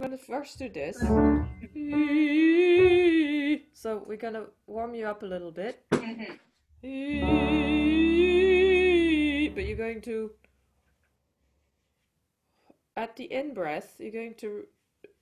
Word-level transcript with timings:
gonna 0.00 0.18
first 0.18 0.58
do 0.58 0.68
this. 0.68 1.02
Mm-hmm. 1.02 1.54
So 3.72 4.02
we're 4.06 4.16
gonna 4.16 4.46
warm 4.66 4.94
you 4.94 5.06
up 5.06 5.22
a 5.22 5.26
little 5.26 5.50
bit. 5.52 5.84
Mhm. 5.92 6.38
But 9.54 9.64
you're 9.66 9.76
going 9.76 10.00
to, 10.02 10.30
at 12.96 13.16
the 13.16 13.24
in 13.24 13.54
breath, 13.54 13.96
you're 13.98 14.12
going 14.12 14.34
to 14.36 14.66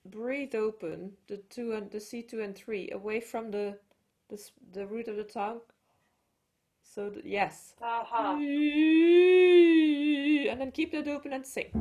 breathe 0.05 0.53
open 0.55 1.13
the 1.27 1.37
two 1.49 1.73
and 1.73 1.89
the 1.91 1.97
C2 1.99 2.43
and 2.43 2.55
3 2.55 2.91
away 2.91 3.19
from 3.19 3.51
the 3.51 3.79
the, 4.29 4.37
the 4.73 4.85
root 4.85 5.07
of 5.07 5.15
the 5.15 5.23
tongue. 5.23 5.61
So 6.83 7.09
th- 7.09 7.25
yes. 7.25 7.73
Aha. 7.81 8.33
And 10.51 10.59
then 10.61 10.71
keep 10.71 10.91
that 10.91 11.07
open 11.07 11.33
and 11.33 11.45
sing. 11.45 11.71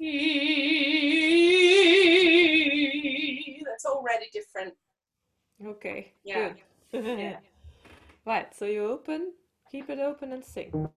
Mm-hmm. 0.00 1.05
That's 3.76 3.84
already 3.84 4.30
different. 4.32 4.72
Okay, 5.62 6.14
Yeah. 6.24 6.54
good. 6.92 7.04
Yeah. 7.04 7.36
Right, 8.24 8.52
so 8.56 8.64
you 8.64 8.86
open, 8.86 9.34
keep 9.70 9.90
it 9.90 9.98
open 10.00 10.32
and 10.32 10.42
sing. 10.42 10.72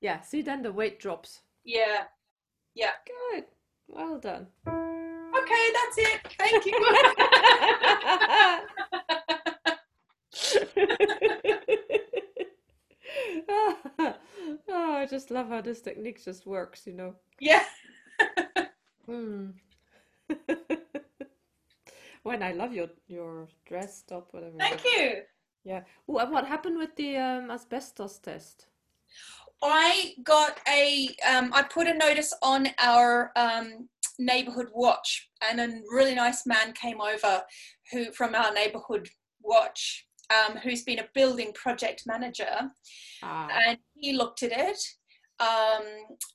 Yeah, 0.00 0.20
see 0.20 0.42
then 0.42 0.62
the 0.62 0.70
weight 0.72 0.98
drops. 1.00 1.40
Yeah. 1.64 2.04
Yeah. 2.74 2.90
Good. 3.06 3.44
Well 3.88 4.18
done. 4.18 4.48
Okay, 4.66 5.72
that's 5.72 5.98
it. 5.98 6.20
Thank 6.36 6.66
you. 6.66 6.78
oh, 13.48 14.14
I 14.68 15.06
just 15.08 15.30
love 15.30 15.48
how 15.48 15.60
this 15.60 15.80
technique 15.80 16.24
just 16.24 16.46
works, 16.46 16.86
you 16.86 16.92
know. 16.94 17.14
yeah. 17.40 17.64
Hmm. 19.06 19.50
When 22.22 22.42
I 22.42 22.52
love 22.52 22.72
your 22.72 22.88
your 23.06 23.48
dress 23.66 24.02
top, 24.02 24.32
whatever. 24.32 24.56
Thank 24.58 24.82
you. 24.84 25.22
Yeah. 25.62 25.82
Ooh, 26.08 26.16
and 26.16 26.32
what 26.32 26.46
happened 26.46 26.78
with 26.78 26.96
the 26.96 27.18
um, 27.18 27.50
asbestos 27.50 28.18
test? 28.18 28.66
I 29.62 30.14
got 30.22 30.58
a, 30.68 31.08
um, 31.28 31.50
I 31.54 31.62
put 31.62 31.86
a 31.86 31.94
notice 31.94 32.32
on 32.42 32.68
our 32.78 33.30
um, 33.36 33.88
neighborhood 34.18 34.68
watch, 34.74 35.28
and 35.48 35.60
a 35.60 35.68
really 35.90 36.14
nice 36.14 36.46
man 36.46 36.72
came 36.72 37.00
over 37.00 37.42
who 37.92 38.12
from 38.12 38.34
our 38.34 38.52
neighborhood 38.52 39.08
watch, 39.42 40.06
um, 40.30 40.56
who's 40.58 40.82
been 40.82 40.98
a 41.00 41.08
building 41.14 41.52
project 41.54 42.02
manager, 42.06 42.70
Ah, 43.22 43.48
and 43.66 43.78
he 43.94 44.12
looked 44.14 44.42
at 44.42 44.52
it. 44.52 44.78
Um, 45.40 45.82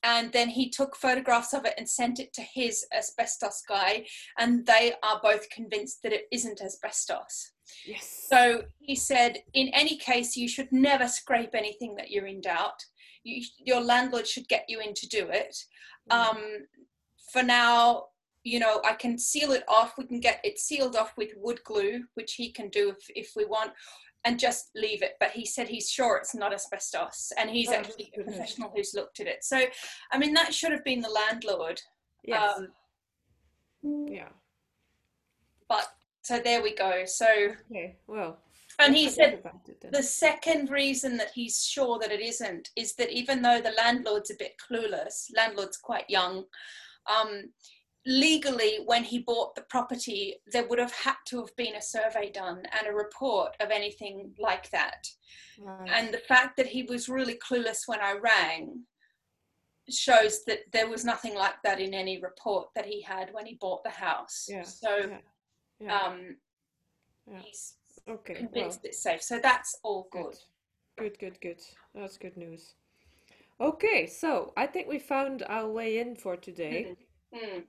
and 0.02 0.30
then 0.30 0.50
he 0.50 0.68
took 0.68 0.94
photographs 0.94 1.54
of 1.54 1.64
it 1.64 1.72
and 1.78 1.88
sent 1.88 2.20
it 2.20 2.34
to 2.34 2.42
his 2.42 2.84
asbestos 2.94 3.62
guy, 3.66 4.04
and 4.38 4.66
they 4.66 4.92
are 5.02 5.18
both 5.22 5.48
convinced 5.48 6.02
that 6.02 6.12
it 6.12 6.24
isn't 6.30 6.60
asbestos. 6.60 7.52
yes. 7.86 8.26
So 8.28 8.64
he 8.78 8.94
said, 8.94 9.38
in 9.54 9.68
any 9.68 9.96
case, 9.96 10.36
you 10.36 10.48
should 10.48 10.70
never 10.70 11.08
scrape 11.08 11.54
anything 11.54 11.94
that 11.96 12.10
you're 12.10 12.26
in 12.26 12.42
doubt. 12.42 12.78
You, 13.24 13.42
your 13.64 13.80
landlord 13.80 14.26
should 14.26 14.48
get 14.48 14.66
you 14.68 14.80
in 14.80 14.92
to 14.92 15.08
do 15.08 15.28
it. 15.30 15.56
Mm. 16.10 16.16
Um, 16.16 16.42
for 17.32 17.42
now, 17.42 18.04
you 18.44 18.58
know, 18.58 18.80
I 18.84 18.94
can 18.94 19.18
seal 19.18 19.52
it 19.52 19.64
off. 19.68 19.94
We 19.98 20.06
can 20.06 20.20
get 20.20 20.40
it 20.44 20.58
sealed 20.58 20.96
off 20.96 21.12
with 21.16 21.30
wood 21.36 21.60
glue, 21.64 22.04
which 22.14 22.34
he 22.34 22.50
can 22.52 22.68
do 22.70 22.90
if, 22.90 23.04
if 23.14 23.32
we 23.36 23.44
want, 23.44 23.72
and 24.24 24.38
just 24.38 24.70
leave 24.74 25.02
it. 25.02 25.12
But 25.20 25.30
he 25.32 25.44
said 25.44 25.68
he's 25.68 25.90
sure 25.90 26.16
it's 26.16 26.34
not 26.34 26.52
asbestos, 26.52 27.32
and 27.38 27.50
he's 27.50 27.68
Oh, 27.68 27.74
actually 27.74 28.12
a 28.18 28.22
professional 28.22 28.72
who's 28.74 28.94
looked 28.94 29.20
at 29.20 29.26
it. 29.26 29.44
So, 29.44 29.62
I 30.12 30.18
mean, 30.18 30.32
that 30.34 30.54
should 30.54 30.72
have 30.72 30.84
been 30.84 31.00
the 31.00 31.10
landlord. 31.10 31.80
Yes. 32.24 32.58
Um, 32.58 34.06
Yeah. 34.10 34.28
but 35.68 35.88
so 36.22 36.38
there 36.38 36.62
we 36.62 36.74
go. 36.74 37.04
So, 37.06 37.26
Okay. 37.70 37.96
Well, 38.06 38.38
and 38.78 38.94
he 38.94 39.08
said 39.08 39.34
about 39.34 39.68
it 39.68 39.80
then. 39.80 39.90
The 39.92 40.02
second 40.02 40.70
reason 40.70 41.16
that 41.18 41.32
he's 41.34 41.64
sure 41.64 41.98
that 41.98 42.12
it 42.12 42.20
isn't 42.20 42.70
is 42.76 42.94
that 42.94 43.10
even 43.10 43.42
though 43.42 43.60
the 43.60 43.72
landlord's 43.72 44.30
a 44.30 44.36
bit 44.38 44.54
clueless, 44.58 45.30
landlord's 45.36 45.76
quite 45.76 46.08
young, 46.08 46.44
um, 47.06 47.52
legally, 48.06 48.78
when 48.86 49.04
he 49.04 49.20
bought 49.20 49.54
the 49.54 49.62
property, 49.62 50.36
there 50.52 50.66
would 50.66 50.78
have 50.78 50.92
had 50.92 51.16
to 51.26 51.40
have 51.40 51.54
been 51.56 51.74
a 51.74 51.82
survey 51.82 52.30
done 52.30 52.62
and 52.78 52.86
a 52.86 52.94
report 52.94 53.54
of 53.60 53.70
anything 53.70 54.32
like 54.38 54.70
that. 54.70 55.06
Right. 55.60 55.88
And 55.92 56.12
the 56.12 56.18
fact 56.18 56.56
that 56.56 56.66
he 56.66 56.84
was 56.84 57.08
really 57.08 57.38
clueless 57.38 57.86
when 57.86 58.00
I 58.00 58.12
rang 58.12 58.84
shows 59.88 60.44
that 60.46 60.60
there 60.72 60.88
was 60.88 61.04
nothing 61.04 61.34
like 61.34 61.60
that 61.64 61.80
in 61.80 61.94
any 61.94 62.20
report 62.22 62.68
that 62.74 62.86
he 62.86 63.02
had 63.02 63.32
when 63.32 63.46
he 63.46 63.58
bought 63.60 63.82
the 63.84 63.90
house. 63.90 64.46
Yeah. 64.48 64.62
So 64.62 64.96
yeah. 64.98 65.18
Yeah. 65.80 65.98
um, 65.98 66.36
he's 67.42 67.74
Okay. 68.08 68.34
Well, 68.34 68.42
convinced 68.42 68.80
it's 68.84 69.02
safe. 69.02 69.22
So 69.22 69.38
that's 69.42 69.78
all 69.82 70.08
good. 70.10 70.24
good. 70.24 70.36
Good, 70.98 71.18
good, 71.18 71.40
good. 71.40 71.60
That's 71.94 72.18
good 72.18 72.36
news. 72.36 72.74
Okay, 73.60 74.06
so 74.06 74.52
I 74.56 74.66
think 74.66 74.88
we 74.88 74.98
found 74.98 75.42
our 75.48 75.68
way 75.68 75.98
in 75.98 76.16
for 76.16 76.36
today. 76.36 76.96
Mm. 77.34 77.64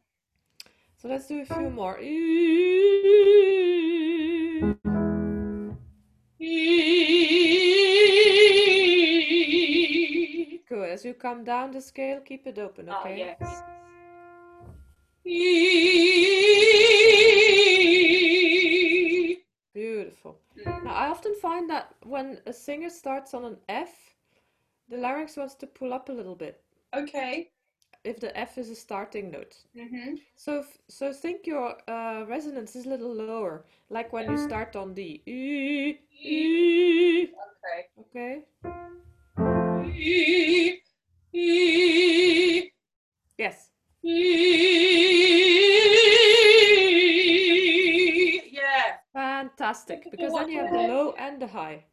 So 1.01 1.07
let's 1.07 1.25
do 1.25 1.41
a 1.41 1.45
few 1.45 1.71
more. 1.71 1.97
Good. 10.69 10.89
As 10.91 11.03
you 11.03 11.13
come 11.15 11.43
down 11.43 11.71
the 11.71 11.81
scale, 11.81 12.19
keep 12.19 12.45
it 12.45 12.59
open, 12.59 12.87
Oh, 12.89 12.99
okay? 12.99 13.17
yes. 13.17 13.63
Beautiful. 19.73 20.37
Mm. 20.59 20.83
Now, 20.83 20.93
I 20.93 21.07
often 21.07 21.33
find 21.41 21.67
that 21.71 21.95
when 22.03 22.39
a 22.45 22.53
singer 22.53 22.89
starts 22.89 23.33
on 23.33 23.45
an 23.45 23.57
F, 23.69 24.13
the 24.89 24.97
larynx 24.97 25.35
wants 25.37 25.55
to 25.55 25.65
pull 25.67 25.93
up 25.93 26.09
a 26.09 26.11
little 26.11 26.35
bit 26.35 26.61
Okay. 26.93 27.49
If 28.03 28.19
the 28.19 28.35
F 28.37 28.57
is 28.57 28.69
a 28.69 28.75
starting 28.75 29.31
note. 29.31 29.57
hmm 29.75 30.15
So, 30.35 30.59
f- 30.59 30.79
so 30.89 31.13
think 31.13 31.45
your 31.47 31.77
uh, 31.89 32.25
resonance 32.27 32.75
is 32.75 32.85
a 32.85 32.89
little 32.89 33.13
lower, 33.13 33.65
like 33.89 34.11
when 34.13 34.29
you 34.29 34.37
start 34.37 34.75
on 34.75 34.93
the 34.95 35.21
E, 35.25 35.97
E, 36.23 37.27
Okay. 37.63 37.89
okay? 37.99 38.45
Yes. 43.37 43.69
Yeah. 48.51 48.97
Fantastic, 49.13 50.09
because 50.11 50.33
then 50.33 50.49
you 50.49 50.59
have 50.59 50.71
the 50.71 50.79
low 50.79 51.13
and 51.17 51.41
the 51.41 51.47
high. 51.47 51.85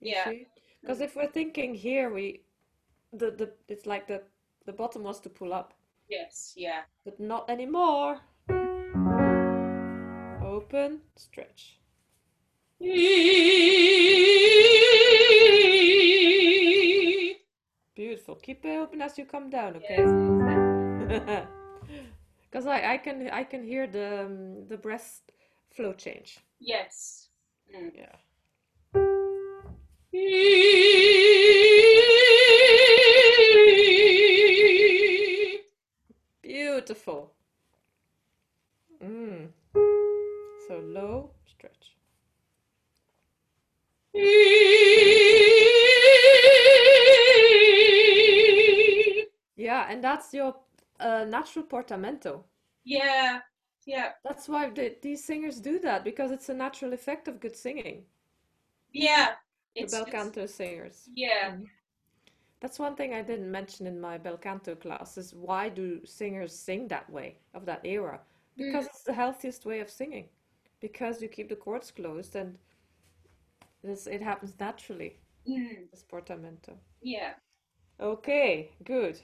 Yeah. 0.00 0.32
Because 0.80 1.00
if 1.00 1.16
we're 1.16 1.26
thinking 1.30 1.74
here, 1.74 2.10
we, 2.10 2.42
the 3.12 3.30
the 3.30 3.52
it's 3.68 3.86
like 3.86 4.06
the 4.06 4.22
the 4.66 4.72
bottom 4.72 5.02
wants 5.02 5.20
to 5.20 5.28
pull 5.30 5.52
up, 5.52 5.74
Yes. 6.08 6.52
Yeah. 6.56 6.82
but 7.04 7.18
not 7.20 7.48
anymore. 7.50 8.20
Open, 10.42 11.00
stretch. 11.16 11.78
Beautiful. 17.94 18.34
Keep 18.36 18.64
it 18.64 18.76
open 18.78 19.00
as 19.02 19.16
you 19.18 19.24
come 19.26 19.50
down, 19.50 19.76
okay? 19.76 19.98
Yes. 19.98 21.46
Because 22.50 22.66
I, 22.68 22.92
I 22.94 22.98
can 22.98 23.28
I 23.30 23.42
can 23.42 23.64
hear 23.64 23.88
the 23.88 24.26
um, 24.26 24.68
the 24.68 24.76
breath 24.76 25.22
flow 25.74 25.92
change. 25.92 26.38
Yes. 26.60 27.28
Mm. 27.74 27.90
Yeah. 27.96 28.14
Beautiful. 36.74 37.32
Mm. 39.00 39.50
So 40.66 40.80
low, 40.82 41.30
stretch. 41.46 41.94
Yeah, 49.56 49.86
and 49.88 50.02
that's 50.02 50.34
your 50.34 50.56
uh, 50.98 51.24
natural 51.28 51.64
portamento. 51.64 52.44
Yeah. 52.84 53.38
Yeah. 53.86 54.10
That's 54.24 54.48
why 54.48 54.70
the, 54.70 54.96
these 55.00 55.22
singers 55.22 55.60
do 55.60 55.78
that 55.78 56.02
because 56.02 56.32
it's 56.32 56.48
a 56.48 56.54
natural 56.54 56.92
effect 56.92 57.28
of 57.28 57.38
good 57.38 57.54
singing. 57.54 58.02
Yeah. 58.92 59.34
The 59.76 59.82
It's, 59.82 59.92
bel 59.94 60.06
canto 60.06 60.46
singers. 60.46 61.08
yeah. 61.14 61.52
Mm. 61.52 61.66
That's 62.60 62.78
one 62.78 62.96
thing 62.96 63.12
I 63.12 63.22
didn't 63.22 63.50
mention 63.50 63.86
in 63.86 64.00
my 64.00 64.16
bel 64.18 64.38
canto 64.38 64.74
class 64.74 65.18
is 65.18 65.34
why 65.34 65.68
do 65.68 66.00
singers 66.06 66.54
sing 66.54 66.88
that 66.88 67.08
way 67.10 67.36
of 67.52 67.66
that 67.66 67.84
era? 67.84 68.20
Because 68.56 68.86
it's 68.86 69.02
the 69.02 69.12
healthiest 69.12 69.66
way 69.66 69.80
of 69.80 69.90
singing. 69.90 70.28
Because 70.80 71.20
you 71.20 71.28
keep 71.28 71.48
the 71.48 71.56
cords 71.56 71.90
closed 71.90 72.36
and 72.36 72.56
this, 73.82 74.06
it 74.06 74.22
happens 74.22 74.54
naturally, 74.58 75.18
Mm. 75.46 75.90
this 75.90 76.02
portamento. 76.02 76.78
Yeah. 77.02 77.34
Okay, 78.00 78.70
good. 78.82 79.20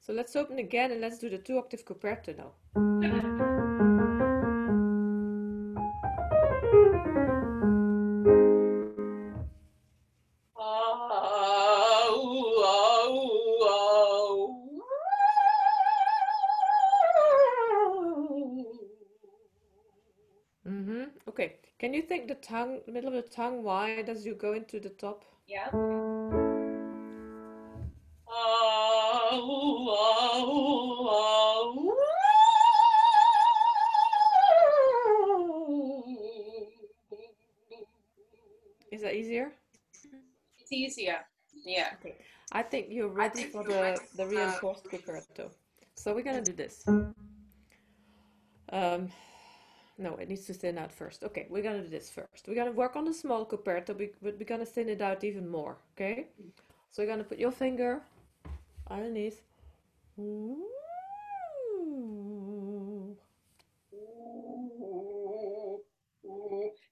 So 0.00 0.12
let's 0.12 0.36
open 0.36 0.58
again 0.58 0.90
and 0.90 1.00
let's 1.00 1.18
do 1.18 1.30
the 1.30 1.38
two 1.38 1.56
octave 1.56 1.84
coperto 1.86 2.36
now. 2.36 2.52
The 22.28 22.36
tongue, 22.36 22.80
the 22.86 22.92
middle 22.92 23.08
of 23.08 23.14
the 23.24 23.28
tongue 23.28 23.64
wide 23.64 24.08
as 24.08 24.24
you 24.24 24.34
go 24.34 24.52
into 24.52 24.78
the 24.78 24.90
top? 24.90 25.24
Yeah. 25.48 25.66
Is 38.92 39.02
that 39.02 39.14
easier? 39.14 39.52
It's 40.60 40.72
easier. 40.72 41.18
Yeah. 41.64 41.88
Okay. 42.00 42.14
I 42.52 42.62
think 42.62 42.86
you're 42.90 43.08
ready 43.08 43.44
for 43.44 43.64
the, 43.64 43.98
the 44.16 44.26
reinforced 44.26 44.88
vibrato. 44.90 45.50
So 45.96 46.14
we're 46.14 46.22
gonna 46.22 46.40
do 46.40 46.52
this. 46.52 46.84
Um, 48.72 49.10
no, 49.98 50.14
it 50.16 50.28
needs 50.28 50.46
to 50.46 50.54
thin 50.54 50.78
out 50.78 50.92
first. 50.92 51.22
Okay, 51.24 51.46
we're 51.50 51.62
gonna 51.62 51.82
do 51.82 51.88
this 51.88 52.10
first. 52.10 52.48
We're 52.48 52.54
gonna 52.54 52.72
work 52.72 52.96
on 52.96 53.04
the 53.04 53.14
small 53.14 53.44
coperto, 53.46 53.96
but 53.96 54.36
we're 54.38 54.44
gonna 54.44 54.66
thin 54.66 54.88
it 54.88 55.00
out 55.00 55.24
even 55.24 55.48
more. 55.48 55.76
Okay? 55.94 56.28
So 56.90 57.02
you're 57.02 57.10
gonna 57.10 57.24
put 57.24 57.38
your 57.38 57.52
finger 57.52 58.02
underneath. 58.90 59.42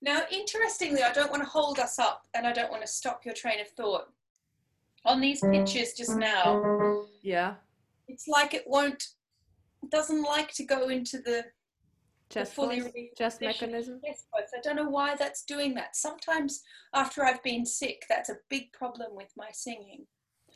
Now, 0.02 0.22
interestingly, 0.30 1.02
I 1.02 1.12
don't 1.12 1.30
want 1.30 1.42
to 1.42 1.48
hold 1.48 1.78
us 1.78 1.98
up 1.98 2.26
and 2.34 2.46
I 2.46 2.52
don't 2.52 2.70
want 2.70 2.82
to 2.82 2.88
stop 2.88 3.24
your 3.24 3.34
train 3.34 3.60
of 3.60 3.68
thought. 3.68 4.08
On 5.04 5.20
these 5.20 5.40
pictures 5.40 5.92
just 5.94 6.16
now, 6.16 7.04
Yeah, 7.22 7.54
it's 8.08 8.28
like 8.28 8.54
it 8.54 8.64
won't, 8.66 9.08
doesn't 9.90 10.22
like 10.22 10.52
to 10.54 10.64
go 10.64 10.88
into 10.88 11.18
the, 11.18 11.44
chest 12.30 12.54
fully 12.54 12.80
voice, 12.80 12.92
released 12.94 13.18
chest 13.18 13.40
position. 13.40 13.70
mechanism. 13.70 14.00
Yes, 14.04 14.24
voice. 14.34 14.50
I 14.56 14.60
don't 14.62 14.76
know 14.76 14.88
why 14.88 15.16
that's 15.16 15.44
doing 15.44 15.74
that. 15.74 15.96
Sometimes 15.96 16.62
after 16.94 17.24
I've 17.24 17.42
been 17.42 17.66
sick, 17.66 18.04
that's 18.08 18.30
a 18.30 18.36
big 18.48 18.72
problem 18.72 19.14
with 19.14 19.32
my 19.36 19.48
singing, 19.52 20.06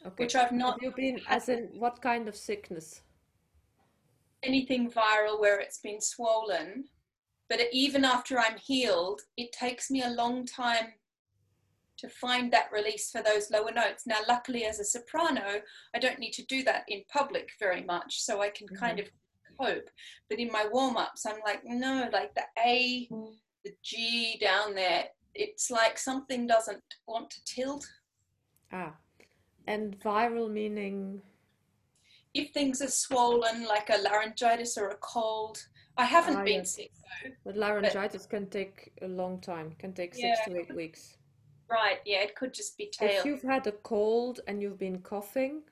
Okay. 0.06 0.14
which 0.16 0.34
I've 0.34 0.50
Have 0.50 0.52
not 0.52 0.82
you 0.82 0.92
been, 0.92 1.20
as 1.28 1.48
in 1.48 1.68
what 1.74 2.00
kind 2.00 2.28
of 2.28 2.36
sickness? 2.36 3.02
anything 4.44 4.90
viral 4.90 5.40
where 5.40 5.58
it's 5.58 5.78
been 5.78 6.00
swollen. 6.00 6.84
But 7.48 7.60
even 7.72 8.04
after 8.04 8.38
I'm 8.38 8.58
healed, 8.58 9.22
it 9.36 9.52
takes 9.52 9.90
me 9.90 10.02
a 10.02 10.10
long 10.10 10.46
time 10.46 10.94
to 11.98 12.08
find 12.08 12.52
that 12.52 12.72
release 12.72 13.10
for 13.10 13.22
those 13.22 13.50
lower 13.50 13.72
notes. 13.72 14.06
Now, 14.06 14.18
luckily, 14.28 14.64
as 14.64 14.80
a 14.80 14.84
soprano, 14.84 15.60
I 15.94 15.98
don't 15.98 16.18
need 16.18 16.32
to 16.32 16.44
do 16.46 16.62
that 16.64 16.84
in 16.88 17.02
public 17.12 17.50
very 17.58 17.84
much, 17.84 18.20
so 18.22 18.42
I 18.42 18.50
can 18.50 18.66
kind 18.68 18.98
mm-hmm. 18.98 19.06
of 19.06 19.12
cope. 19.58 19.88
But 20.28 20.38
in 20.38 20.50
my 20.50 20.66
warm 20.72 20.96
ups, 20.96 21.26
I'm 21.26 21.40
like, 21.44 21.62
no, 21.64 22.08
like 22.12 22.34
the 22.34 22.44
A, 22.66 23.08
the 23.64 23.72
G 23.82 24.38
down 24.40 24.74
there, 24.74 25.06
it's 25.34 25.70
like 25.70 25.98
something 25.98 26.46
doesn't 26.46 26.82
want 27.06 27.30
to 27.30 27.44
tilt. 27.44 27.86
Ah, 28.72 28.94
and 29.66 29.98
viral 30.00 30.50
meaning. 30.50 31.22
If 32.34 32.52
things 32.52 32.82
are 32.82 32.88
swollen, 32.88 33.64
like 33.66 33.90
a 33.90 33.98
laryngitis 34.02 34.76
or 34.76 34.88
a 34.88 34.96
cold, 34.96 35.58
I 35.96 36.04
haven't 36.04 36.36
Ah, 36.36 36.44
been 36.44 36.54
yes. 36.64 36.74
sick 36.74 36.90
though. 37.24 37.30
But 37.44 37.56
laryngitis 37.56 38.26
can 38.26 38.48
take 38.50 38.92
a 39.02 39.06
long 39.08 39.40
time, 39.40 39.72
can 39.78 39.92
take 39.92 40.14
six 40.14 40.40
to 40.46 40.56
eight 40.56 40.74
weeks. 40.74 41.16
Right, 41.70 42.00
yeah, 42.04 42.18
it 42.22 42.34
could 42.34 42.52
just 42.52 42.76
be 42.76 42.90
tail. 42.92 43.08
If 43.20 43.24
you've 43.24 43.42
had 43.42 43.66
a 43.66 43.72
cold 43.72 44.40
and 44.46 44.60
you've 44.60 44.78
been 44.78 45.00
coughing, 45.00 45.62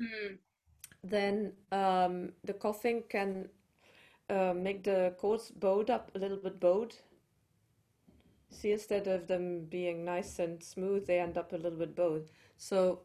Hmm. 0.00 0.34
Then 1.04 1.52
um, 1.72 2.32
the 2.44 2.52
coughing 2.54 3.04
can 3.08 3.48
uh, 4.30 4.54
make 4.54 4.84
the 4.84 5.14
cords 5.18 5.50
bowed 5.50 5.90
up 5.90 6.10
a 6.14 6.18
little 6.18 6.36
bit 6.38 6.60
bowed. 6.60 6.94
See, 8.50 8.72
instead 8.72 9.06
of 9.06 9.26
them 9.26 9.64
being 9.66 10.04
nice 10.04 10.38
and 10.38 10.62
smooth, 10.62 11.06
they 11.06 11.20
end 11.20 11.36
up 11.38 11.52
a 11.52 11.56
little 11.56 11.78
bit 11.78 11.94
bowed. 11.94 12.30
So 12.56 13.00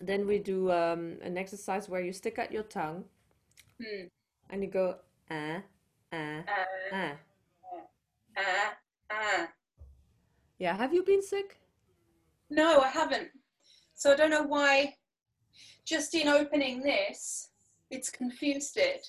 then 0.00 0.26
we 0.26 0.38
do 0.38 0.70
um, 0.70 1.18
an 1.22 1.36
exercise 1.38 1.88
where 1.88 2.00
you 2.00 2.12
stick 2.12 2.38
out 2.38 2.52
your 2.52 2.62
tongue 2.64 3.04
Hmm. 3.80 4.06
and 4.50 4.62
you 4.62 4.70
go 4.70 4.96
ah, 5.30 5.62
ah, 6.12 6.44
Uh, 6.46 6.64
ah. 6.92 7.12
uh, 8.36 8.70
uh. 9.10 9.46
Yeah, 10.58 10.76
have 10.76 10.92
you 10.92 11.02
been 11.04 11.22
sick? 11.22 11.58
No, 12.50 12.80
I 12.80 12.88
haven't. 12.88 13.30
So 13.94 14.12
I 14.12 14.16
don't 14.16 14.30
know 14.30 14.42
why. 14.44 14.94
Just 15.84 16.14
in 16.14 16.28
opening 16.28 16.82
this, 16.82 17.50
it's 17.90 18.10
confused 18.10 18.76
it. 18.76 19.06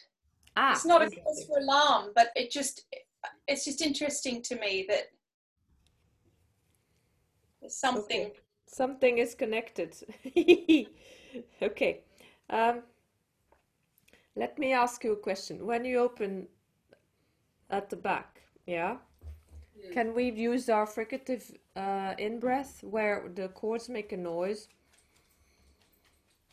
Ah, 0.57 0.71
It's 0.73 0.85
not 0.85 1.01
a 1.01 1.09
cause 1.09 1.45
for 1.47 1.59
alarm, 1.59 2.11
but 2.15 2.27
it 2.35 2.51
just 2.51 2.85
it's 3.47 3.65
just 3.65 3.81
interesting 3.81 4.41
to 4.43 4.55
me 4.59 4.85
that 4.89 5.05
something. 7.67 8.21
Okay. 8.27 8.39
Something 8.67 9.17
is 9.19 9.35
connected. 9.35 9.95
Okay. 11.61 11.99
Um, 12.49 12.83
let 14.37 14.57
me 14.57 14.71
ask 14.73 15.03
you 15.03 15.11
a 15.11 15.17
question. 15.17 15.65
When 15.65 15.83
you 15.83 15.99
open 15.99 16.47
at 17.69 17.89
the 17.89 17.97
back, 17.97 18.41
yeah, 18.65 18.97
Hmm. 19.75 19.91
can 19.93 20.13
we 20.15 20.31
use 20.31 20.69
our 20.69 20.85
fricative 20.87 21.43
uh, 21.75 22.13
in-breath 22.17 22.83
where 22.83 23.29
the 23.35 23.49
cords 23.49 23.89
make 23.89 24.13
a 24.13 24.17
noise 24.17 24.69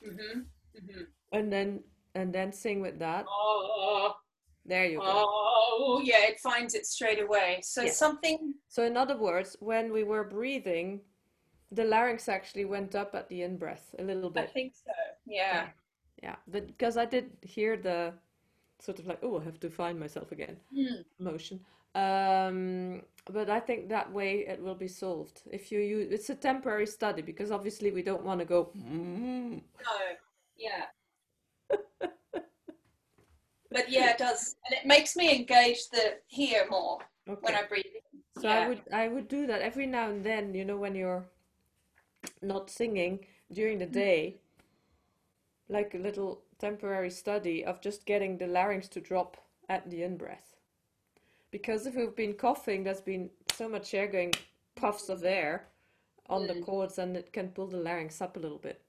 hmm 0.05 0.41
hmm 0.79 1.03
and 1.33 1.53
then 1.53 1.83
and 2.15 2.33
then 2.33 2.53
sing 2.53 2.81
with 2.83 2.99
that? 2.99 3.25
Oh, 3.29 4.15
There 4.67 4.85
you 4.87 4.99
go. 4.99 5.27
oh, 5.27 6.01
yeah, 6.05 6.27
it 6.29 6.39
finds 6.41 6.75
it 6.75 6.87
straight 6.87 7.21
away. 7.21 7.61
So 7.63 7.83
Yeah. 7.83 7.93
something. 7.93 8.55
So 8.69 8.85
in 8.85 8.97
other 8.97 9.17
words, 9.17 9.57
when 9.61 9.93
we 9.93 10.05
were 10.05 10.25
breathing, 10.25 11.01
the 11.71 11.85
larynx 11.85 12.29
actually 12.29 12.67
went 12.67 12.95
up 12.95 13.15
at 13.15 13.29
the 13.29 13.43
in-breath 13.43 13.95
a 13.99 14.03
little 14.05 14.31
bit. 14.31 14.45
I 14.45 14.53
think 14.53 14.75
so. 14.75 14.93
Yeah. 15.27 15.69
Yeah, 16.23 16.37
but 16.47 16.67
because 16.67 16.97
I 16.97 17.07
did 17.07 17.33
hear 17.43 17.77
the 17.77 18.13
sort 18.79 18.99
of 18.99 19.07
like, 19.07 19.21
oh, 19.23 19.41
I 19.41 19.45
have 19.45 19.59
to 19.61 19.71
find 19.71 19.99
myself 19.99 20.33
again 20.33 20.57
Hmm. 20.75 21.01
motion. 21.19 21.61
Um, 21.95 23.03
but 23.31 23.51
I 23.51 23.61
think 23.61 23.89
that 23.89 24.11
way 24.13 24.47
it 24.49 24.61
will 24.63 24.75
be 24.75 24.89
solved. 24.89 25.43
If 25.51 25.71
you 25.71 25.81
use, 25.81 26.13
it's 26.13 26.31
a 26.31 26.35
temporary 26.35 26.87
study 26.87 27.23
because 27.23 27.51
obviously 27.51 27.91
we 27.91 28.03
don't 28.03 28.25
want 28.25 28.41
to 28.41 28.47
go. 28.47 28.71
"Mm." 28.77 29.63
No. 29.85 30.17
Yeah. 30.57 30.85
but 33.71 33.91
yeah, 33.91 34.11
it 34.11 34.19
does, 34.19 34.57
and 34.67 34.79
it 34.79 34.87
makes 34.87 35.17
me 35.17 35.35
engage 35.35 35.89
the 35.91 36.19
here 36.27 36.67
more 36.71 36.99
when 37.41 37.55
I 37.55 37.65
breathe. 37.65 37.85
in. 37.87 38.43
So 38.43 38.49
I 38.49 38.69
would 38.69 38.83
I 38.93 39.09
would 39.09 39.29
do 39.29 39.47
that 39.47 39.61
every 39.61 39.87
now 39.87 40.09
and 40.09 40.25
then, 40.25 40.55
you 40.55 40.65
know, 40.65 40.77
when 40.77 40.95
you're 40.95 41.25
not 42.41 42.71
singing 42.71 43.27
during 43.53 43.79
the 43.79 43.87
day, 43.87 44.41
like 45.69 45.95
a 45.95 45.99
little 45.99 46.43
temporary 46.59 47.11
study 47.11 47.65
of 47.65 47.81
just 47.81 48.07
getting 48.07 48.39
the 48.39 48.47
larynx 48.47 48.89
to 48.89 49.01
drop 49.01 49.37
at 49.69 49.91
the 49.91 50.03
in-breath. 50.03 50.52
Because 51.53 51.87
if 51.87 51.95
we've 51.95 52.17
been 52.17 52.35
coughing, 52.35 52.85
there's 52.85 53.01
been 53.03 53.31
so 53.53 53.69
much 53.69 53.95
air 53.95 54.09
going, 54.09 54.35
puffs 54.75 55.09
of 55.11 55.25
air 55.25 55.69
on 56.29 56.49
the 56.49 56.55
Mm. 56.55 56.65
cords, 56.65 56.99
and 56.99 57.17
it 57.17 57.33
can 57.33 57.51
pull 57.51 57.69
the 57.69 57.79
larynx 57.79 58.21
up 58.23 58.37
a 58.37 58.41
little 58.41 58.59
bit. 58.59 58.83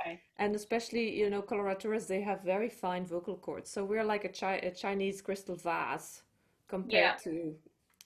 Okay. 0.00 0.20
And 0.38 0.54
especially, 0.56 1.18
you 1.18 1.30
know, 1.30 1.42
coloratures, 1.42 2.06
they 2.08 2.20
have 2.22 2.42
very 2.42 2.68
fine 2.70 3.06
vocal 3.06 3.36
cords. 3.38 3.70
So 3.70 3.84
we're 3.84 4.04
like 4.04 4.24
a, 4.24 4.28
chi 4.30 4.56
a 4.56 4.70
Chinese 4.72 5.22
crystal 5.22 5.56
vase 5.56 6.22
compared 6.68 6.92
Yeah. 6.92 7.16
to 7.24 7.58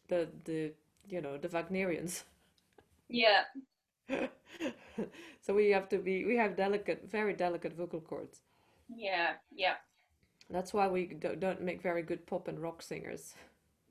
the 0.08 0.28
the 0.44 0.74
you 1.08 1.20
know 1.22 1.38
the 1.38 1.48
Wagnerians. 1.48 2.24
Yeah. 3.08 3.44
So 5.40 5.54
we 5.54 5.70
have 5.70 5.88
to 5.90 5.98
be 5.98 6.24
we 6.24 6.36
have 6.36 6.56
delicate, 6.56 7.10
very 7.10 7.34
delicate 7.34 7.74
vocal 7.74 8.00
cords. 8.00 8.42
Yeah. 8.88 9.34
Yeah. 9.50 9.76
That's 10.50 10.72
why 10.74 10.88
we 10.88 11.06
don't 11.06 11.62
make 11.62 11.82
very 11.82 12.02
good 12.02 12.26
pop 12.26 12.48
and 12.48 12.60
rock 12.60 12.82
singers. 12.82 13.34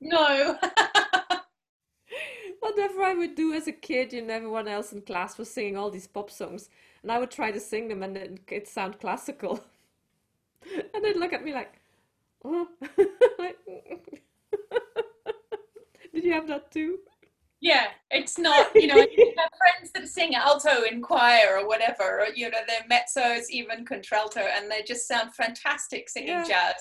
No. 0.02 0.58
Whatever 2.60 3.02
I 3.02 3.14
would 3.14 3.34
do 3.34 3.52
as 3.54 3.66
a 3.66 3.72
kid, 3.72 4.12
you 4.12 4.22
know, 4.22 4.34
everyone 4.34 4.68
else 4.68 4.92
in 4.92 5.02
class 5.02 5.38
was 5.38 5.50
singing 5.50 5.76
all 5.76 5.90
these 5.90 6.06
pop 6.06 6.30
songs, 6.30 6.68
and 7.02 7.10
I 7.10 7.18
would 7.18 7.30
try 7.30 7.50
to 7.50 7.60
sing 7.60 7.88
them, 7.88 8.02
and 8.02 8.16
it 8.16 8.40
it 8.48 8.68
sound 8.68 9.00
classical, 9.00 9.64
and 10.94 11.04
they'd 11.04 11.16
look 11.16 11.32
at 11.32 11.44
me 11.44 11.52
like, 11.54 11.80
"Oh, 12.44 12.68
did 16.12 16.24
you 16.24 16.32
have 16.32 16.46
that 16.48 16.70
too?" 16.70 16.98
Yeah, 17.60 17.88
it's 18.10 18.38
not, 18.38 18.74
you 18.74 18.88
know, 18.88 18.96
you 18.96 19.34
have 19.38 19.50
friends 19.56 19.92
that 19.92 20.08
sing 20.08 20.34
alto 20.34 20.82
in 20.82 21.00
choir 21.00 21.58
or 21.58 21.66
whatever, 21.68 22.20
or, 22.22 22.26
you 22.34 22.50
know, 22.50 22.58
they're 22.66 22.84
mezzos, 22.90 23.50
even 23.50 23.84
contralto, 23.84 24.40
and 24.40 24.68
they 24.68 24.82
just 24.82 25.06
sound 25.06 25.32
fantastic 25.34 26.08
singing 26.08 26.28
Yeah. 26.30 26.42
jazz. 26.42 26.74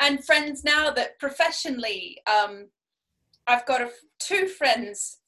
And 0.00 0.24
friends 0.24 0.64
now 0.64 0.90
that 0.90 1.18
professionally, 1.18 2.18
um, 2.26 2.68
I've 3.46 3.66
got 3.66 3.80
a, 3.80 3.90
two 4.20 4.46
friends 4.46 5.18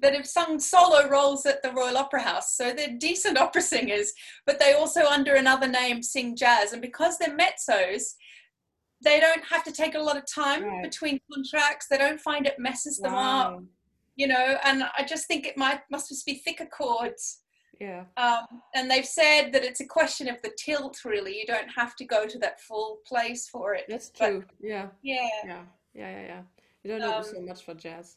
that 0.00 0.14
have 0.14 0.26
sung 0.26 0.58
solo 0.60 1.08
roles 1.08 1.44
at 1.46 1.62
the 1.62 1.72
Royal 1.72 1.96
Opera 1.98 2.22
House. 2.22 2.56
So 2.56 2.72
they're 2.72 2.96
decent 2.98 3.36
opera 3.38 3.60
singers, 3.62 4.12
but 4.46 4.58
they 4.58 4.72
also, 4.72 5.04
under 5.04 5.34
another 5.34 5.68
name, 5.68 6.02
sing 6.02 6.36
jazz. 6.36 6.72
And 6.72 6.80
because 6.80 7.18
they're 7.18 7.36
mezzos, 7.36 8.14
they 9.02 9.18
don't 9.18 9.44
have 9.44 9.64
to 9.64 9.72
take 9.72 9.94
a 9.94 10.00
lot 10.00 10.16
of 10.16 10.24
time 10.32 10.62
Right. 10.62 10.82
between 10.82 11.20
contracts. 11.32 11.86
They 11.88 11.98
don't 11.98 12.20
find 12.20 12.46
it 12.46 12.58
messes 12.58 12.98
them 12.98 13.14
up 13.14 13.60
you 14.16 14.26
know 14.26 14.58
and 14.64 14.84
i 14.98 15.04
just 15.04 15.26
think 15.26 15.46
it 15.46 15.56
might 15.56 15.80
must 15.90 16.08
just 16.08 16.26
be 16.26 16.34
thicker 16.34 16.66
cords 16.66 17.39
Yeah. 17.80 18.04
um, 18.18 18.44
and 18.74 18.90
they've 18.90 19.06
said 19.06 19.52
that 19.52 19.64
it's 19.64 19.80
a 19.80 19.86
question 19.86 20.28
of 20.28 20.40
the 20.42 20.52
tilt 20.58 20.98
really 21.04 21.34
you 21.38 21.46
don't 21.46 21.68
have 21.74 21.96
to 21.96 22.04
go 22.04 22.26
to 22.26 22.38
that 22.40 22.60
full 22.60 22.98
place 23.06 23.48
for 23.48 23.74
it 23.74 23.84
That's 23.88 24.10
true. 24.10 24.44
Yeah. 24.60 24.88
yeah 25.02 25.26
Yeah. 25.44 25.62
Yeah. 25.94 26.10
Yeah. 26.10 26.22
Yeah. 26.26 26.42
You 26.82 26.90
don't 26.90 27.00
know 27.00 27.16
Um, 27.16 27.24
so 27.24 27.40
much 27.40 27.64
for 27.64 27.74
jazz. 27.74 28.16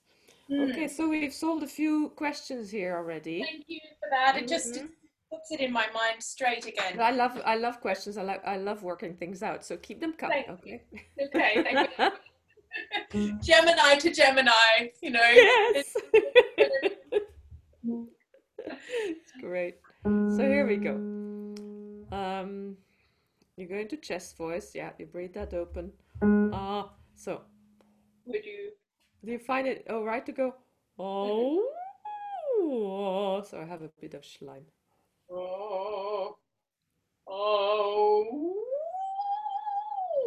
Mm. 0.52 0.70
Okay, 0.72 0.88
so 0.90 1.08
we've 1.08 1.34
solved 1.34 1.64
a 1.64 1.68
few 1.68 2.10
questions 2.10 2.70
here 2.70 2.96
already. 2.98 3.42
thank 3.44 3.64
you 3.68 3.80
for 4.00 4.10
that 4.12 4.36
it 4.36 4.48
just 4.50 4.74
Mhm. 4.76 4.90
puts 5.32 5.52
it 5.52 5.60
in 5.62 5.72
my 5.72 5.88
mind 5.94 6.22
straight 6.22 6.66
again 6.66 7.00
I 7.00 7.12
love 7.12 7.34
I 7.46 7.56
love 7.56 7.80
questions. 7.80 8.18
I 8.18 8.24
like 8.24 8.44
I 8.46 8.58
love 8.58 8.84
working 8.84 9.16
things 9.16 9.42
out. 9.50 9.64
So 9.66 9.78
keep 9.78 10.00
them 10.02 10.14
coming, 10.14 10.44
Thank 10.46 10.60
okay? 10.60 10.78
okay 11.26 11.54
thank 11.64 11.90
you 13.14 13.38
gemini 13.48 13.96
to 14.04 14.10
gemini 14.12 14.74
you 15.02 15.12
know 15.12 15.30
Yes. 15.34 15.96
Great. 19.40 19.76
So 20.04 20.38
here 20.40 20.68
we 20.68 20.78
go. 20.78 20.96
Um, 22.12 22.78
you 23.58 23.68
go 23.68 23.76
into 23.76 23.98
chest 23.98 24.38
voice. 24.38 24.72
Yeah, 24.76 24.92
you 24.98 25.06
breathe 25.06 25.34
that 25.34 25.54
open. 25.54 25.92
Ah, 26.54 26.90
so 27.16 27.42
would 28.26 28.46
you 28.46 28.72
do 29.26 29.32
you 29.32 29.40
find 29.40 29.68
it 29.68 29.86
all 29.90 30.04
right 30.04 30.26
to 30.26 30.32
go? 30.32 30.56
Oh, 31.00 31.66
oh, 32.62 33.42
so 33.44 33.60
I 33.60 33.66
have 33.66 33.82
a 33.82 33.90
bit 34.00 34.14
of 34.14 34.22
schleim. 34.22 34.64
oh 35.32 36.38
oh 37.28 38.54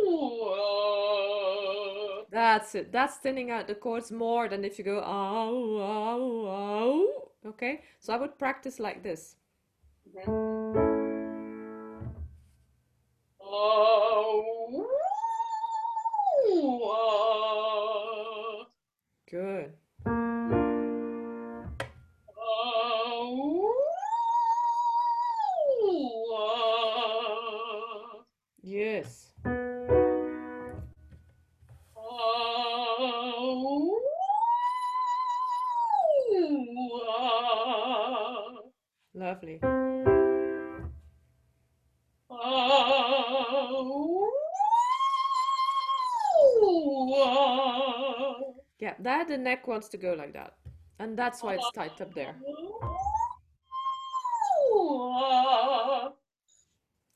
oh 0.06 2.24
That's 2.30 2.74
it. 2.74 2.92
That's 2.92 3.16
thinning 3.16 3.50
out 3.50 3.66
the 3.68 3.74
cords 3.74 4.10
more 4.10 4.48
than 4.48 4.64
if 4.64 4.78
you 4.78 4.84
go 4.84 5.02
oh, 5.04 5.78
oh, 5.80 6.46
oh. 6.48 7.25
Okay, 7.46 7.82
so 8.00 8.12
I 8.12 8.16
would 8.16 8.38
practice 8.38 8.80
like 8.80 9.02
this. 9.02 9.36
Oh, 10.26 10.55
wants 49.76 49.88
to 49.90 49.98
go 49.98 50.14
like 50.14 50.32
that. 50.32 50.54
And 50.98 51.18
that's 51.18 51.42
why 51.42 51.54
it's 51.56 51.70
tight 51.72 52.00
up 52.00 52.14
there. 52.14 52.34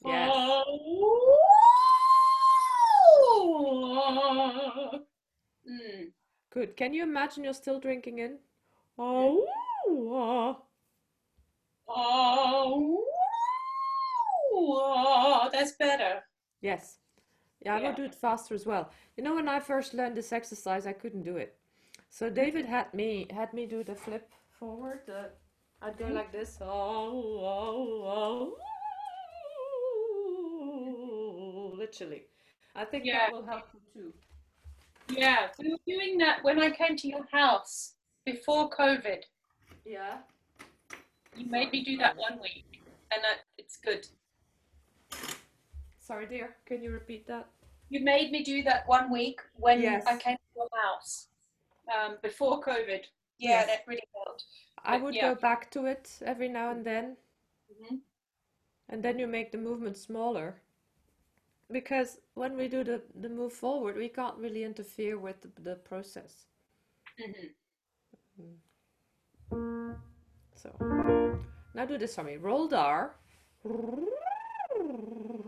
Yes. 0.05 0.37
Mm. 5.67 6.13
Good. 6.51 6.77
Can 6.77 6.93
you 6.93 7.03
imagine 7.03 7.45
you're 7.45 7.55
still 7.55 7.81
drinking 7.81 8.19
in? 8.19 8.39
Oh. 8.99 9.47
Oh, 11.89 13.09
that's 15.53 15.73
better. 15.73 16.23
Yes. 16.61 16.99
Yeah, 17.61 17.77
I 17.77 17.81
Yeah. 17.81 17.89
will 17.89 17.97
do 17.97 18.05
it 18.05 18.15
faster 18.15 18.55
as 18.55 18.67
well. 18.67 18.91
You 19.17 19.25
know, 19.25 19.35
when 19.35 19.49
I 19.49 19.61
first 19.61 19.95
learned 19.95 20.17
this 20.17 20.33
exercise, 20.33 20.87
I 20.87 20.93
couldn't 20.93 21.23
do 21.23 21.37
it. 21.37 21.59
So 22.11 22.29
David 22.29 22.67
had 22.67 22.93
me 22.93 23.27
had 23.31 23.55
me 23.55 23.67
do 23.67 23.85
the 23.85 23.95
flip 23.95 24.31
forward. 24.59 25.03
The, 25.07 25.31
I'd 25.81 25.97
go 25.97 26.09
like 26.09 26.33
this. 26.33 26.59
Oh, 26.61 26.67
oh, 27.41 28.57
oh. 30.61 31.75
Literally. 31.79 32.25
I 32.75 32.85
think 32.85 33.05
Yeah. 33.07 33.19
that 33.19 33.33
will 33.33 33.47
help 33.47 33.69
you 33.73 33.81
too. 33.93 34.13
Yeah, 35.09 35.49
we 35.59 35.71
were 35.71 35.79
doing 35.87 36.19
that 36.19 36.45
when 36.45 36.59
I 36.61 36.71
came 36.71 36.97
to 36.97 37.09
your 37.09 37.27
house 37.33 37.95
before 38.25 38.69
COVID. 38.71 39.25
Yeah. 39.85 40.19
You 41.37 41.47
made 41.47 41.73
me 41.73 41.83
do 41.85 41.97
that 41.99 42.17
one 42.17 42.39
week, 42.41 42.65
and 43.13 43.23
that, 43.25 43.39
it's 43.57 43.77
good. 43.77 44.07
Sorry, 45.99 46.27
dear. 46.27 46.57
Can 46.67 46.83
you 46.83 46.91
repeat 46.91 47.27
that? 47.29 47.49
You 47.89 48.01
made 48.05 48.31
me 48.31 48.45
do 48.45 48.63
that 48.65 48.87
one 48.87 49.11
week 49.11 49.41
when 49.55 49.81
Yes. 49.81 50.05
I 50.07 50.17
came 50.17 50.37
to 50.37 50.43
your 50.55 50.69
house 50.85 51.30
um, 51.95 52.19
before 52.23 52.61
COVID. 52.61 53.05
Yeah, 53.39 53.61
Yes. 53.61 53.67
that 53.67 53.85
really 53.87 54.09
helped. 54.15 54.45
I 54.85 54.97
But 54.97 55.03
would 55.05 55.15
yeah. 55.15 55.35
go 55.35 55.41
back 55.41 55.71
to 55.73 55.87
it 55.87 56.11
every 56.25 56.49
now 56.49 56.71
and 56.71 56.85
then. 56.85 57.17
Mhm. 57.71 58.01
And 58.89 59.03
then 59.03 59.19
you 59.19 59.27
make 59.27 59.53
the 59.53 59.59
movement 59.59 59.97
smaller. 59.97 60.61
Because 61.71 62.19
when 62.35 62.57
we 62.57 62.69
do 62.69 62.83
the, 62.85 63.03
the 63.15 63.29
move 63.29 63.53
forward, 63.53 63.97
we 63.97 64.09
can't 64.09 64.37
really 64.37 64.65
interfere 64.65 65.19
with 65.19 65.41
the, 65.43 65.51
the 65.63 65.77
process. 65.77 66.47
Mhm. 67.19 68.57
So 70.55 70.77
now 71.75 71.87
do 71.87 71.97
this 71.99 72.15
for 72.15 72.25
me. 72.25 72.37
Roll 72.37 72.69
the 72.69 72.79
R. 72.79 73.15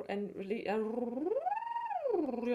And 0.09 0.33
really 0.35 0.67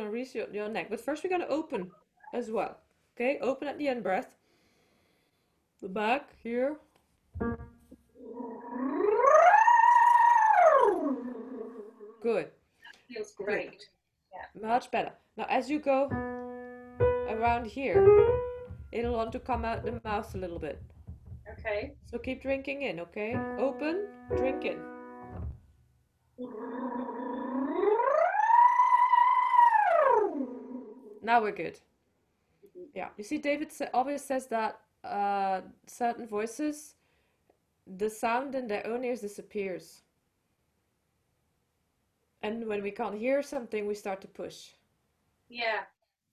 release 0.03 0.36
your, 0.36 0.48
your 0.51 0.70
neck. 0.70 0.89
But 0.89 1.01
first 1.01 1.24
we're 1.24 1.29
going 1.29 1.41
to 1.41 1.48
open 1.50 1.91
as 2.34 2.50
well. 2.51 2.79
Okay, 3.18 3.40
open 3.42 3.68
at 3.68 3.80
the 3.80 3.88
end 3.88 4.04
breath. 4.04 4.36
The 5.82 5.90
back 5.90 6.30
here. 6.44 6.78
Good. 12.22 12.52
Feels 13.10 13.34
great. 13.36 13.86
Yeah. 14.32 14.68
Much 14.68 14.92
better. 14.92 15.14
Now, 15.36 15.48
as 15.50 15.68
you 15.68 15.80
go 15.80 16.10
around 17.28 17.66
here, 17.66 18.06
it'll 18.92 19.16
want 19.16 19.32
to 19.32 19.40
come 19.40 19.66
out 19.66 19.84
the 19.84 20.00
mouth 20.06 20.36
a 20.36 20.38
little 20.38 20.60
bit. 20.60 20.80
Okay. 21.58 21.94
So 22.06 22.20
keep 22.20 22.44
drinking 22.44 22.84
in, 22.84 23.00
okay? 23.00 23.36
Open, 23.58 24.10
drink 24.36 24.64
in. 24.64 24.78
Now 31.24 31.42
we're 31.42 31.52
good. 31.52 31.80
Yeah, 32.98 33.10
you 33.16 33.24
see, 33.24 33.38
David 33.38 33.72
sa- 33.72 33.94
always 33.94 34.24
says 34.24 34.48
that 34.48 34.80
uh, 35.04 35.62
certain 35.86 36.25
voices, 36.25 36.96
the 37.86 38.10
sound 38.10 38.56
in 38.56 38.66
their 38.68 38.88
own 38.88 39.04
ears 39.04 39.22
disappears. 39.22 40.01
And 42.42 42.66
when 42.68 42.82
we 42.82 42.89
can't 42.89 43.13
hear 43.16 43.44
something, 43.44 43.86
we 43.88 43.94
start 43.94 44.20
to 44.22 44.27
push. 44.27 44.70
Yeah. 45.48 45.82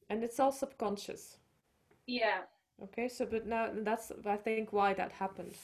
And 0.09 0.25
it's 0.25 0.41
all 0.41 0.53
subconscious. 0.53 1.37
Yeah. 2.07 2.41
Okay, 2.83 3.09
so 3.09 3.27
but 3.27 3.47
now 3.47 3.69
that's 3.83 4.11
I 4.25 4.37
think 4.39 4.73
why 4.73 4.95
that 4.95 5.13
happened. 5.13 5.55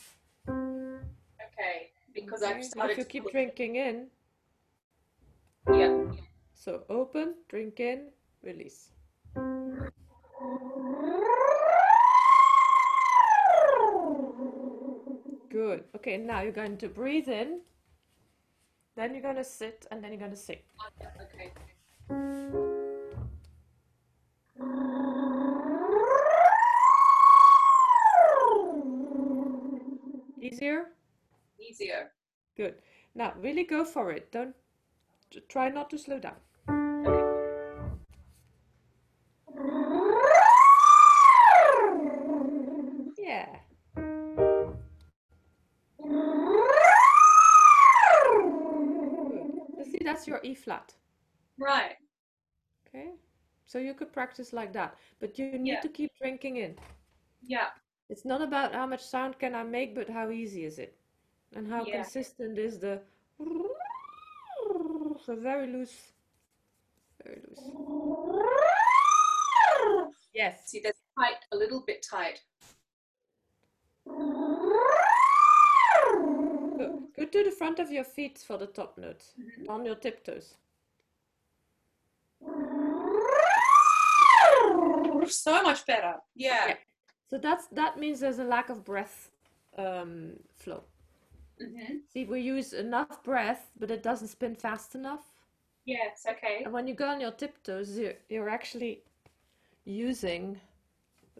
Okay. 0.49 1.92
Because 2.12 2.42
Okay, 2.42 2.52
I've 2.59 2.64
started 2.64 2.92
if 2.92 2.99
you 2.99 3.04
to 3.04 3.11
keep 3.11 3.30
drinking 3.33 3.76
in, 3.76 4.07
Yeah. 5.73 6.12
so 6.52 6.85
open, 6.90 7.37
drink 7.49 7.80
in, 7.80 8.11
release. 8.42 8.90
Good. 15.50 15.85
Okay, 15.97 16.16
now 16.16 16.42
you're 16.42 16.52
going 16.52 16.76
to 16.76 16.88
breathe 16.88 17.28
in, 17.28 17.61
then 18.95 19.12
you're 19.12 19.23
going 19.23 19.35
to 19.35 19.45
sit, 19.45 19.85
and 19.90 20.02
then 20.02 20.12
you're 20.12 20.21
going 20.21 20.30
to 20.30 20.37
sing. 20.37 20.59
Okay. 21.21 21.52
Easier? 30.40 30.87
Easier. 31.59 32.12
Good. 32.57 32.76
Now, 33.16 33.35
really 33.40 33.64
go 33.64 33.85
for 33.85 34.12
it. 34.12 34.30
Don't 34.30 34.54
try 35.49 35.69
not 35.69 35.90
to 35.90 35.99
slow 35.99 36.21
down. 36.21 36.37
Your 50.42 50.52
E 50.52 50.54
flat. 50.54 50.94
Right. 51.59 51.97
Okay. 52.87 53.11
So 53.66 53.78
you 53.78 53.94
could 53.94 54.12
practice 54.12 54.52
like 54.52 54.73
that, 54.73 54.97
but 55.20 55.38
you 55.38 55.59
need 55.59 55.73
Yeah. 55.73 55.80
to 55.80 55.88
keep 55.88 56.11
drinking 56.20 56.56
in. 56.56 56.76
Yeah. 57.42 57.68
It's 58.09 58.25
not 58.25 58.42
about 58.42 58.73
how 58.73 58.87
much 58.87 59.02
sound 59.02 59.38
can 59.38 59.54
I 59.54 59.62
make, 59.62 59.94
but 59.94 60.09
how 60.09 60.30
easy 60.30 60.64
is 60.64 60.78
it? 60.78 60.97
And 61.54 61.68
how 61.68 61.85
Yeah. 61.85 62.02
consistent 62.02 62.59
is 62.59 62.78
the 62.78 63.00
so 65.25 65.37
very 65.37 65.66
loose. 65.66 66.12
Very 67.25 67.42
loose. 67.49 67.61
Yes. 70.32 70.70
See, 70.70 70.80
that's 70.80 71.00
tight, 71.18 71.38
a 71.50 71.56
little 71.56 71.82
bit 71.85 72.06
tight. 72.09 72.40
Go, 77.21 77.27
to 77.27 77.45
the 77.45 77.50
front 77.50 77.79
of 77.79 77.91
your 77.91 78.05
feet 78.05 78.39
for 78.39 78.57
the 78.57 78.67
top 78.67 78.97
note. 78.97 79.25
Mm-hmm. 79.39 79.71
On 79.71 79.85
your 79.85 79.95
tiptoes. 79.95 80.55
So 85.29 85.62
much 85.62 85.87
better. 85.87 86.15
Yeah. 86.35 86.69
Yeah. 86.69 86.75
So 87.29 87.39
that's 87.39 87.67
that 87.69 87.99
means 87.99 88.21
there's 88.21 88.39
a 88.39 88.45
lack 88.45 88.71
of 88.71 88.85
breath 88.85 89.31
um, 89.77 90.33
flow. 90.57 90.83
hmm 91.61 91.99
See, 92.12 92.25
we 92.25 92.41
use 92.41 92.73
enough 92.73 93.23
breath, 93.23 93.71
but 93.79 93.91
it 93.91 94.03
doesn't 94.03 94.29
spin 94.29 94.55
fast 94.57 94.95
enough. 94.95 95.25
Yes. 95.85 96.27
Okay. 96.29 96.62
And 96.65 96.73
when 96.73 96.89
you 96.89 96.95
go 96.95 97.07
on 97.07 97.21
your 97.21 97.33
tiptoes, 97.33 97.99
you're, 97.99 98.15
you're 98.29 98.49
actually 98.49 99.03
using 99.85 100.59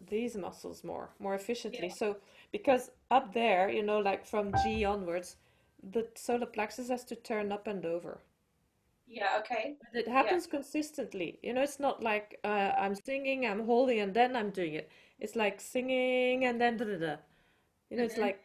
these 0.09 0.35
muscles 0.37 0.83
more, 0.83 1.09
more 1.19 1.35
efficiently. 1.35 1.87
Yeah. 1.87 1.93
So, 1.93 2.17
because 2.51 2.91
up 3.09 3.33
there, 3.33 3.69
you 3.69 3.83
know, 3.83 3.99
like 3.99 4.25
from 4.25 4.53
G 4.63 4.85
onwards, 4.85 5.37
the 5.83 6.07
solar 6.15 6.45
plexus 6.45 6.89
has 6.89 7.03
to 7.05 7.15
turn 7.15 7.51
up 7.51 7.67
and 7.67 7.85
over. 7.85 8.19
Yeah. 9.07 9.37
Okay. 9.39 9.75
But 9.81 9.99
it 9.99 10.07
happens 10.07 10.47
consistently. 10.47 11.39
You 11.43 11.53
know, 11.53 11.61
it's 11.61 11.79
not 11.79 12.01
like 12.01 12.39
uh, 12.43 12.71
I'm 12.77 12.95
singing, 12.95 13.45
I'm 13.45 13.65
holding, 13.65 13.99
and 13.99 14.13
then 14.13 14.35
I'm 14.35 14.51
doing 14.51 14.73
it. 14.75 14.89
It's 15.19 15.35
like 15.35 15.59
singing 15.59 16.45
and 16.45 16.59
then 16.61 16.77
da 16.77 16.85
da 16.85 16.97
da. 16.97 17.15
You 17.89 17.97
know, 17.97 18.03
it's 18.03 18.15
Mhm. 18.15 18.21
like 18.21 18.41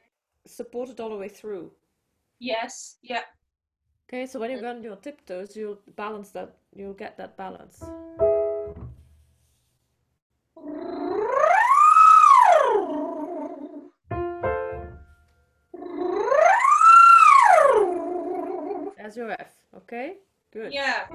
supported 0.46 1.00
all 1.00 1.10
the 1.10 1.16
way 1.16 1.28
through. 1.28 1.72
Yes. 2.40 2.98
Yeah. 3.02 3.22
Okay, 4.08 4.26
so 4.26 4.38
when 4.38 4.50
you 4.50 4.60
go 4.60 4.70
on 4.70 4.82
your 4.82 4.96
tiptoes, 4.96 5.56
you'll 5.56 5.80
balance 5.96 6.30
that, 6.30 6.56
you'll 6.74 6.94
get 6.94 7.16
that 7.16 7.36
balance. 7.36 7.82
As 19.06 19.16
your 19.16 19.30
F, 19.30 19.52
okay? 19.76 20.16
Good. 20.52 20.72
Yeah. 20.72 21.06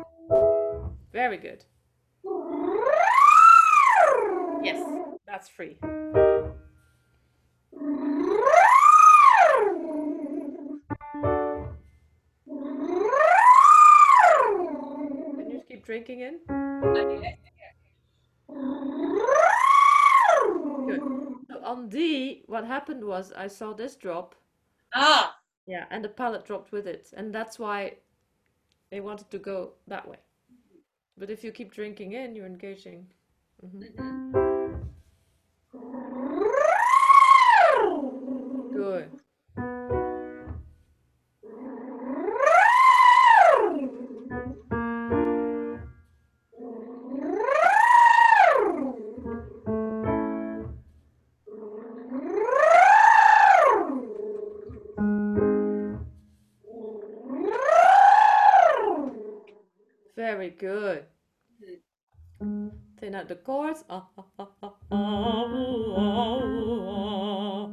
Very 1.11 1.35
good. 1.35 1.65
Yes, 4.63 4.81
that's 5.27 5.49
free. 5.49 5.77
Can 15.35 15.49
you 15.49 15.61
keep 15.67 15.85
drinking 15.85 16.21
in? 16.21 16.39
Good. 20.87 21.01
So 21.49 21.61
on 21.65 21.89
D, 21.89 22.43
what 22.45 22.63
happened 22.65 23.03
was 23.03 23.33
I 23.35 23.47
saw 23.47 23.73
this 23.73 23.97
drop, 23.97 24.35
Ah. 24.95 25.40
Yeah, 25.71 25.85
and 25.89 26.03
the 26.03 26.09
palate 26.09 26.45
dropped 26.45 26.73
with 26.73 26.85
it, 26.85 27.13
and 27.15 27.33
that's 27.33 27.57
why 27.57 27.95
they 28.89 28.99
wanted 28.99 29.31
to 29.31 29.39
go 29.39 29.73
that 29.87 30.05
way. 30.07 30.17
But 31.17 31.29
if 31.29 31.43
you 31.43 31.51
keep 31.53 31.71
drinking 31.71 32.11
in, 32.13 32.35
you're 32.35 32.45
engaging. 32.45 33.07
Mhm. 33.63 34.33
Good. 34.33 34.40
Very 60.41 60.57
good. 60.57 61.05
Thin 62.39 63.13
out 63.13 63.27
the 63.27 63.35
cords. 63.35 63.83
Ah, 63.87 64.07
ah, 64.17 64.25
ah, 64.39 64.49
ah, 64.63 64.73
ah, 64.91 65.45
ooh, 65.53 65.93
ah, 65.95 66.35
ooh, 66.41 66.81
ah. 67.45 67.69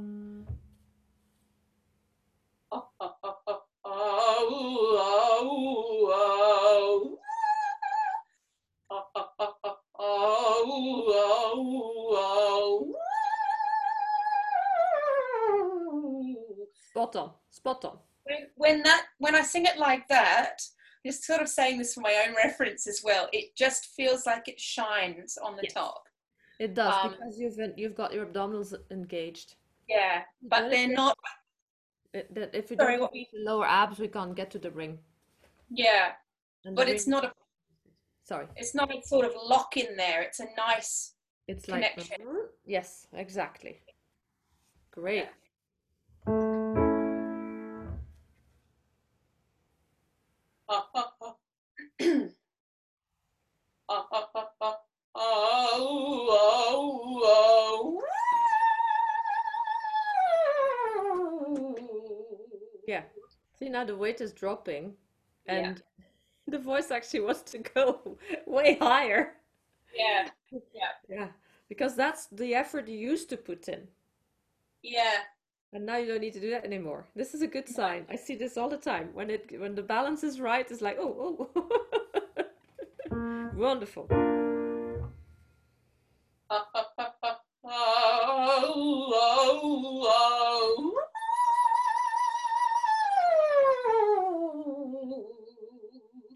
Oh, 2.70 2.88
oh, 3.00 3.14
oh, 3.24 3.40
oh, 3.40 3.48
oh, 3.48 3.88
oh, 6.10 6.44
oh. 6.84 7.18
Oh, 9.98 10.18
oh, 10.68 11.08
oh, 11.08 11.32
oh, 11.72 12.12
oh, 12.12 12.94
oh. 15.48 16.66
Spot 16.90 17.16
on. 17.16 17.30
Spot 17.48 17.84
on. 17.86 17.98
When, 18.24 18.46
when 18.56 18.82
that 18.82 19.06
when 19.16 19.34
I 19.34 19.40
sing 19.40 19.64
it 19.64 19.78
like 19.78 20.06
that, 20.08 20.60
just 21.08 21.24
sort 21.24 21.40
of 21.40 21.48
saying 21.48 21.78
this 21.78 21.94
for 21.94 22.00
my 22.02 22.14
own 22.26 22.34
reference 22.44 22.86
as 22.86 23.00
well, 23.08 23.24
it 23.32 23.46
just 23.56 23.82
feels 23.96 24.26
like 24.26 24.46
it 24.48 24.60
shines 24.60 25.38
on 25.46 25.56
the 25.56 25.62
Yes. 25.64 25.72
top. 25.72 26.02
It 26.58 26.74
does 26.74 26.94
Um, 27.04 27.10
because 27.12 27.38
you've 27.40 27.58
you've 27.80 27.94
got 28.02 28.12
your 28.12 28.26
abdominals 28.26 28.70
engaged. 28.90 29.48
Yeah, 29.88 30.16
but 30.42 30.60
Don't 30.60 30.70
they're 30.72 30.88
not. 31.02 31.16
It, 32.12 32.34
that 32.34 32.50
if 32.54 32.70
we 32.70 32.76
Sorry, 32.76 32.96
don't 32.98 33.12
the 33.12 33.26
lower 33.50 33.66
abs, 33.66 33.98
we 33.98 34.08
can't 34.08 34.34
get 34.40 34.50
to 34.54 34.58
the 34.58 34.70
ring. 34.70 34.98
Yeah, 35.70 36.12
And 36.64 36.74
but 36.76 36.88
it's 36.88 37.06
ring- 37.06 37.12
not 37.16 37.24
a 37.24 37.32
Sorry, 38.24 38.46
it's 38.56 38.74
not 38.74 38.88
a 38.94 39.00
sort 39.12 39.24
of 39.24 39.32
lock 39.52 39.76
in 39.82 39.96
there. 39.96 40.20
It's 40.22 40.40
a 40.40 40.48
nice. 40.56 41.14
it's 41.46 41.68
like 41.68 41.84
yes, 42.66 43.06
exactly. 43.24 43.74
Great. 44.90 45.24
Oh, 45.26 45.34
Yeah. 62.86 63.02
See 63.58 63.68
now 63.68 63.84
the 63.84 63.96
weight 63.96 64.20
is 64.20 64.32
dropping, 64.32 64.94
Yeah. 65.46 65.54
and 65.54 65.82
the 66.46 66.58
voice 66.58 66.90
actually 66.90 67.20
wants 67.20 67.42
to 67.52 67.58
go 67.58 68.16
way 68.46 68.76
higher. 68.80 69.34
Yeah, 69.94 70.28
Yeah, 71.08 71.28
because 71.68 71.96
that's 71.96 72.26
the 72.26 72.54
effort 72.54 72.88
you 72.88 72.98
used 72.98 73.28
to 73.30 73.36
put 73.36 73.68
in. 73.68 73.88
yeah, 74.82 75.24
And 75.72 75.84
now 75.84 75.96
you 75.96 76.06
don't 76.06 76.20
need 76.20 76.34
to 76.34 76.40
do 76.40 76.50
that 76.50 76.64
anymore. 76.64 77.06
This 77.14 77.34
is 77.34 77.42
a 77.42 77.46
good 77.46 77.68
sign. 77.68 78.06
I 78.08 78.16
see 78.16 78.36
this 78.36 78.56
all 78.56 78.68
the 78.68 78.76
time. 78.78 79.10
When 79.12 79.28
it 79.30 79.50
when 79.60 79.74
the 79.74 79.82
balance 79.82 80.22
is 80.24 80.40
right, 80.40 80.70
it's 80.70 80.80
like, 80.82 80.98
oh, 81.00 81.50
oh. 81.56 81.68
Wonderful. 83.58 84.06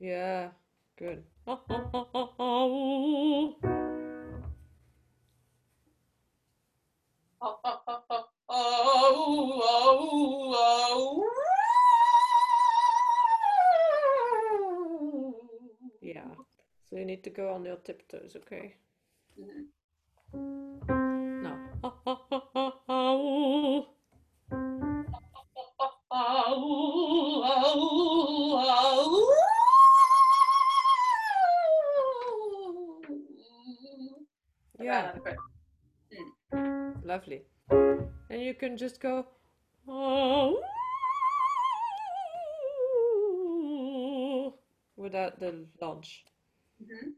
Yeah, 0.01 0.51
good. 0.99 1.23
go 18.01 18.19
on 18.19 18.23
your 18.23 18.33
tiptoes, 18.33 18.37
okay? 18.37 18.77
Mhm. 19.39 19.67
Now. 21.43 21.59
Oh, 21.85 23.89
Yeah, 34.81 35.13
lovely. 37.05 37.43
And 37.71 38.43
you 38.43 38.55
can 38.55 38.77
just 38.77 39.01
go 39.01 39.27
without 44.97 45.39
the 45.39 45.67
launch. 45.81 46.25
Mhm. 46.83 47.15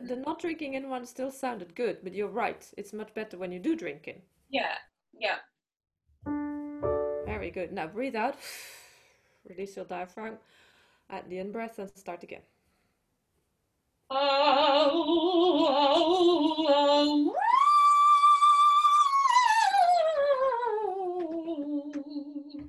The 0.00 0.06
the 0.06 0.16
not 0.16 0.40
drinking 0.40 0.74
in 0.74 0.88
one 0.88 1.06
still 1.06 1.30
sounded 1.30 1.74
good, 1.74 1.98
but 2.02 2.14
you're 2.14 2.28
right. 2.28 2.66
It's 2.76 2.92
much 2.92 3.12
better 3.14 3.38
when 3.38 3.52
you 3.52 3.58
do 3.58 3.76
drink 3.76 4.08
in. 4.08 4.22
Yeah, 4.50 4.74
yeah. 5.18 5.36
Very 7.26 7.50
good. 7.50 7.72
Now 7.72 7.86
breathe 7.86 8.16
out. 8.16 8.36
Release 9.48 9.76
your 9.76 9.84
diaphragm 9.84 10.38
at 11.10 11.28
the 11.28 11.38
in 11.38 11.52
breath 11.52 11.78
and 11.78 11.90
start 11.96 12.22
again. 12.22 12.42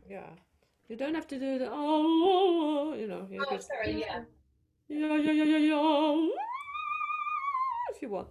Yeah. 0.10 0.30
You 0.90 0.96
don't 0.96 1.16
have 1.16 1.28
to 1.28 1.40
do 1.40 1.60
the 1.60 1.70
oh, 1.72 2.96
you 2.98 3.08
know, 3.08 3.28
you 3.30 3.44
Oh, 3.46 3.56
just 3.56 3.68
sorry, 3.68 4.00
yeah. 4.00 4.24
yeah, 4.88 5.18
yeah, 5.18 5.32
yeah, 5.32 5.44
yeah, 5.44 5.58
yeah. 5.58 6.47
If 7.98 8.04
you 8.04 8.10
want. 8.10 8.28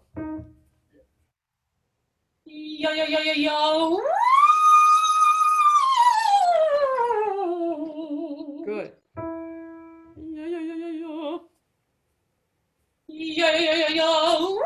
Yo, 2.44 2.92
yo, 2.92 3.04
yo, 3.04 3.18
yo, 3.18 3.32
yo. 3.32 4.00
Good. 8.64 8.92
Yeah, 10.22 10.46
yeah, 10.46 10.60
yeah, 10.60 10.74
yeah, 10.78 10.92
yeah. 11.02 11.38
Yo, 13.08 13.48
yo, 13.58 13.72
yo, 13.74 13.88
yo. 13.90 14.62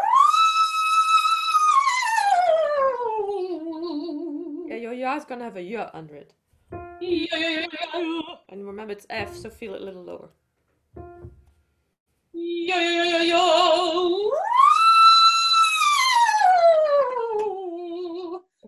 Yeah, 4.69 4.77
your 4.77 4.93
ya 4.93 5.17
is 5.17 5.25
gonna 5.25 5.45
have 5.45 5.57
a 5.57 5.63
ya 5.63 5.89
under 5.95 6.17
it. 6.17 6.35
Yo, 7.01 7.39
yo, 7.39 7.49
yo, 7.49 7.67
yo. 7.73 8.23
And 8.51 8.67
remember 8.67 8.93
it's 8.93 9.07
F, 9.09 9.35
so 9.35 9.49
feel 9.49 9.75
it 9.77 9.81
a 9.81 9.85
little 9.87 10.05
lower. 10.05 10.29
Yo, 12.35 12.77
yo, 12.77 12.91
yo, 12.93 13.05
yo, 13.05 13.23
yo. 13.23 14.50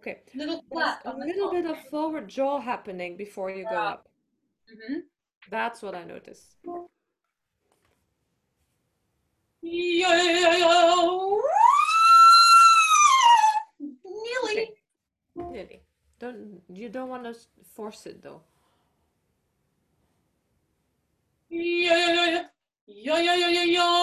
Okay. 0.02 0.18
Little 0.34 0.64
clap 0.72 1.06
a 1.06 1.16
little 1.16 1.50
bit 1.52 1.64
of 1.64 1.78
forward 1.88 2.26
jaw 2.28 2.60
happening 2.60 3.16
before 3.16 3.50
you 3.50 3.62
go 3.64 3.70
Yeah. 3.70 3.88
up. 3.94 4.08
Mhm. 4.68 5.02
That's 5.48 5.80
what 5.82 5.94
I 5.94 6.02
noticed. 6.04 6.56
Yo. 9.62 11.40
Nearly. 13.80 14.74
Nearly. 15.36 15.82
Don't 16.18 16.62
you 16.68 16.88
don't 16.88 17.08
want 17.08 17.24
to 17.24 17.34
force 17.74 18.06
it 18.06 18.22
though. 18.22 18.42
Yo, 21.48 21.94
yo, 21.96 22.24
yo. 22.24 22.42
Yo, 22.86 23.16
yo, 23.18 23.34
yo, 23.34 23.48
yo, 23.48 23.62
yo. 23.62 24.01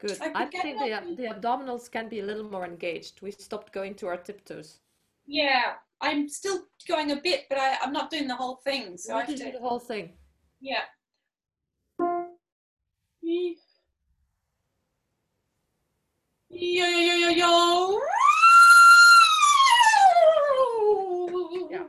Good. 0.00 0.18
I 0.20 0.32
I 0.34 0.44
think 0.46 0.78
the 0.78 1.14
the 1.16 1.28
abdominals 1.28 1.90
can 1.90 2.08
be 2.08 2.20
a 2.20 2.24
little 2.24 2.44
more 2.44 2.64
engaged. 2.64 3.20
We 3.22 3.30
stopped 3.32 3.72
going 3.72 3.94
to 3.96 4.06
our 4.08 4.16
tiptoes. 4.16 4.80
Yeah, 5.26 5.74
I'm 6.00 6.28
still 6.28 6.64
going 6.88 7.10
a 7.12 7.16
bit, 7.16 7.46
but 7.48 7.58
I, 7.58 7.76
I'm 7.82 7.92
not 7.92 8.10
doing 8.10 8.26
the 8.26 8.36
whole 8.36 8.56
thing. 8.56 8.96
So 8.96 9.12
You 9.12 9.18
I 9.18 9.24
have 9.24 9.36
to 9.36 9.44
do 9.44 9.52
the 9.52 9.60
whole 9.60 9.78
thing. 9.78 10.12
yeah. 10.60 10.84
Yo, 16.50 16.84
yo, 16.86 17.04
yo, 17.08 17.16
yo, 17.16 17.30
yo. 17.30 18.00
Yeah. 21.70 21.84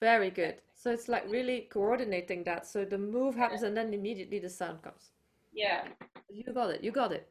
Very 0.00 0.30
good. 0.30 0.56
So 0.74 0.90
it's 0.90 1.08
like 1.08 1.30
really 1.30 1.68
coordinating 1.70 2.42
that. 2.44 2.66
So 2.66 2.84
the 2.84 2.98
move 2.98 3.34
happens 3.36 3.62
and 3.62 3.76
then 3.76 3.92
immediately 3.94 4.38
the 4.38 4.48
sound 4.50 4.82
comes. 4.82 5.11
Yeah. 5.52 5.88
You 6.30 6.52
got 6.52 6.70
it. 6.70 6.82
You 6.82 6.90
got 6.92 7.12
it. 7.12 7.30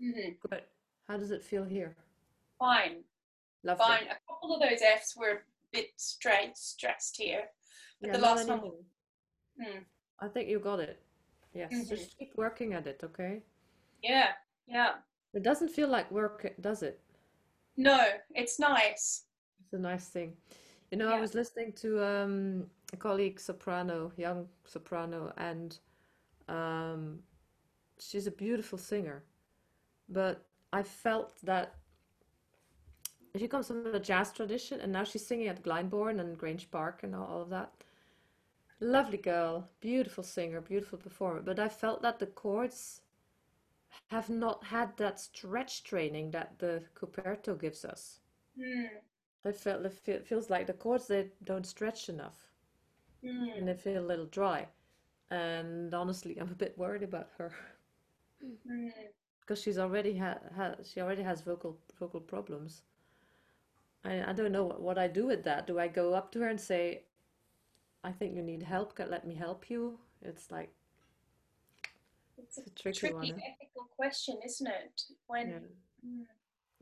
hmm 0.00 0.30
Good. 0.50 0.62
How 1.08 1.16
does 1.18 1.30
it 1.30 1.44
feel 1.44 1.64
here? 1.64 1.96
Fine. 2.58 3.04
Lovely. 3.64 3.84
Fine. 3.84 4.06
A 4.08 4.16
couple 4.32 4.54
of 4.54 4.60
those 4.60 4.80
Fs 4.82 5.16
were 5.16 5.30
a 5.30 5.40
bit 5.72 5.88
straight, 5.96 6.56
stressed 6.56 7.16
here. 7.16 7.44
But 8.00 8.08
Yeah, 8.08 8.16
the 8.16 8.22
last 8.22 8.48
one-. 8.48 8.72
Hmm. 9.60 9.78
I 10.20 10.28
think 10.28 10.48
you 10.48 10.58
got 10.60 10.80
it. 10.80 11.02
Yes, 11.52 11.72
Mhm. 11.72 11.88
just 11.88 12.16
keep 12.18 12.32
working 12.36 12.74
at 12.74 12.86
it, 12.86 13.02
okay? 13.04 13.42
Yeah. 14.02 14.32
Yeah. 14.66 14.94
It 15.34 15.42
doesn't 15.42 15.68
feel 15.68 15.88
like 15.88 16.10
work, 16.10 16.54
does 16.60 16.82
it? 16.82 17.00
No, 17.76 18.20
it's 18.34 18.58
nice. 18.58 19.26
It's 19.64 19.72
a 19.72 19.78
nice 19.78 20.08
thing. 20.08 20.36
You 20.90 20.98
know, 20.98 21.12
I 21.12 21.20
was 21.20 21.34
listening 21.34 21.72
to 21.74 22.04
um, 22.04 22.70
a 22.92 22.96
colleague 22.96 23.38
soprano, 23.40 24.12
young 24.16 24.48
soprano, 24.64 25.32
and 25.36 25.78
um, 26.48 27.22
she's 28.00 28.26
a 28.26 28.32
beautiful 28.32 28.78
singer. 28.78 29.24
But 30.08 30.44
I 30.72 30.82
felt 30.82 31.38
that 31.44 31.74
she 33.36 33.48
comes 33.48 33.68
from 33.68 33.84
the 33.84 33.90
jazz 33.92 34.22
tradition, 34.32 34.80
and 34.80 34.92
now 34.92 35.04
she's 35.04 35.26
singing 35.26 35.40
at 35.40 35.54
Glyndebourne 35.54 36.18
and 36.20 36.36
Grange 36.36 36.70
Park 36.70 37.02
and 37.02 37.14
all, 37.14 37.26
all 37.26 37.42
of 37.42 37.50
that. 37.50 37.72
Lovely 38.80 39.18
girl, 39.18 39.70
beautiful 39.80 40.24
singer, 40.24 40.60
beautiful 40.60 40.98
performer. 40.98 41.40
But 41.42 41.58
I 41.58 41.68
felt 41.68 42.02
that 42.02 42.18
the 42.18 42.26
cords 42.26 43.02
have 44.10 44.28
not 44.30 44.64
had 44.64 44.96
that 44.98 45.18
stretch 45.20 45.82
training 45.84 46.30
that 46.32 46.58
the 46.58 46.84
coperto 46.94 47.58
gives 47.58 47.84
us. 47.84 48.14
I 49.44 49.52
felt 49.52 49.84
it 49.84 50.26
feels 50.26 50.50
like 50.50 50.66
the 50.66 50.72
cords 50.72 51.06
they 51.08 51.32
don't 51.42 51.66
stretch 51.66 52.08
enough 52.08 52.50
Hmm. 53.22 53.50
and 53.56 53.68
they 53.68 53.74
feel 53.74 54.02
a 54.04 54.06
little 54.06 54.26
dry. 54.26 54.68
And 55.30 55.94
honestly, 55.94 56.36
I'm 56.38 56.50
a 56.50 56.54
bit 56.54 56.78
worried 56.78 57.02
about 57.02 57.28
her. 57.38 57.52
because 59.40 59.60
she's 59.60 59.78
already 59.78 60.14
had 60.14 60.40
ha 60.56 60.74
she 60.84 61.00
already 61.00 61.22
has 61.22 61.42
vocal 61.42 61.78
vocal 61.98 62.20
problems. 62.20 62.82
I 64.04 64.22
I 64.30 64.32
don't 64.32 64.52
know 64.52 64.64
what, 64.64 64.80
what 64.82 64.98
I 64.98 65.08
do 65.08 65.26
with 65.26 65.42
that. 65.44 65.66
Do 65.66 65.78
I 65.78 65.88
go 65.88 66.12
up 66.14 66.30
to 66.32 66.40
her 66.40 66.48
and 66.48 66.60
say, 66.60 67.04
"I 68.04 68.12
think 68.12 68.36
you 68.36 68.42
need 68.42 68.62
help. 68.64 68.98
Let 68.98 69.26
me 69.26 69.34
help 69.34 69.70
you?" 69.70 70.00
It's 70.22 70.50
like 70.50 70.72
It's 72.38 72.58
it's 72.66 72.80
a 72.86 72.90
tricky 72.90 73.08
one. 73.10 73.28
tricky 73.28 73.30
huh? 73.30 73.40
ethical 73.46 73.84
question, 73.96 74.40
isn't 74.44 74.66
it? 74.66 75.02
When 75.26 75.46
Yeah. 75.46 75.58
Hmm. 76.02 76.22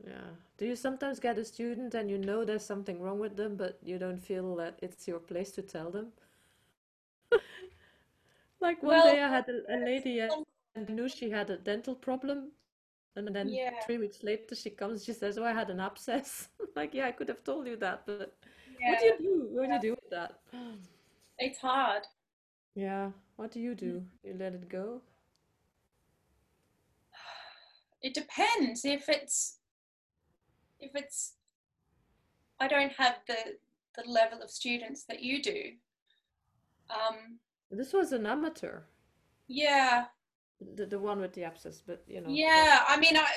Yeah. 0.03 0.31
Do 0.57 0.65
you 0.65 0.75
sometimes 0.75 1.19
get 1.19 1.37
a 1.37 1.45
student 1.45 1.93
and 1.93 2.09
you 2.09 2.17
know 2.17 2.43
there's 2.43 2.65
something 2.65 3.01
wrong 3.01 3.19
with 3.19 3.35
them, 3.37 3.55
but 3.55 3.77
you 3.83 3.97
don't 3.99 4.17
feel 4.19 4.55
that 4.57 4.79
it's 4.81 5.07
your 5.07 5.19
place 5.19 5.51
to 5.51 5.61
tell 5.61 5.91
them? 5.91 6.11
Like 8.61 8.81
one 8.83 9.01
Well, 9.01 9.01
day 9.01 9.21
I 9.21 9.29
had 9.29 9.49
a, 9.49 9.73
a 9.73 9.77
lady 9.77 10.21
I 10.21 10.29
knew 10.87 11.09
she 11.09 11.29
had 11.29 11.49
a 11.49 11.57
dental 11.57 11.95
problem, 11.95 12.51
and 13.15 13.27
then 13.35 13.49
yeah, 13.49 13.71
three 13.85 13.97
weeks 13.97 14.23
later 14.23 14.55
she 14.55 14.69
comes, 14.69 15.03
she 15.03 15.13
says, 15.13 15.37
"Oh, 15.37 15.43
I 15.45 15.53
had 15.53 15.69
an 15.69 15.79
abscess." 15.79 16.49
Like, 16.75 16.93
yeah, 16.93 17.07
I 17.07 17.11
could 17.11 17.27
have 17.29 17.43
told 17.43 17.67
you 17.67 17.75
that, 17.77 18.03
but 18.05 18.37
what 18.87 18.99
do 18.99 19.05
you 19.05 19.17
do? 19.17 19.47
What 19.51 19.67
do 19.67 19.73
you 19.73 19.81
do 19.81 19.91
with 19.91 20.09
that? 20.11 20.39
it's 21.37 21.59
hard. 21.59 22.03
Yeah, 22.75 23.11
what 23.35 23.51
do 23.51 23.59
you 23.59 23.75
do? 23.75 24.03
You 24.23 24.35
let 24.39 24.53
it 24.53 24.69
go? 24.69 25.01
It 28.01 28.13
depends 28.13 28.85
if 28.85 29.09
it's 29.09 29.57
if 30.79 30.91
it's 30.95 31.33
I 32.59 32.67
don't 32.67 32.93
have 32.93 33.17
the 33.27 33.57
the 33.95 34.09
level 34.09 34.41
of 34.41 34.49
students 34.49 35.03
that 35.05 35.21
you 35.21 35.41
do. 35.41 35.61
Um, 36.89 37.39
This 37.71 37.93
was 37.93 38.13
an 38.13 38.25
amateur, 38.25 38.83
yeah, 39.47 40.05
the, 40.75 40.85
the 40.85 40.99
one 40.99 41.19
with 41.21 41.33
the 41.33 41.43
abscess, 41.43 41.81
but 41.85 42.03
you 42.07 42.21
know, 42.21 42.29
yeah. 42.29 42.83
I 42.87 42.99
mean, 42.99 43.17
I 43.17 43.27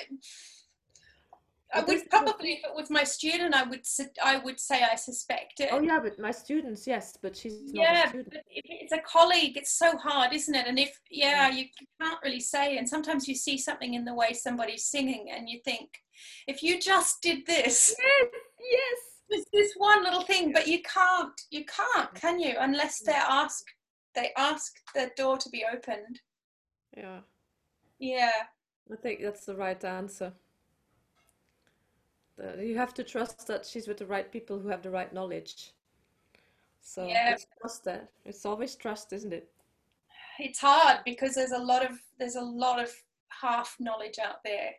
I 1.74 1.80
But 1.80 1.88
would 1.88 1.94
this 1.94 2.02
is 2.02 2.08
the- 2.08 2.10
probably, 2.10 2.52
if 2.54 2.64
it 2.64 2.74
was 2.74 2.90
my 2.90 3.04
student, 3.04 3.54
I 3.54 3.62
would 3.62 3.86
su- 3.86 4.20
I 4.22 4.38
would 4.38 4.60
say 4.60 4.82
I 4.82 4.94
suspect 4.94 5.60
it. 5.60 5.70
Oh 5.72 5.80
yeah, 5.80 6.00
but 6.00 6.18
my 6.18 6.30
students, 6.30 6.86
yes, 6.86 7.16
but 7.22 7.36
she's 7.36 7.60
yeah, 7.72 8.12
but 8.12 8.26
if 8.50 8.64
it's 8.68 8.92
a 8.92 8.98
colleague, 8.98 9.56
it's 9.56 9.72
so 9.72 9.96
hard, 9.96 10.32
isn't 10.32 10.54
it? 10.54 10.66
And 10.66 10.78
if 10.78 10.98
yeah, 11.10 11.48
you 11.48 11.66
can't 12.00 12.18
really 12.22 12.40
say. 12.40 12.76
And 12.76 12.88
sometimes 12.88 13.26
you 13.26 13.34
see 13.34 13.56
something 13.56 13.94
in 13.94 14.04
the 14.04 14.14
way 14.14 14.32
somebody's 14.34 14.84
singing, 14.84 15.30
and 15.34 15.48
you 15.48 15.60
think, 15.64 15.88
if 16.46 16.62
you 16.62 16.78
just 16.78 17.22
did 17.22 17.46
this, 17.46 17.94
Yes, 17.98 18.28
yes. 18.60 18.98
this 19.30 19.44
this 19.52 19.72
one 19.76 20.02
little 20.04 20.22
thing, 20.22 20.52
but 20.52 20.66
you 20.66 20.82
can't, 20.82 21.40
you 21.50 21.64
can't, 21.64 22.10
mm. 22.10 22.20
can 22.20 22.38
you? 22.38 22.54
Unless 22.58 23.02
mm. 23.02 23.06
they 23.06 23.12
ask, 23.12 23.64
they 24.14 24.30
ask 24.36 24.72
the 24.94 25.10
door 25.16 25.38
to 25.38 25.48
be 25.48 25.64
opened. 25.72 26.20
Yeah, 26.96 27.20
Yeah, 27.98 28.32
I 28.92 28.96
think 28.96 29.20
that's 29.22 29.46
the 29.46 29.56
right 29.56 29.82
answer. 29.84 30.32
The- 32.36 32.64
you 32.66 32.76
have 32.76 32.94
to 32.94 33.04
trust 33.04 33.46
that 33.46 33.66
she's 33.66 33.86
with 33.88 33.98
the 33.98 34.06
right 34.06 34.30
people 34.30 34.58
who 34.58 34.68
have 34.68 34.82
the 34.82 34.90
right 34.90 35.12
knowledge. 35.12 35.72
So 36.80 37.06
Yeah. 37.06 37.32
it's 37.34 37.46
trust 37.60 37.84
that. 37.84 38.12
It's 38.24 38.44
always 38.44 38.76
trust, 38.76 39.12
isn't 39.12 39.32
it? 39.32 39.48
it's 40.38 40.58
hard 40.60 41.04
because 41.04 41.34
there's 41.34 41.52
a 41.52 41.58
lot 41.58 41.84
of 41.88 42.00
there's 42.18 42.36
a 42.36 42.40
lot 42.42 42.80
of 42.82 42.90
half 43.28 43.78
knowledge 43.78 44.18
out 44.18 44.42
there. 44.42 44.74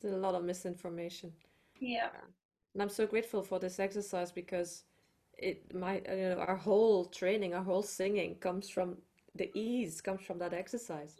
There's 0.00 0.14
a 0.14 0.18
lot 0.18 0.34
of 0.34 0.42
misinformation. 0.44 1.32
Yeah, 1.80 2.10
And 2.72 2.82
I'm 2.82 2.88
so 2.88 3.06
grateful 3.06 3.42
for 3.42 3.58
this 3.60 3.78
exercise 3.78 4.32
because 4.32 4.84
it 5.36 5.72
my 5.74 6.00
you 6.08 6.30
know 6.30 6.38
our 6.40 6.56
whole 6.56 7.04
training, 7.04 7.54
our 7.54 7.62
whole 7.62 7.82
singing 7.82 8.36
comes 8.36 8.68
from 8.68 9.02
the 9.38 9.50
ease 9.58 10.00
comes 10.00 10.22
from 10.26 10.38
that 10.40 10.52
exercise. 10.52 11.16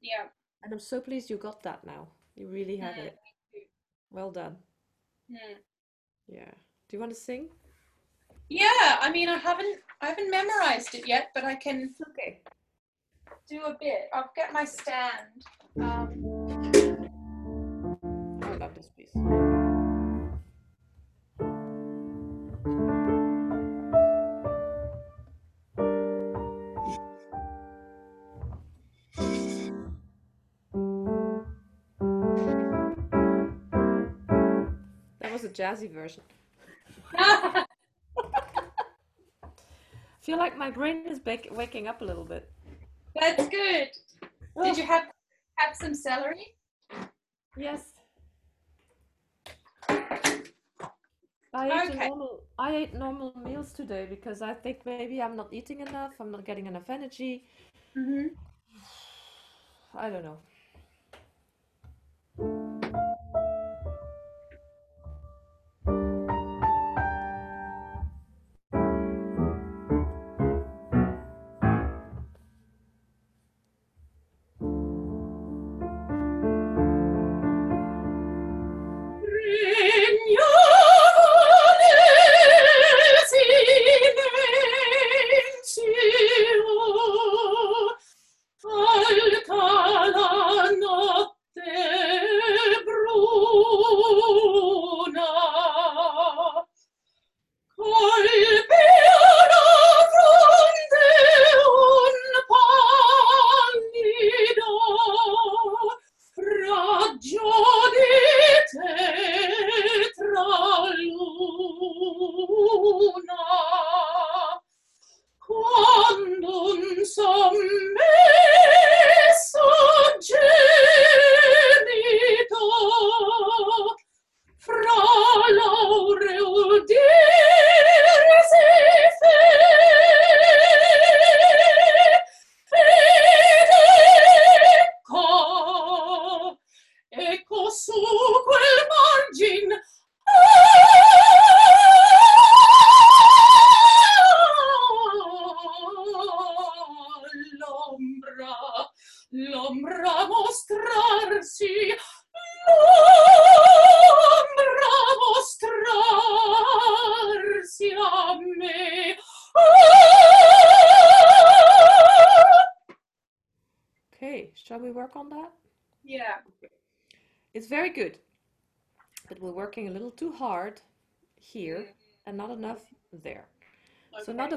yeah. 0.00 0.26
And 0.62 0.72
I'm 0.72 0.80
so 0.80 1.00
pleased 1.00 1.30
you 1.30 1.36
got 1.38 1.62
that 1.62 1.84
now. 1.84 2.08
You 2.36 2.48
really 2.48 2.76
have 2.76 2.94
Mm. 2.96 3.06
it. 3.06 3.18
Well 4.10 4.30
done. 4.30 4.56
Hmm. 5.30 5.54
Yeah. 6.26 6.50
Do 6.88 6.96
you 6.96 7.00
want 7.00 7.12
to 7.14 7.18
sing? 7.20 7.48
Yeah, 8.48 8.98
I 9.00 9.10
mean, 9.12 9.28
I 9.28 9.36
haven't 9.38 9.78
I 10.00 10.06
haven't 10.08 10.30
memorized 10.30 10.94
it 10.94 11.06
yet, 11.06 11.30
but 11.34 11.44
I 11.44 11.54
can 11.54 11.94
Okay. 12.10 12.42
do 13.48 13.62
a 13.64 13.76
bit. 13.80 14.08
I'll 14.12 14.32
get 14.34 14.52
my 14.52 14.64
stand. 14.64 15.44
Um, 15.80 16.08
jazzy 35.60 35.90
version. 35.92 36.22
I 37.14 37.64
feel 40.22 40.38
like 40.38 40.56
my 40.56 40.70
brain 40.70 41.06
is 41.06 41.18
bak- 41.18 41.48
waking 41.50 41.86
up 41.88 42.00
a 42.00 42.04
little 42.04 42.24
bit. 42.24 42.50
That's 43.18 43.48
good. 43.48 43.88
Did 44.62 44.76
you 44.78 44.84
have 44.84 45.04
have 45.56 45.76
some 45.76 45.94
celery? 45.94 46.46
Yes. 47.56 47.82
I 51.52 51.66
ate 51.66 51.90
Okay. 51.90 52.08
normal, 52.08 52.44
I 52.58 52.76
ate 52.76 52.94
normal 52.94 53.32
meals 53.44 53.72
today 53.72 54.06
because 54.08 54.40
I 54.40 54.54
think 54.54 54.86
maybe 54.86 55.20
I'm 55.20 55.36
not 55.36 55.52
eating 55.52 55.80
enough, 55.80 56.12
I'm 56.20 56.30
not 56.30 56.44
getting 56.44 56.66
enough 56.66 56.88
energy. 56.88 57.44
Mm-hmm. 57.98 58.28
I 59.98 60.10
don't 60.10 60.24
know. 60.24 60.38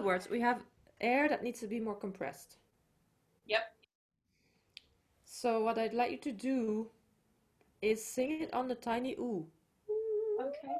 Words, 0.03 0.29
we 0.29 0.39
have 0.41 0.63
air 1.01 1.27
that 1.29 1.43
needs 1.43 1.59
to 1.59 1.67
be 1.67 1.79
more 1.79 1.95
compressed. 1.95 2.57
Yep. 3.47 3.61
So 5.25 5.61
what 5.63 5.77
I'd 5.77 5.93
like 5.93 6.11
you 6.11 6.17
to 6.17 6.31
do 6.31 6.87
is 7.81 8.03
sing 8.03 8.41
it 8.41 8.53
on 8.53 8.67
the 8.67 8.75
tiny 8.75 9.15
oo. 9.19 9.45
Okay. 10.41 10.73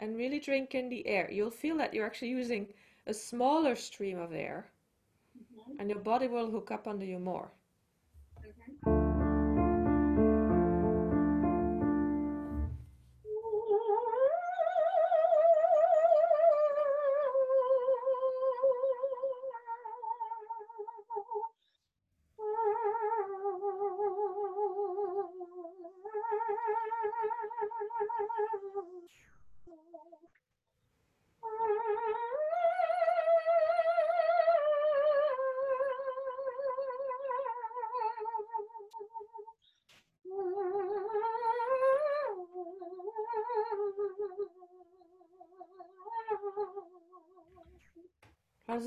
And 0.00 0.16
really 0.16 0.40
drink 0.40 0.74
in 0.74 0.88
the 0.88 1.06
air. 1.06 1.28
You'll 1.30 1.50
feel 1.50 1.76
that 1.78 1.92
you're 1.94 2.06
actually 2.06 2.30
using 2.30 2.68
a 3.06 3.14
smaller 3.14 3.74
stream 3.74 4.18
of 4.18 4.32
air, 4.32 4.66
mm-hmm. 5.36 5.80
and 5.80 5.88
your 5.88 5.98
body 5.98 6.28
will 6.28 6.50
hook 6.50 6.70
up 6.70 6.86
under 6.86 7.04
you 7.04 7.18
more. 7.18 7.50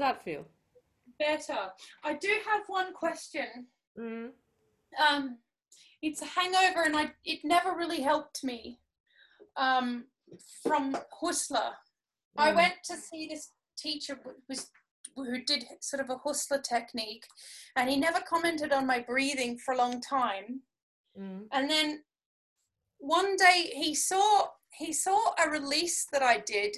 That 0.01 0.23
feel? 0.23 0.45
Better. 1.17 1.71
I 2.03 2.13
do 2.15 2.33
have 2.49 2.61
one 2.67 2.93
question. 2.93 3.67
Mm. 3.97 4.29
Um, 4.97 5.37
it's 6.01 6.21
a 6.21 6.25
hangover, 6.25 6.83
and 6.83 6.95
I 6.97 7.11
it 7.23 7.39
never 7.43 7.71
really 7.75 8.01
helped 8.01 8.43
me. 8.43 8.79
Um, 9.55 10.05
from 10.63 10.97
Hustler, 11.19 11.71
I 12.37 12.51
Mm. 12.51 12.55
went 12.55 12.83
to 12.85 12.95
see 12.97 13.27
this 13.27 13.53
teacher 13.77 14.15
who 14.23 14.35
was 14.47 14.71
who 15.15 15.41
did 15.43 15.65
sort 15.81 16.01
of 16.01 16.09
a 16.09 16.17
Hustler 16.17 16.59
technique, 16.61 17.25
and 17.75 17.89
he 17.89 17.97
never 17.97 18.21
commented 18.21 18.71
on 18.71 18.87
my 18.87 18.99
breathing 18.99 19.57
for 19.57 19.73
a 19.73 19.77
long 19.77 19.99
time. 20.01 20.61
Mm. 21.19 21.47
And 21.51 21.69
then 21.69 22.03
one 22.97 23.35
day 23.35 23.71
he 23.75 23.93
saw 23.93 24.51
he 24.73 24.93
saw 24.93 25.19
a 25.43 25.49
release 25.49 26.05
that 26.13 26.23
I 26.23 26.37
did 26.39 26.77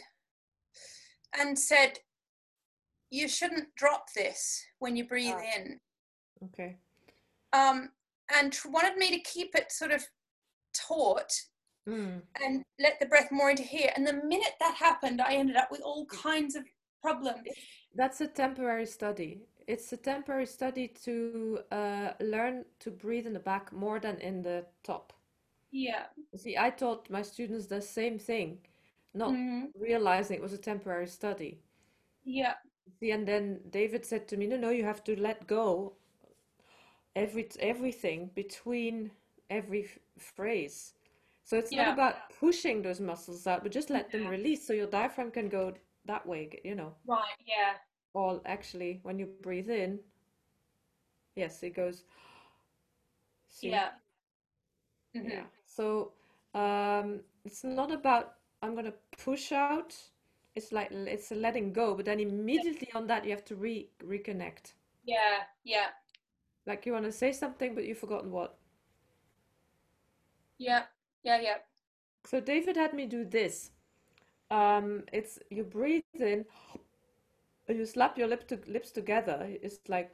and 1.40 1.58
said, 1.58 2.00
"You 3.19 3.28
shouldn't 3.28 3.73
drop 3.76 4.04
this 4.13 4.65
when 4.80 4.95
you 4.97 5.06
breathe 5.13 5.36
Ah. 5.38 5.56
in." 5.56 5.80
Okay. 6.45 6.71
Um, 7.62 7.78
and 8.36 8.52
tr- 8.52 8.69
wanted 8.69 8.97
me 8.97 9.10
to 9.12 9.19
keep 9.34 9.56
it 9.56 9.71
sort 9.71 9.91
of 9.91 10.02
taut 10.73 11.32
Mm. 11.86 12.21
and 12.43 12.63
let 12.80 12.99
the 12.99 13.06
breath 13.06 13.30
more 13.32 13.49
into 13.52 13.63
here. 13.63 13.91
And 13.95 14.08
the 14.08 14.13
minute 14.34 14.56
that 14.60 14.76
happened, 14.76 15.19
I 15.21 15.34
ended 15.36 15.58
up 15.58 15.69
with 15.69 15.82
all 15.82 16.06
kinds 16.06 16.56
of 16.56 16.63
problems. 17.02 17.47
That's 17.93 18.21
a 18.21 18.28
temporary 18.28 18.86
study. 18.86 19.32
It's 19.67 19.91
a 19.93 19.97
temporary 19.97 20.45
study 20.45 20.88
to 21.06 21.60
uh, 21.71 22.13
learn 22.19 22.65
to 22.80 22.89
breathe 22.91 23.28
in 23.28 23.34
the 23.34 23.39
back 23.52 23.71
more 23.73 23.99
than 23.99 24.17
in 24.21 24.41
the 24.41 24.65
top. 24.84 25.13
Yeah. 25.71 26.06
See, 26.36 26.58
I 26.58 26.69
taught 26.71 27.10
my 27.10 27.21
students 27.21 27.67
the 27.67 27.82
same 27.82 28.17
thing, 28.17 28.65
not 29.13 29.32
Mhm. 29.34 29.71
realizing 29.76 30.38
it 30.38 30.41
was 30.41 30.54
a 30.54 30.58
temporary 30.71 31.08
study. 31.08 31.62
Yeah. 32.23 32.56
See, 32.89 33.12
and 33.12 33.28
then 33.28 33.62
David 33.69 34.06
said 34.06 34.28
to 34.30 34.38
me, 34.38 34.48
"No, 34.48 34.56
no, 34.58 34.69
you 34.69 34.84
have 34.86 35.04
to 35.06 35.19
let 35.19 35.48
go 35.48 35.98
every 37.15 37.48
everything 37.60 38.32
between 38.36 39.12
every 39.50 39.84
f- 39.84 40.00
phrase. 40.17 40.93
So 41.43 41.58
it's 41.58 41.74
not 41.74 41.88
about 41.88 42.30
pushing 42.39 42.82
those 42.82 43.00
muscles 43.00 43.46
out, 43.48 43.63
but 43.63 43.72
just 43.72 43.89
let 43.89 44.12
them 44.12 44.26
release 44.28 44.65
so 44.65 44.74
your 44.74 44.88
diaphragm 44.88 45.32
can 45.32 45.50
go 45.50 45.74
that 46.06 46.26
way, 46.26 46.62
you 46.63 46.76
know. 46.76 46.93
Right. 47.06 47.36
Yeah. 47.46 47.74
Or 48.13 48.41
actually, 48.46 49.00
when 49.04 49.19
you 49.19 49.28
breathe 49.28 49.69
in, 49.69 50.00
yes, 51.36 51.63
it 51.63 51.76
goes. 51.76 52.04
See? 53.48 53.69
Yeah. 53.69 53.91
Mhm. 55.15 55.30
Yeah. 55.30 55.43
So 55.65 56.13
um, 56.54 57.22
it's 57.46 57.63
not 57.63 57.91
about 57.91 58.36
I'm 58.62 58.76
gonna 58.76 58.93
push 59.17 59.52
out. 59.52 59.96
It's 60.56 60.72
like 60.72 60.92
it's 60.92 61.32
a 61.32 61.36
letting 61.36 61.74
go, 61.74 61.96
but 61.96 62.06
then 62.06 62.20
immediately 62.20 62.89
on 62.94 63.08
that 63.08 63.26
you 63.26 63.32
have 63.32 63.46
to 63.46 63.56
re 63.56 63.89
reconnect. 64.04 64.74
Yeah. 65.04 65.44
Yeah. 65.63 65.88
Like 66.66 66.86
you 66.86 66.94
want 66.94 67.06
to 67.06 67.12
say 67.12 67.32
something, 67.32 67.76
but 67.76 67.86
you've 67.86 67.98
forgotten 67.98 68.32
what. 68.32 68.58
Yeah. 70.60 70.84
Yeah. 71.24 71.42
Yeah. 71.42 71.58
So 72.26 72.39
David 72.39 72.78
had 72.78 72.94
me 72.94 73.06
do 73.06 73.26
this. 73.26 73.72
Um, 74.52 75.04
it's 75.12 75.39
you 75.50 75.63
breathe 75.63 76.04
in, 76.20 76.46
you 77.68 77.86
slap 77.86 78.18
your 78.18 78.28
lip 78.28 78.48
to, 78.50 78.60
lips 78.68 78.92
together. 78.92 79.48
It's 79.62 79.80
like 79.88 80.13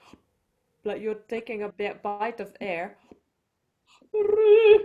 like 0.86 1.02
you're 1.02 1.22
taking 1.28 1.64
a 1.64 1.70
bit 1.70 2.02
bite 2.02 2.40
of 2.40 2.56
air, 2.62 2.98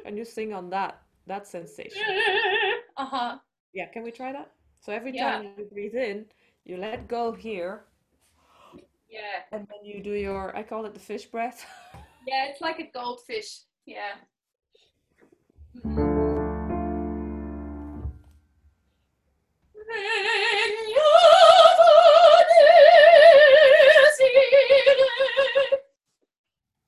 and 0.04 0.18
you 0.18 0.24
sing 0.24 0.52
on 0.52 0.70
that 0.70 1.02
that 1.26 1.46
sensation. 1.46 2.02
Uh 2.96 3.06
huh. 3.06 3.38
Yeah, 3.72 3.86
can 3.86 4.04
we 4.04 4.12
try 4.12 4.32
that? 4.32 4.52
So 4.84 4.92
every 4.92 5.12
Yeah. 5.14 5.38
time 5.38 5.54
you 5.56 5.64
breathe 5.64 5.94
in, 5.94 6.26
you 6.64 6.76
let 6.76 7.08
go 7.08 7.32
here, 7.32 7.86
Yeah. 9.08 9.44
and 9.50 9.66
then 9.66 9.82
you 9.82 10.02
do 10.02 10.12
your, 10.12 10.54
I 10.54 10.62
call 10.62 10.84
it 10.84 10.92
the 10.92 11.00
fish 11.00 11.24
breath. 11.24 11.64
Yeah. 12.26 12.46
It's 12.46 12.60
like 12.62 12.78
a 12.80 12.84
goldfish. 12.90 13.64
Yeah. 13.86 14.16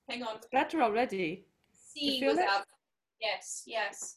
Hang 0.08 0.22
on. 0.22 0.36
It's 0.36 0.46
Better 0.52 0.82
already. 0.82 1.44
C 1.72 2.22
was 2.24 2.38
it? 2.38 2.48
out. 2.48 2.64
Yes. 3.20 3.64
Yes. 3.66 4.16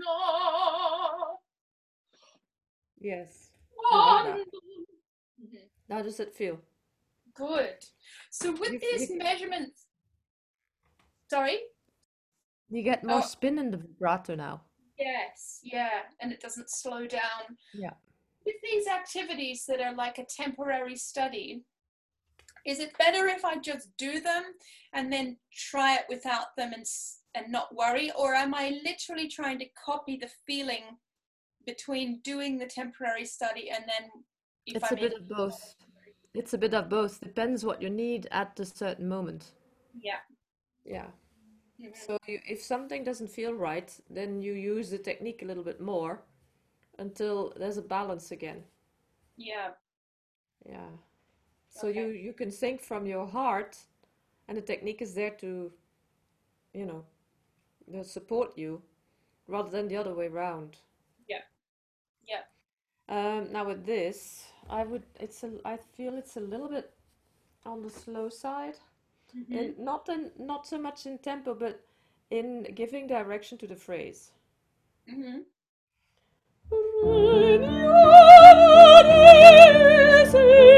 luna 0.00 0.10
Yes. 3.02 3.50
I 3.92 4.28
love 4.28 4.36
that. 4.36 4.46
Mhm. 5.42 5.70
How 5.90 6.02
does 6.02 6.20
it 6.20 6.34
feel? 6.34 6.60
Good. 7.34 7.84
So 8.30 8.52
with 8.52 8.72
You- 8.72 8.78
these 8.80 9.10
you- 9.10 9.16
measurements, 9.18 9.86
sorry. 11.30 11.58
You 12.68 12.82
get 12.82 13.02
more 13.04 13.18
Oh. 13.18 13.26
spin 13.26 13.58
in 13.58 13.70
the 13.70 13.78
vibrato 13.78 14.34
now. 14.34 14.66
Yes, 14.98 15.60
yeah, 15.62 16.10
and 16.20 16.30
it 16.32 16.40
doesn't 16.40 16.70
slow 16.70 17.06
down. 17.06 17.56
Yeah. 17.72 17.94
With 18.44 18.56
these 18.62 18.86
activities 18.86 19.64
that 19.66 19.80
are 19.80 19.94
like 19.94 20.18
a 20.18 20.26
temporary 20.26 20.96
study, 20.96 21.64
is 22.66 22.78
it 22.80 22.96
better 22.98 23.26
if 23.26 23.44
I 23.44 23.56
just 23.56 23.88
do 23.96 24.20
them 24.20 24.44
and 24.92 25.12
then 25.12 25.36
try 25.52 25.96
it 25.96 26.04
without 26.08 26.56
them 26.56 26.72
and 26.72 26.84
and 27.34 27.52
not 27.52 27.74
worry, 27.74 28.10
or 28.18 28.34
am 28.34 28.54
I 28.54 28.80
literally 28.84 29.28
trying 29.28 29.58
to 29.60 29.66
copy 29.86 30.16
the 30.16 30.28
feeling 30.46 30.82
between 31.64 32.20
doing 32.24 32.58
the 32.58 32.66
temporary 32.66 33.24
study 33.24 33.70
and 33.70 33.84
then 33.86 34.10
if 34.66 34.76
It's 34.82 34.90
I'm 34.90 34.98
a 34.98 35.00
bit 35.00 35.12
of 35.14 35.28
both. 35.28 35.74
It's 36.34 36.54
a 36.54 36.58
bit 36.58 36.74
of 36.74 36.88
both. 36.88 37.20
Depends 37.20 37.64
what 37.64 37.80
you 37.82 37.90
need 37.90 38.26
at 38.32 38.56
the 38.56 38.64
certain 38.64 39.08
moment. 39.08 39.52
yeah. 40.00 40.20
Yeah. 40.84 41.06
Mhm. 41.80 41.96
So 41.96 42.18
you, 42.26 42.40
if 42.48 42.62
something 42.62 43.04
doesn't 43.04 43.30
feel 43.30 43.54
right, 43.54 43.90
then 44.10 44.42
you 44.42 44.52
use 44.54 44.90
the 44.90 44.98
technique 44.98 45.42
a 45.42 45.46
little 45.46 45.64
bit 45.64 45.80
more 45.80 46.22
until 46.98 47.52
there's 47.56 47.78
a 47.78 47.82
balance 47.82 48.30
again. 48.32 48.64
Yeah. 49.36 49.70
Yeah. 50.66 50.90
So 51.70 51.86
you 51.86 52.06
Okay. 52.06 52.18
you 52.18 52.32
can 52.32 52.50
sing 52.50 52.78
from 52.78 53.06
your 53.06 53.26
heart, 53.26 53.78
and 54.48 54.58
the 54.58 54.62
technique 54.62 55.00
is 55.02 55.14
there 55.14 55.30
to, 55.38 55.72
you 56.74 56.84
know, 56.84 57.04
support 58.02 58.58
you, 58.58 58.82
rather 59.46 59.70
than 59.70 59.88
the 59.88 59.96
other 59.96 60.14
way 60.14 60.26
around. 60.26 60.76
Yeah. 61.28 61.42
Yeah. 62.26 62.44
Um, 63.08 63.52
now 63.52 63.64
with 63.64 63.84
this, 63.86 64.46
I 64.68 64.84
would 64.84 65.06
it's 65.20 65.42
a 65.44 65.50
I 65.64 65.76
feel 65.76 66.16
it's 66.18 66.36
a 66.36 66.40
little 66.40 66.68
bit 66.68 66.92
on 67.64 67.82
the 67.82 67.90
slow 67.90 68.28
side, 68.28 68.78
Mhm. 69.34 69.58
and 69.58 69.78
not 69.78 70.08
in 70.08 70.32
not 70.38 70.66
so 70.66 70.78
much 70.78 71.06
in 71.06 71.18
tempo, 71.18 71.54
but 71.54 71.86
in 72.30 72.62
giving 72.74 73.06
direction 73.06 73.58
to 73.58 73.66
the 73.66 73.76
phrase. 73.76 74.32
Mhm. 75.06 75.44
So 80.30 80.69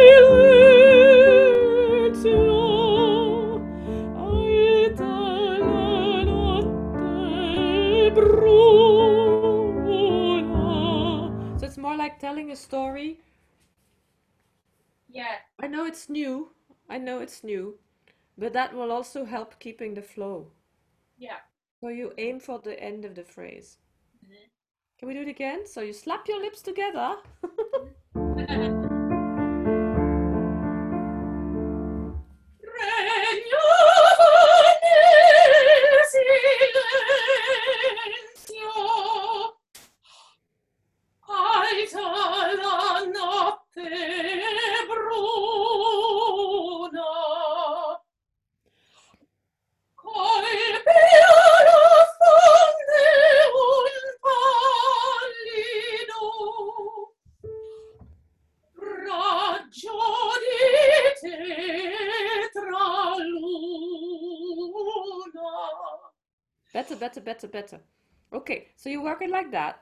telling 12.33 12.51
a 12.51 12.57
story. 12.57 13.21
Yeah. 15.11 15.37
I 15.63 15.67
know 15.67 15.85
it's 15.85 16.09
new, 16.09 16.49
I 16.89 16.97
know 16.97 17.19
it's 17.19 17.45
new, 17.45 17.75
but 18.39 18.55
that 18.55 18.73
will 18.75 18.91
also 18.91 19.27
help 19.27 19.59
keeping 19.59 19.93
the 19.93 20.01
flow. 20.03 20.47
Yeah. 21.19 21.41
So 21.83 21.89
you 21.89 22.13
aim 22.17 22.41
for 22.41 22.59
the 22.59 22.83
end 22.83 23.05
of 23.05 23.15
the 23.15 23.25
phrase. 23.25 23.77
Mhm. 24.25 24.49
Can 24.99 25.09
we 25.09 25.15
do 25.15 25.21
it 25.21 25.29
again? 25.29 25.67
So 25.67 25.83
you 25.83 25.93
slap 25.93 26.27
your 26.27 26.41
lips 26.41 26.63
together. 26.63 27.17
Better, 67.33 67.49
better. 67.49 67.81
Okay, 68.35 68.69
so 68.77 68.91
you 68.91 69.01
work 69.03 69.23
it 69.23 69.31
like 69.31 69.51
that. 69.53 69.81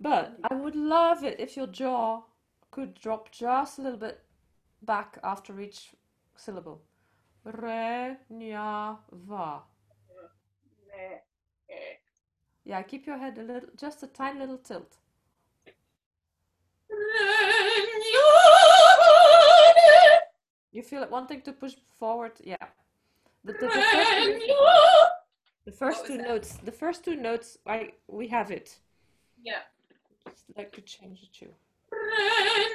But 0.00 0.38
I 0.50 0.54
would 0.54 0.74
love 0.74 1.24
it 1.24 1.38
if 1.38 1.54
your 1.54 1.66
jaw 1.66 2.22
could 2.70 2.94
drop 2.94 3.30
just 3.30 3.78
a 3.78 3.82
little 3.82 3.98
bit 3.98 4.24
back 4.80 5.18
after 5.22 5.60
each 5.60 5.90
syllable. 6.36 6.80
Re, 7.44 8.16
nya, 8.32 8.96
va. 9.12 9.60
Yeah, 12.64 12.80
keep 12.80 13.06
your 13.06 13.18
head 13.18 13.36
a 13.36 13.42
little, 13.42 13.68
just 13.76 14.02
a 14.02 14.06
tiny 14.06 14.40
little 14.40 14.56
tilt. 14.56 14.96
You 20.72 20.82
feel 20.82 21.02
it 21.02 21.10
wanting 21.10 21.42
to 21.42 21.52
push 21.52 21.74
forward? 21.98 22.32
Yeah. 22.42 22.56
The, 23.44 23.52
the, 23.52 23.66
the 23.66 24.95
the 25.66 25.72
first 25.72 26.06
two 26.06 26.16
that? 26.16 26.26
notes, 26.26 26.56
the 26.64 26.72
first 26.72 27.04
two 27.04 27.16
notes, 27.16 27.58
I 27.66 27.92
we 28.08 28.28
have 28.28 28.50
it. 28.50 28.78
Yeah. 29.42 29.60
Just 30.24 30.44
like 30.56 30.72
to 30.72 30.80
change 30.80 31.22
it 31.22 31.32
too. 31.32 31.52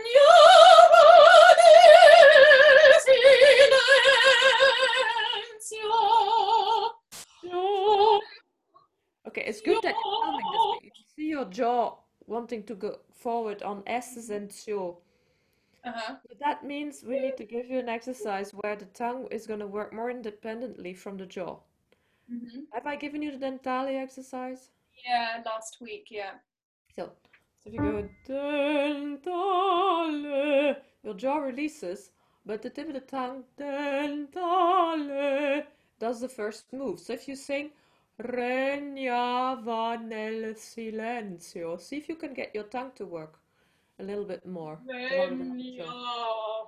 Okay, 9.28 9.46
it's 9.48 9.62
good 9.62 9.82
that 9.84 9.96
you're 10.04 10.26
filming 10.26 10.46
this, 10.52 10.62
but 10.74 10.84
you 10.84 10.92
can 10.92 11.06
see 11.16 11.28
your 11.30 11.46
jaw 11.46 11.96
wanting 12.28 12.64
to 12.64 12.76
go 12.76 12.98
forward 13.14 13.64
on 13.64 13.82
S's 13.88 14.30
and 14.30 14.50
sio. 14.50 14.98
Uh-huh. 15.86 16.16
So 16.28 16.36
that 16.42 16.66
means 16.66 17.04
we 17.08 17.18
need 17.18 17.38
to 17.38 17.46
give 17.46 17.70
you 17.70 17.80
an 17.80 17.88
exercise 17.88 18.52
where 18.52 18.76
the 18.76 18.86
tongue 18.88 19.28
is 19.32 19.48
going 19.48 19.62
to 19.62 19.68
work 19.68 19.94
more 19.94 20.12
independently 20.12 20.94
from 20.94 21.16
the 21.16 21.26
jaw. 21.26 21.60
Hmm 22.32 22.62
Have 22.74 22.88
I 22.88 22.96
given 22.96 23.22
you 23.22 23.32
the 23.32 23.38
dentale 23.46 24.02
exercise? 24.02 24.70
Yeah, 25.06 25.42
last 25.46 25.78
week, 25.82 26.08
yeah. 26.10 26.36
So, 26.96 27.12
so 27.60 27.70
if 27.70 27.74
you 27.74 27.80
go 27.80 28.10
dentale, 28.28 29.26
your 31.04 31.14
jaw 31.14 31.38
releases, 31.38 32.12
but 32.46 32.62
the 32.62 32.70
tip 32.70 32.88
of 32.88 32.94
the 32.94 33.02
tongue, 33.02 33.44
dentale, 33.58 35.66
does 36.00 36.22
the 36.22 36.30
first 36.30 36.72
move. 36.72 37.00
So 37.00 37.14
if 37.14 37.28
you 37.28 37.36
sing 37.36 37.72
regnava 38.22 39.98
nel 40.02 40.54
silenzio, 40.56 41.80
see 41.80 41.98
if 41.98 42.08
you 42.10 42.16
can 42.16 42.34
get 42.34 42.56
your 42.56 42.66
tongue 42.66 42.92
to 42.96 43.06
work 43.06 43.40
a 44.00 44.04
little 44.04 44.26
bit 44.26 44.46
more. 44.46 44.80
the 45.38 45.46
jaw. 45.78 46.66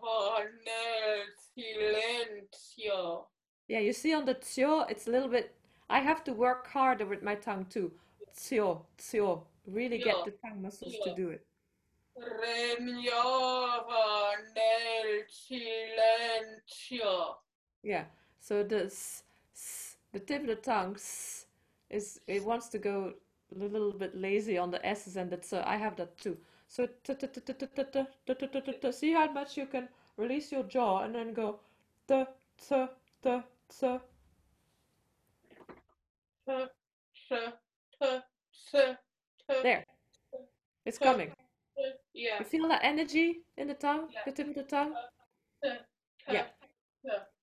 silencio. 1.56 3.28
Yeah, 3.74 3.80
you 3.80 3.92
see 3.92 4.14
on 4.14 4.26
the 4.26 4.36
tio, 4.36 4.82
it's 4.82 5.08
a 5.08 5.10
little 5.10 5.28
bit, 5.28 5.56
I 5.90 5.98
have 6.00 6.24
to 6.26 6.32
work 6.32 6.68
harder 6.68 7.08
with 7.08 7.24
my 7.24 7.34
tongue 7.34 7.66
too. 7.72 7.92
Tio, 8.40 8.86
tio, 9.00 9.48
really 9.66 9.98
get 9.98 10.24
the 10.26 10.30
tongue 10.30 10.62
muscles 10.62 10.96
to 11.04 11.16
do 11.16 11.30
it. 11.30 11.44
Yeah, 17.82 18.04
so 18.40 18.62
the 18.62 18.94
the 20.12 20.20
tip 20.20 20.42
of 20.42 20.48
the 20.48 20.56
tongue 20.56 20.94
s, 20.94 21.48
is 21.90 22.22
it 22.28 22.46
wants 22.46 22.70
to 22.70 22.78
go 22.78 23.14
a 23.52 23.58
little 23.58 23.92
bit 23.92 24.14
lazy 24.14 24.56
on 24.56 24.70
the 24.70 24.86
s's 24.86 25.18
and 25.18 25.32
that's 25.32 25.52
I 25.52 25.78
have 25.78 25.96
that 25.96 26.16
too. 26.20 26.38
So 26.68 26.88
see 28.92 29.14
how 29.14 29.32
much 29.32 29.58
you 29.58 29.66
can 29.66 29.90
release 30.18 30.52
your 30.52 30.62
jaw 30.62 31.02
and 31.02 31.16
then 31.16 31.34
go 31.34 31.60
t. 33.70 34.00
T, 36.48 36.66
t, 37.30 37.36
t, 38.02 38.20
t, 38.72 38.94
There. 39.64 39.86
It's 40.86 40.98
coming. 40.98 41.32
Yeah. 42.14 42.40
You 42.40 42.46
feel 42.46 42.68
that 42.68 42.82
energy 42.84 43.42
in 43.58 43.68
the 43.68 43.74
tongue, 43.74 44.10
Yeah. 44.12 44.22
the 44.26 44.32
tip 44.32 44.48
of 44.50 44.56
the 44.56 44.64
tongue? 44.64 44.96
T, 45.64 45.70
Yeah. 46.28 46.48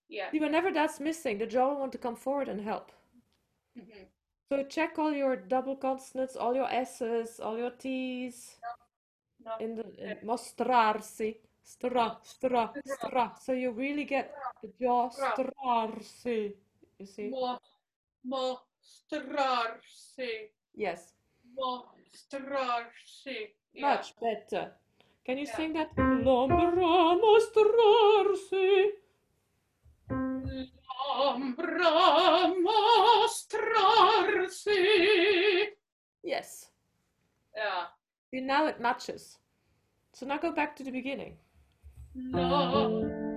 Yeah. 0.08 0.30
See, 0.30 0.40
whenever 0.40 0.72
that's 0.72 0.98
missing, 1.00 1.38
the 1.38 1.46
jaw 1.46 1.68
will 1.70 1.80
want 1.80 1.92
to 1.92 1.98
come 1.98 2.16
forward 2.16 2.48
and 2.48 2.60
help. 2.60 2.92
hmm 3.76 4.04
So 4.50 4.64
check 4.64 4.98
all 4.98 5.12
your 5.12 5.36
double 5.36 5.76
consonants, 5.76 6.36
all 6.36 6.54
your 6.54 6.68
S's, 6.68 7.38
all 7.38 7.56
your 7.56 7.70
T's 7.70 8.58
No. 9.44 9.56
in 9.60 9.76
the 9.76 9.84
in 10.10 10.18
mostrarsi, 10.26 11.36
stra, 11.62 12.18
stra, 12.22 12.72
stra. 12.84 13.32
So 13.40 13.52
you 13.52 13.70
really 13.72 14.04
get 14.04 14.34
the 14.62 14.68
jaw 14.80 15.08
strarsi. 15.10 16.54
You 16.98 17.06
see? 17.06 17.30
Mo, 17.30 17.58
mostrarsi. 19.10 20.50
Yes, 20.74 21.14
Mostrarsi. 21.58 23.48
Yeah. 23.72 23.94
much 23.94 24.14
better. 24.20 24.72
Can 25.24 25.38
you 25.38 25.46
Yeah. 25.46 25.56
sing 25.56 25.72
that? 25.74 25.90
L'ombra 25.96 27.14
mostrarsi. 27.16 28.92
L'ombra 31.10 31.90
mostrarsi. 34.50 34.78
Yes. 36.22 36.70
Yeah. 37.56 37.86
See, 38.30 38.40
now 38.40 38.66
it 38.66 38.80
matches. 38.80 39.38
So 40.12 40.26
now 40.26 40.38
go 40.38 40.52
back 40.52 40.74
to 40.76 40.82
the 40.84 40.90
beginning. 40.90 41.36
No. 42.14 43.29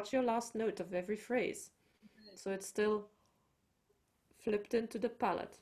What's 0.00 0.14
your 0.14 0.22
last 0.22 0.54
note 0.54 0.80
of 0.80 0.94
every 0.94 1.14
phrase? 1.14 1.72
So 2.34 2.50
it's 2.52 2.66
still 2.66 3.08
flipped 4.42 4.72
into 4.72 4.98
the 4.98 5.10
palate. 5.10 5.58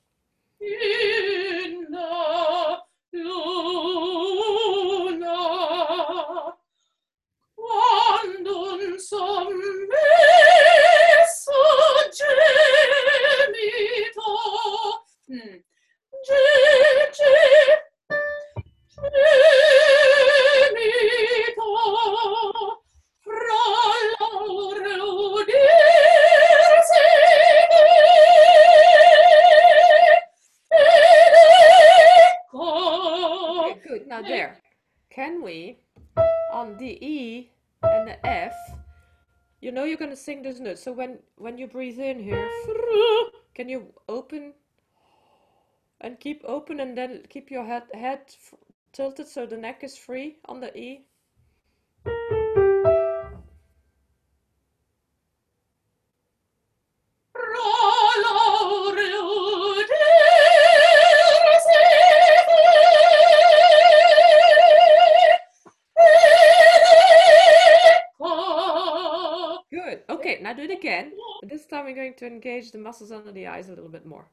Gonna 40.57 40.71
it? 40.71 40.79
So 40.79 40.93
when 40.93 41.19
when 41.37 41.59
you 41.59 41.67
breathe 41.67 41.99
in 41.99 42.19
here, 42.23 42.49
can 43.55 43.69
you 43.69 43.93
open 44.09 44.55
and 46.01 46.19
keep 46.21 46.43
open 46.45 46.81
and 46.81 46.97
then 46.97 47.23
keep 47.29 47.51
your 47.51 47.65
head 47.65 47.85
head 47.95 48.21
tilted 48.93 49.29
so 49.29 49.47
the 49.47 49.57
neck 49.57 49.85
is 49.85 49.97
free 49.97 50.39
on 50.47 50.61
the 50.61 50.77
E? 50.77 51.07
To 72.19 72.27
engage 72.27 72.73
the 72.73 72.79
muscles 72.79 73.13
under 73.13 73.31
the 73.31 73.47
eyes 73.47 73.69
a 73.69 73.71
little 73.71 73.89
bit 73.89 74.05
more. 74.05 74.29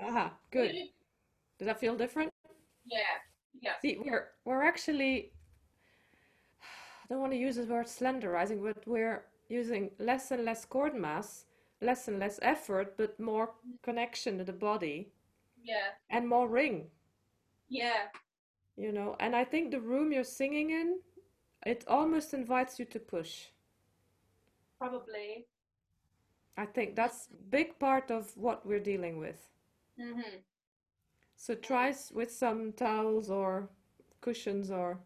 Aha, 0.00 0.32
good. 0.50 0.72
Does 1.58 1.66
that 1.66 1.78
feel 1.78 1.96
different? 1.96 2.32
Yeah, 2.84 2.98
yeah. 3.60 3.72
See, 3.80 3.98
we're 4.04 4.28
we're 4.44 4.64
actually 4.64 5.30
I 6.60 7.06
don't 7.08 7.20
want 7.20 7.32
to 7.32 7.38
use 7.38 7.56
the 7.56 7.64
word 7.64 7.86
slenderizing, 7.86 8.60
but 8.60 8.84
we're 8.88 9.24
using 9.48 9.90
less 10.00 10.32
and 10.32 10.44
less 10.44 10.64
cord 10.64 10.96
mass, 10.96 11.44
less 11.82 12.08
and 12.08 12.18
less 12.18 12.38
effort, 12.42 12.96
but 12.96 13.18
more 13.20 13.54
connection 13.82 14.38
to 14.38 14.44
the 14.44 14.52
body 14.52 15.12
Yeah, 15.62 15.92
and 16.10 16.28
more 16.28 16.48
ring, 16.48 16.90
yeah, 17.68 18.08
you 18.76 18.92
know. 18.92 19.16
And 19.18 19.34
I 19.34 19.44
think 19.44 19.70
the 19.70 19.80
room 19.80 20.12
you're 20.12 20.24
singing 20.24 20.70
in, 20.70 21.00
it 21.66 21.84
almost 21.88 22.34
invites 22.34 22.78
you 22.78 22.84
to 22.86 22.98
push. 23.00 23.48
probably. 24.78 25.46
I 26.56 26.64
think 26.64 26.96
that's 26.96 27.28
big 27.50 27.78
part 27.78 28.10
of 28.10 28.36
what 28.38 28.64
we're 28.64 28.80
dealing 28.80 29.18
with. 29.18 29.50
hmm 29.96 30.42
So 31.36 31.54
try 31.54 31.94
with 32.14 32.32
some 32.32 32.72
towels 32.72 33.28
or 33.28 33.68
cushions 34.22 34.70
or 34.70 35.00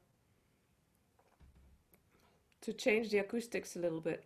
to 2.60 2.72
change 2.74 3.10
the 3.10 3.16
acoustics 3.18 3.76
a 3.76 3.78
little 3.78 4.00
bit. 4.00 4.24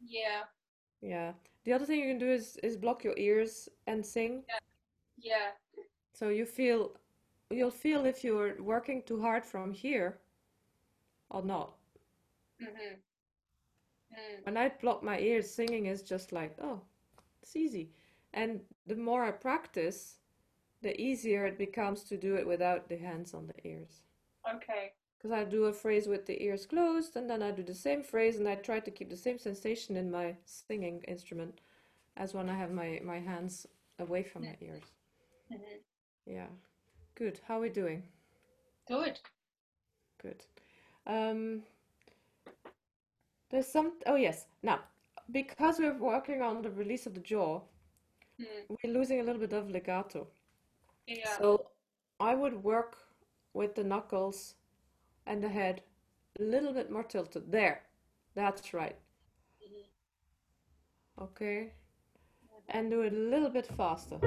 Yeah, 0.00 0.44
Yeah. 1.00 1.32
The 1.68 1.74
other 1.74 1.84
thing 1.84 2.00
you 2.00 2.08
can 2.08 2.18
do 2.18 2.30
is 2.30 2.56
is 2.62 2.78
block 2.78 3.04
your 3.04 3.12
ears 3.18 3.68
and 3.86 4.06
sing. 4.06 4.42
yeah, 5.18 5.52
So 6.14 6.30
you 6.30 6.46
feel 6.46 6.96
you'll 7.50 7.70
feel 7.70 8.06
if 8.06 8.24
you're 8.24 8.62
working 8.62 9.02
too 9.02 9.20
hard 9.20 9.44
from 9.44 9.74
here 9.74 10.18
or 11.30 11.42
not. 11.42 11.74
hmm 12.58 12.94
Mm. 14.12 14.44
When 14.46 14.56
I 14.56 14.70
block 14.70 15.02
my 15.02 15.18
ears, 15.18 15.50
singing 15.50 15.86
is 15.86 16.02
just 16.02 16.32
like, 16.32 16.56
oh, 16.62 16.80
it's 17.42 17.54
easy. 17.56 17.90
And 18.32 18.62
the 18.86 18.96
more 18.96 19.22
I 19.22 19.30
practice, 19.30 20.18
the 20.80 20.98
easier 21.00 21.46
it 21.46 21.58
becomes 21.58 22.04
to 22.04 22.16
do 22.16 22.36
it 22.36 22.46
without 22.46 22.88
the 22.88 22.96
hands 22.96 23.34
on 23.34 23.46
the 23.46 23.68
ears. 23.68 24.02
Okay. 24.54 24.94
Because 25.18 25.32
I 25.32 25.44
do 25.44 25.64
a 25.64 25.72
phrase 25.72 26.06
with 26.06 26.26
the 26.26 26.40
ears 26.42 26.64
closed, 26.66 27.16
and 27.16 27.28
then 27.28 27.42
I 27.42 27.50
do 27.50 27.62
the 27.64 27.74
same 27.74 28.02
phrase, 28.04 28.36
and 28.38 28.48
I 28.48 28.54
try 28.54 28.78
to 28.80 28.90
keep 28.90 29.10
the 29.10 29.16
same 29.16 29.38
sensation 29.38 29.96
in 29.96 30.10
my 30.10 30.36
singing 30.44 31.02
instrument 31.08 31.60
as 32.16 32.34
when 32.34 32.48
I 32.48 32.54
have 32.56 32.70
my, 32.70 33.00
my 33.04 33.18
hands 33.18 33.66
away 33.98 34.22
from 34.22 34.42
my 34.42 34.56
ears. 34.60 34.82
hmm 35.50 35.56
Yeah. 36.26 36.46
Good. 37.16 37.40
How 37.48 37.58
are 37.58 37.62
we 37.62 37.68
doing? 37.68 38.04
Good. 38.86 39.18
Good. 40.22 40.44
Um, 41.06 41.62
there's 43.50 43.66
some, 43.66 43.94
oh 44.06 44.14
yes. 44.16 44.46
Now, 44.62 44.80
because 45.32 45.78
we're 45.78 45.98
working 45.98 46.42
on 46.42 46.62
the 46.62 46.70
release 46.70 47.06
of 47.06 47.14
the 47.14 47.20
jaw, 47.20 47.60
Mm. 48.40 48.46
we're 48.68 48.92
losing 48.92 49.18
a 49.18 49.24
little 49.24 49.40
bit 49.40 49.52
of 49.52 49.68
legato. 49.68 50.28
Yeah. 51.08 51.36
So 51.38 51.70
I 52.20 52.36
would 52.36 52.62
work 52.62 52.96
with 53.52 53.74
the 53.74 53.82
knuckles 53.82 54.54
and 55.28 55.44
the 55.44 55.48
head 55.48 55.82
a 56.40 56.42
little 56.42 56.72
bit 56.72 56.90
more 56.90 57.04
tilted. 57.04 57.52
There. 57.52 57.82
That's 58.34 58.72
right. 58.72 58.96
Okay. 61.20 61.72
And 62.70 62.90
do 62.90 63.02
it 63.02 63.12
a 63.12 63.16
little 63.16 63.50
bit 63.50 63.66
faster. 63.66 64.18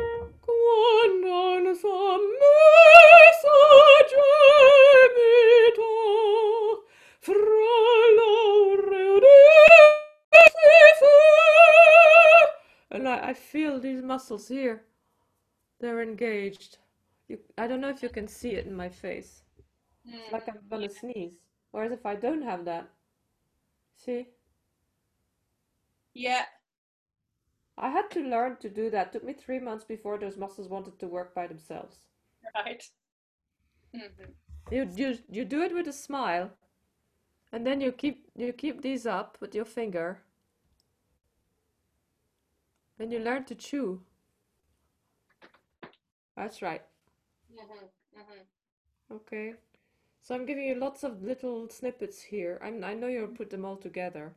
And 12.91 13.07
I, 13.07 13.29
I 13.29 13.33
feel 13.33 13.79
these 13.79 14.01
muscles 14.01 14.47
here. 14.47 14.83
They're 15.79 16.01
engaged. 16.01 16.77
You, 17.27 17.39
I 17.57 17.67
don't 17.67 17.81
know 17.81 17.89
if 17.89 18.03
you 18.03 18.09
can 18.09 18.27
see 18.27 18.51
it 18.51 18.65
in 18.65 18.75
my 18.75 18.89
face. 18.89 19.43
It's 20.05 20.29
Mm. 20.29 20.31
like 20.31 20.47
I'm 20.47 20.67
gonna 20.69 20.89
sneeze. 20.89 21.39
Whereas 21.71 21.91
if 21.91 22.05
I 22.05 22.15
don't 22.15 22.43
have 22.43 22.65
that, 22.65 22.89
see? 23.95 24.27
Yeah. 26.13 26.45
I 27.77 27.89
had 27.89 28.09
to 28.11 28.21
learn 28.21 28.57
to 28.57 28.69
do 28.69 28.89
that. 28.91 29.11
Took 29.11 29.23
me 29.25 29.33
three 29.33 29.59
months 29.59 29.83
before 29.83 30.17
those 30.17 30.37
muscles 30.37 30.69
wanted 30.69 30.99
to 30.99 31.07
work 31.07 31.35
by 31.35 31.47
themselves. 31.47 32.05
Right. 32.55 32.89
hmm 33.93 34.31
You 34.71 34.89
you 34.95 35.19
you 35.29 35.45
do 35.45 35.61
it 35.61 35.71
with 35.71 35.87
a 35.87 35.93
smile, 35.93 36.51
and 37.51 37.65
then 37.65 37.79
you 37.81 37.91
keep 37.91 38.27
you 38.35 38.51
keep 38.51 38.81
these 38.81 39.05
up 39.05 39.37
with 39.39 39.53
your 39.55 39.65
finger, 39.65 40.23
and 42.99 43.11
you 43.11 43.19
learn 43.19 43.43
to 43.43 43.53
chew. 43.55 44.01
That's 46.35 46.61
right. 46.61 46.81
hmm 47.49 47.87
hmm 48.15 48.41
Okay. 49.11 49.55
So 50.21 50.35
I'm 50.35 50.45
giving 50.45 50.65
you 50.65 50.75
lots 50.75 51.03
of 51.03 51.23
little 51.23 51.69
snippets 51.69 52.21
here. 52.23 52.59
I'm, 52.63 52.83
I 52.83 52.93
know 52.93 53.07
you'll 53.07 53.27
put 53.27 53.49
them 53.49 53.65
all 53.65 53.77
together. 53.77 54.33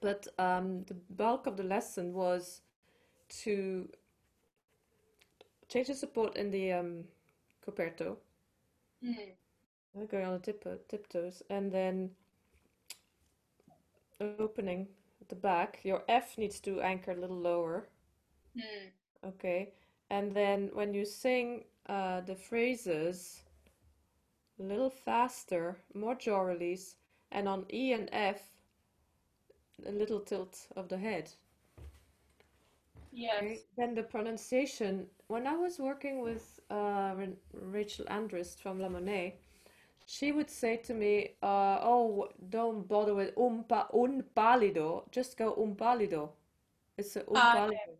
But 0.00 0.28
um, 0.38 0.84
the 0.84 0.94
bulk 0.94 1.46
of 1.46 1.56
the 1.56 1.64
lesson 1.64 2.12
was 2.12 2.60
to 3.42 3.88
change 5.68 5.88
the 5.88 5.94
support 5.94 6.36
in 6.36 6.50
the 6.50 6.72
um, 6.72 7.04
coperto, 7.66 8.16
Mm. 9.02 9.34
going 10.10 10.24
on 10.26 10.32
the 10.34 10.38
tip, 10.40 10.88
tiptoes, 10.88 11.42
and 11.50 11.72
then 11.72 12.10
opening 14.20 14.88
at 15.20 15.28
the 15.28 15.34
back. 15.34 15.80
Your 15.84 16.02
F 16.08 16.38
needs 16.38 16.60
to 16.60 16.80
anchor 16.80 17.12
a 17.12 17.16
little 17.16 17.36
lower. 17.38 17.88
Mm. 18.56 18.90
Okay. 19.24 19.72
And 20.10 20.34
then 20.34 20.70
when 20.72 20.94
you 20.94 21.04
sing 21.04 21.64
uh, 21.88 22.20
the 22.22 22.34
phrases 22.36 23.43
little 24.58 24.90
faster, 24.90 25.76
more 25.94 26.14
jaw 26.14 26.40
release, 26.40 26.96
and 27.32 27.48
on 27.48 27.66
E 27.72 27.92
and 27.92 28.08
F, 28.12 28.40
a 29.86 29.90
little 29.90 30.20
tilt 30.20 30.68
of 30.76 30.88
the 30.88 30.96
head. 30.98 31.30
Yes. 33.12 33.42
Okay. 33.42 33.60
Then 33.76 33.94
the 33.94 34.02
pronunciation. 34.02 35.06
When 35.28 35.46
I 35.46 35.56
was 35.56 35.78
working 35.78 36.20
with 36.20 36.60
uh, 36.70 37.14
Rachel 37.52 38.04
Andrist 38.06 38.60
from 38.60 38.80
La 38.80 38.88
Monnaie, 38.88 39.34
she 40.06 40.32
would 40.32 40.50
say 40.50 40.76
to 40.78 40.94
me, 40.94 41.30
uh, 41.42 41.78
"Oh, 41.80 42.28
don't 42.50 42.86
bother 42.86 43.14
with 43.14 43.32
un, 43.38 43.64
pa 43.64 43.88
un 43.94 44.24
palido. 44.36 45.10
Just 45.10 45.36
go 45.38 45.54
un 45.56 45.74
palido. 45.76 46.30
It's 46.98 47.16
a 47.16 47.20
un 47.20 47.36
Ah, 47.36 47.54
palido. 47.56 47.98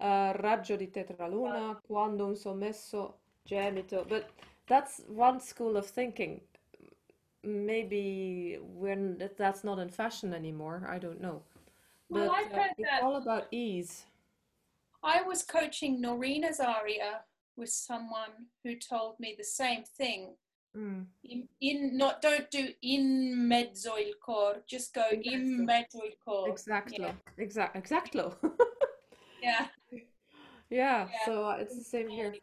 Uh, 0.00 0.32
raggio 0.38 0.76
di 0.76 0.88
tetraluna, 0.88 1.80
quando 1.86 2.26
un 2.26 2.34
sommesso 2.34 3.14
gemito." 3.46 4.04
But 4.08 4.26
that's 4.70 5.02
one 5.08 5.40
school 5.40 5.76
of 5.76 5.84
thinking. 5.84 6.40
Maybe 7.42 8.58
when 8.62 9.20
that's 9.36 9.64
not 9.64 9.78
in 9.78 9.88
fashion 9.90 10.32
anymore. 10.32 10.86
I 10.88 10.98
don't 10.98 11.20
know. 11.20 11.42
Well, 12.08 12.28
But 12.28 12.34
I've 12.36 12.52
uh, 12.52 12.56
heard 12.56 12.70
it's 12.78 12.88
that. 12.90 13.02
all 13.02 13.16
about 13.16 13.48
ease. 13.50 14.04
I 15.02 15.22
was 15.22 15.42
coaching 15.42 16.00
Norina's 16.00 16.60
aria 16.60 17.22
with 17.56 17.70
someone 17.70 18.46
who 18.62 18.76
told 18.76 19.18
me 19.18 19.34
the 19.36 19.44
same 19.44 19.82
thing. 19.84 20.34
Mm. 20.76 21.06
In, 21.24 21.48
in 21.60 21.96
not 21.96 22.22
don't 22.22 22.48
do 22.50 22.68
in 22.82 23.48
mezzo 23.48 23.96
il 23.96 24.14
cor, 24.24 24.62
just 24.68 24.94
go 24.94 25.02
in 25.10 25.20
Exactly. 25.20 25.66
mezzo 25.66 25.98
il 26.04 26.16
cor. 26.24 26.48
Exactly. 26.48 27.12
Exact. 27.38 27.76
Exactly. 27.76 28.24
Yeah. 29.42 29.68
Yeah. 29.90 30.00
Yeah. 30.70 31.08
So 31.24 31.46
uh, 31.46 31.56
it's 31.60 31.74
the 31.74 31.82
same 31.82 32.10
here. 32.10 32.34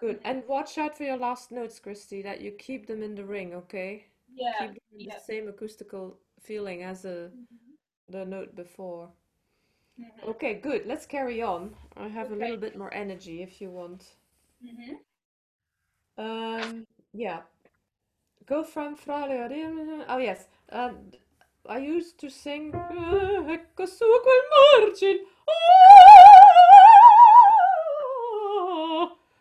Good. 0.00 0.20
And 0.24 0.42
watch 0.48 0.78
out 0.78 0.96
for 0.96 1.04
your 1.04 1.18
last 1.18 1.52
notes, 1.52 1.78
Christy, 1.78 2.22
that 2.22 2.40
you 2.40 2.52
keep 2.52 2.86
them 2.86 3.02
in 3.02 3.14
the 3.14 3.24
ring, 3.24 3.54
okay? 3.54 4.06
Yeah. 4.34 4.52
Keep 4.58 4.68
them 4.68 4.78
in 4.94 5.00
yeah. 5.00 5.14
the 5.14 5.20
same 5.20 5.48
acoustical 5.48 6.18
feeling 6.40 6.82
as 6.82 7.02
the 7.02 7.30
the 8.08 8.24
note 8.24 8.56
before. 8.56 9.10
Mhm. 10.00 10.28
Okay, 10.30 10.54
good. 10.54 10.86
Let's 10.86 11.06
carry 11.06 11.42
on. 11.42 11.76
I 11.96 12.08
have 12.08 12.32
a 12.32 12.34
little 12.34 12.56
bit 12.56 12.76
more 12.76 12.92
energy 12.92 13.42
if 13.42 13.60
you 13.60 13.70
want. 13.70 14.16
Mhm. 14.64 14.98
Um, 16.16 16.86
yeah. 17.12 17.42
Go 18.46 18.64
from 18.64 18.96
Fra 18.96 19.28
Leonina. 19.28 20.04
Oh, 20.08 20.18
yes. 20.18 20.48
Um, 20.70 21.12
I 21.66 21.78
used 21.78 22.18
to 22.20 22.30
sing 22.30 22.72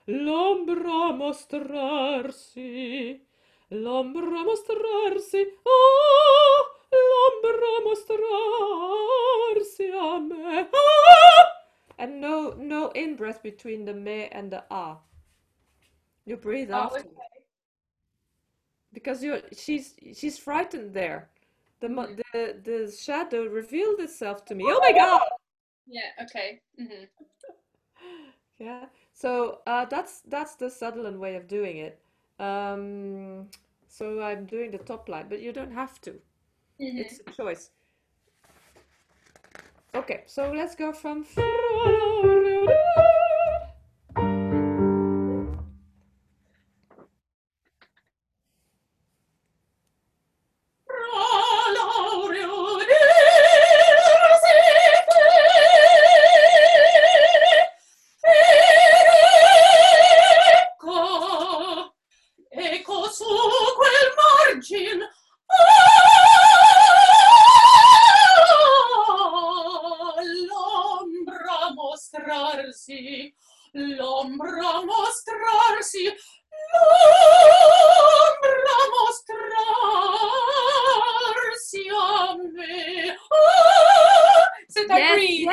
l'ombra 0.09 1.11
mostrarsi, 1.11 3.21
l'ombra 3.69 4.43
mostrarsi, 4.43 5.57
oh, 5.63 6.85
l'ombra 6.89 7.79
mostrarsi 7.83 9.89
a 9.91 10.19
me. 10.19 10.69
Ah! 10.71 11.65
And 11.97 12.19
no, 12.19 12.53
no 12.57 12.91
in 12.91 13.15
breath 13.15 13.41
between 13.43 13.85
the 13.85 13.93
me 13.93 14.27
and 14.29 14.51
the 14.51 14.63
ah. 14.71 14.99
You 16.25 16.37
breathe 16.37 16.71
oh, 16.71 16.75
out. 16.75 16.93
Okay. 16.93 17.07
Because 18.93 19.23
you, 19.23 19.41
she's, 19.55 19.95
she's 20.15 20.37
frightened 20.37 20.93
there. 20.93 21.29
The, 21.81 21.87
the, 22.33 22.59
the 22.63 22.91
shadow 22.91 23.45
revealed 23.45 23.99
itself 23.99 24.45
to 24.45 24.55
me. 24.55 24.63
Oh, 24.65 24.75
oh 24.75 24.79
my 24.79 24.91
oh, 24.95 24.97
god! 24.97 25.21
Yeah. 25.87 26.11
Okay. 26.23 26.61
Mm 26.77 26.87
-hmm. 26.87 27.07
yeah. 28.65 28.89
So 29.19 29.59
uh, 29.67 29.85
that's 29.85 30.21
that's 30.21 30.55
the 30.55 30.69
Sutherland 30.69 31.19
way 31.19 31.35
of 31.35 31.47
doing 31.47 31.77
it. 31.77 31.99
Um, 32.39 33.49
so 33.87 34.21
I'm 34.21 34.45
doing 34.45 34.71
the 34.71 34.77
top 34.79 35.09
line, 35.09 35.27
but 35.29 35.41
you 35.41 35.51
don't 35.53 35.73
have 35.73 35.99
to. 36.01 36.21
hmm 36.79 36.97
It's 36.97 37.19
a 37.27 37.31
choice. 37.31 37.71
Okay, 39.95 40.23
so 40.27 40.51
let's 40.51 40.75
go 40.75 40.93
from. 40.93 41.25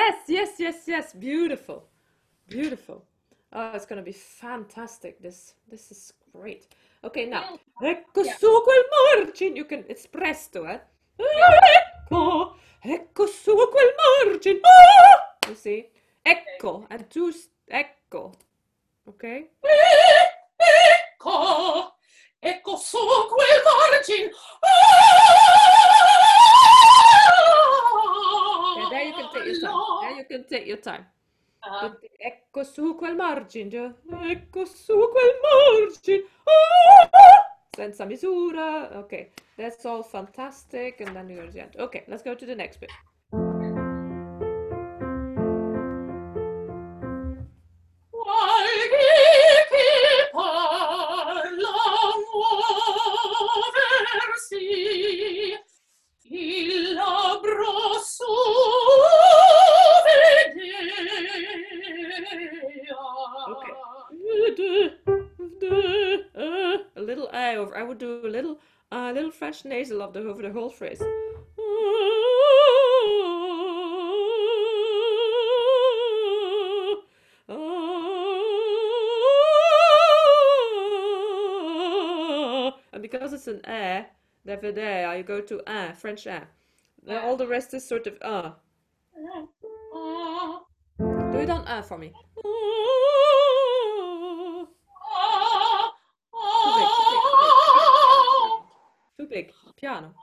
Yes, 0.06 0.22
yes, 0.28 0.50
yes, 0.60 0.76
yes. 0.86 1.12
Beautiful, 1.14 1.82
beautiful. 2.46 3.04
Oh, 3.52 3.72
it's 3.74 3.86
gonna 3.86 4.02
be 4.02 4.12
fantastic. 4.12 5.20
This 5.20 5.54
this 5.68 5.90
is 5.90 6.12
great. 6.32 6.68
Okay, 7.02 7.26
now. 7.26 7.58
Ecco 7.82 8.22
su 8.22 8.62
quel 8.62 8.84
margine. 9.16 9.56
You 9.56 9.64
can. 9.64 9.84
It's 9.88 10.06
presto, 10.06 10.64
eh? 10.64 10.78
Ecco, 11.18 12.54
ecco 12.84 13.26
su 13.26 13.56
quel 13.72 13.92
margine. 13.98 14.60
Ah! 14.64 15.48
You 15.48 15.56
see? 15.56 15.88
Ecco 16.24 16.86
and 16.88 17.10
two. 17.10 17.32
Ecco. 17.68 18.32
Okay. 19.08 19.50
Ecco, 21.18 21.96
ecco 22.40 22.76
su 22.76 22.98
quel 22.98 23.62
margine. 23.64 24.30
Yeah, 24.62 26.35
there 28.90 29.04
you 29.04 29.14
can 29.14 29.28
take 29.32 29.46
your 29.46 29.60
time. 29.60 29.80
There 30.02 30.16
you 30.16 30.24
can 30.24 30.44
take 30.44 30.66
your 30.66 30.76
time. 30.78 31.06
Uh, 31.62 31.88
But 31.88 32.04
ecco 32.20 32.64
su 32.64 32.94
quel 32.96 33.16
margine, 33.16 33.94
ecco 34.30 34.64
su 34.66 34.94
quel 35.12 35.34
margine, 35.42 36.24
ah! 36.46 37.46
senza 37.76 38.04
misura. 38.06 38.90
Okay, 39.04 39.30
that's 39.56 39.84
all 39.84 40.02
fantastic. 40.02 41.00
And 41.00 41.14
then 41.14 41.28
you 41.28 41.36
go 41.36 41.46
to 41.46 41.52
the 41.52 41.62
end. 41.62 41.76
Okay, 41.78 42.04
let's 42.08 42.22
go 42.22 42.34
to 42.34 42.46
the 42.46 42.54
next 42.54 42.80
bit. 42.80 42.90
Nasal 69.66 70.02
of 70.02 70.12
the 70.12 70.20
over 70.20 70.42
the 70.42 70.52
whole 70.52 70.70
phrase. 70.70 71.02
And 82.92 83.02
because 83.02 83.34
it's 83.34 83.46
an 83.46 83.60
eh, 83.66 84.04
the 84.46 84.56
vedea, 84.56 85.18
you 85.18 85.22
go 85.22 85.42
to 85.42 85.60
ah, 85.66 85.92
French 85.92 86.26
ah. 86.26 86.44
Then 87.04 87.22
All 87.22 87.36
the 87.36 87.46
rest 87.46 87.74
is 87.74 87.86
sort 87.86 88.06
of 88.06 88.16
ah. 88.22 88.54
Ah, 89.94 90.60
Do 90.98 91.38
it 91.38 91.50
on 91.50 91.64
ah 91.66 91.82
for 91.82 91.98
me. 91.98 92.14
Big. 100.00 100.02
Piano. 100.02 100.14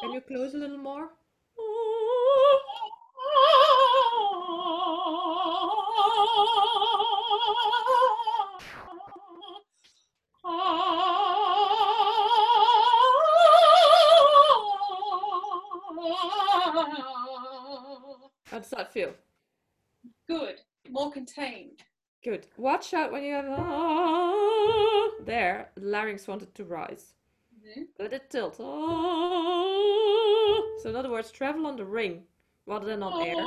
Can 0.00 0.12
you 0.12 0.20
close 0.20 0.54
a 0.54 0.58
little 0.58 0.78
more? 0.78 1.10
How 18.46 18.60
does 18.60 18.70
that 18.70 18.92
feel? 18.92 19.14
good. 20.28 20.60
More 20.90 21.10
contained. 21.10 21.82
Good. 22.24 22.46
Watch 22.56 22.94
out 22.94 23.12
when 23.12 23.22
you 23.22 23.34
have 23.34 23.44
ah, 23.50 25.10
there. 25.20 25.70
Larynx 25.78 26.26
wanted 26.26 26.54
to 26.54 26.64
rise. 26.64 27.12
Mhm. 27.62 27.88
Let 27.98 28.14
it 28.14 28.30
tilt. 28.30 28.56
Ah. 28.60 29.74
So 30.82 30.88
in 30.88 30.96
other 30.96 31.10
words, 31.10 31.30
travel 31.30 31.66
on 31.66 31.76
the 31.76 31.84
ring 31.84 32.26
rather 32.66 32.86
than 32.86 33.02
on 33.02 33.26
air. 33.26 33.46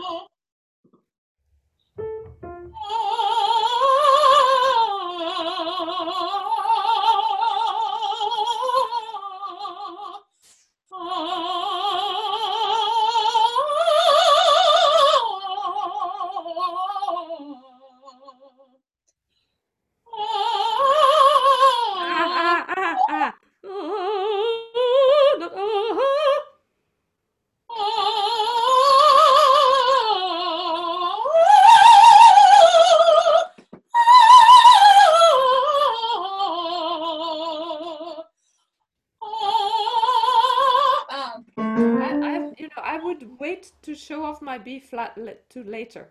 My 44.58 44.64
B 44.64 44.80
flat 44.80 45.16
to 45.50 45.64
later. 45.64 46.10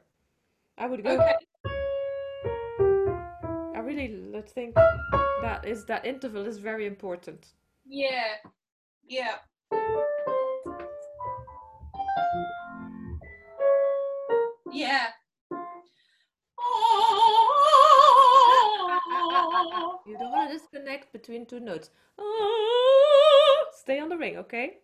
I 0.78 0.86
would 0.86 1.02
go. 1.02 1.10
okay. 1.10 1.34
I 3.74 3.80
really 3.80 4.08
think 4.54 4.74
that 4.74 5.64
is 5.66 5.84
that 5.86 6.06
interval 6.06 6.46
is 6.46 6.58
very 6.58 6.86
important. 6.86 7.54
Yeah. 7.84 8.36
Yeah. 9.08 9.36
Yeah. 14.72 15.08
You 20.06 20.16
don't 20.18 20.30
want 20.30 20.50
to 20.50 20.58
disconnect 20.58 21.12
between 21.12 21.46
two 21.46 21.58
notes. 21.58 21.90
Stay 23.72 23.98
on 23.98 24.08
the 24.08 24.16
ring, 24.16 24.36
okay? 24.36 24.78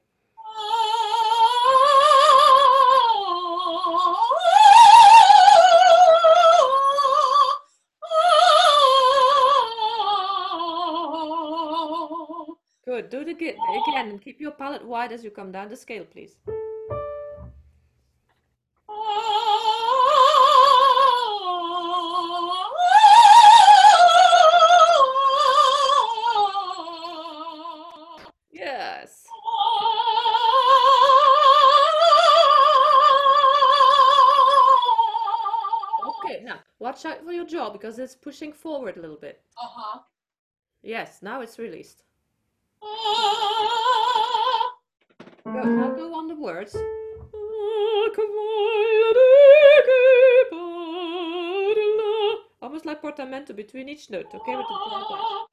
Keep 14.78 14.82
wide 14.88 15.12
as 15.12 15.24
you 15.24 15.30
come 15.30 15.52
down 15.52 15.68
the 15.68 15.76
scale, 15.76 16.04
please. 16.04 16.36
Yes. 28.52 29.26
Okay, 36.24 36.42
now 36.44 36.60
watch 36.78 37.04
out 37.04 37.24
for 37.24 37.32
your 37.32 37.44
jaw 37.44 37.70
because 37.70 37.98
it's 37.98 38.14
pushing 38.14 38.52
forward 38.52 38.96
a 38.96 39.00
little 39.00 39.16
bit. 39.16 39.42
Uh-huh. 39.60 40.00
Yes, 40.82 41.20
now 41.22 41.40
it's 41.40 41.58
released. 41.58 42.04
Words. 46.42 46.76
Almost 52.60 52.84
like 52.84 53.00
portamento 53.00 53.54
between 53.54 53.88
each 53.88 54.10
note, 54.10 54.26
okay? 54.34 54.56
With 54.56 54.66
the 54.68 55.51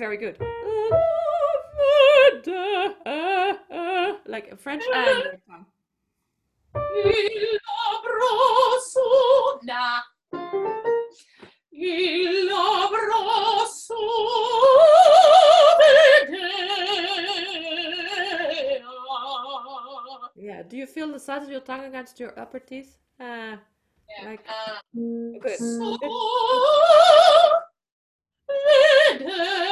very, 0.00 0.16
good. 0.16 0.36
Like 4.26 4.50
a 4.50 4.56
French 4.56 4.82
and. 4.94 5.22
Il 7.04 7.58
avrò 7.92 8.32
Nah. 9.62 10.00
Il 11.70 12.48
avrò. 12.50 13.20
Yeah. 20.36 20.62
Do 20.62 20.76
you 20.76 20.86
feel 20.86 21.12
the 21.12 21.18
size 21.20 21.42
of 21.42 21.50
your 21.50 21.60
tongue 21.60 21.84
against 21.84 22.18
your 22.18 22.32
upper 22.38 22.58
teeth? 22.58 22.96
Uh, 23.20 23.56
Yeah. 24.10 24.24
like 24.30 24.44
Uh, 24.48 24.80
good. 25.38 25.58
So 25.58 25.96
Good. 29.18 29.69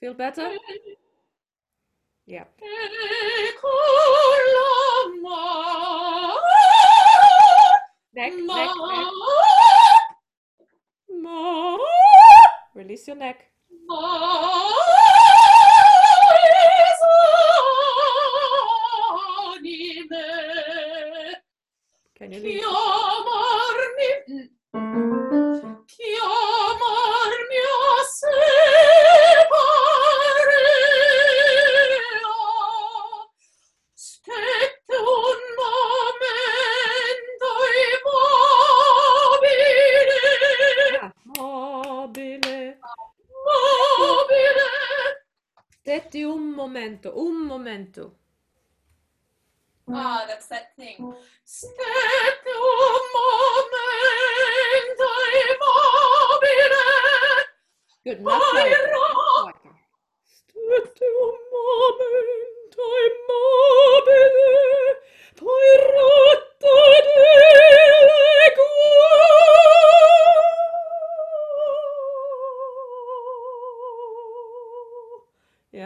Feel 0.00 0.14
better? 0.14 0.50
Yeah. 2.26 2.44
Neck, 8.14 8.32
neck, 8.32 8.70
neck. 8.88 9.06
Release 12.74 13.06
your 13.08 13.16
neck. 13.16 13.50
Can 22.16 22.32
you 22.32 22.40
leave? 22.40 22.64
Stetti 45.90 46.22
un 46.22 46.52
er 46.52 46.54
momento, 46.54 47.12
un 47.18 47.44
momento. 47.46 48.14
ah, 49.88 50.24
that's 50.28 50.46
that 50.46 50.72
thing. 50.76 51.12
stette 51.44 52.46
un 52.46 52.78
er 52.86 53.10
momento 53.18 55.06
immobile 55.50 56.78
Good, 58.04 58.20
not 58.20 58.40
quieter, 58.52 58.76
Paira. 58.76 58.98
not 59.02 59.60
quieter. 59.62 59.78
Stetti 60.22 61.04
un 61.04 61.36
momento 61.50 62.82
immobile, 63.08 64.59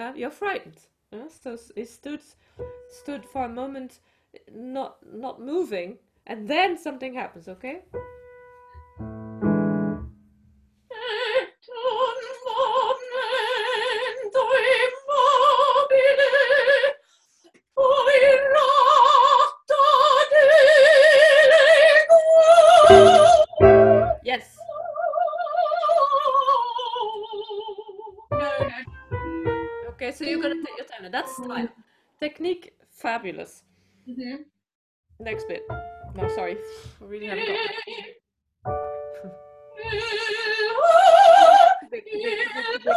Yeah, 0.04 0.14
you're 0.14 0.30
frightened. 0.30 0.80
Huh? 1.10 1.28
So 1.42 1.56
he 1.74 1.86
stood 1.86 2.20
stood 2.90 3.24
for 3.24 3.44
a 3.46 3.48
moment, 3.48 4.00
not 4.52 4.98
not 5.02 5.40
moving, 5.40 5.96
and 6.26 6.46
then 6.46 6.76
something 6.76 7.14
happens. 7.14 7.48
Okay? 7.48 7.82
Style. 31.34 31.68
Technique, 32.20 32.72
fabulous. 32.90 33.62
Mhm. 34.08 34.44
Next 35.20 35.46
bit. 35.48 35.62
No, 36.14 36.28
sorry. 36.34 36.56
I 37.00 37.04
really 37.04 37.26
haven't 37.26 37.46
got 37.46 37.58
big, 41.90 41.90
big, 41.90 42.02
too 42.12 42.20
big, 42.22 42.22
too 42.72 42.78
big. 42.84 42.94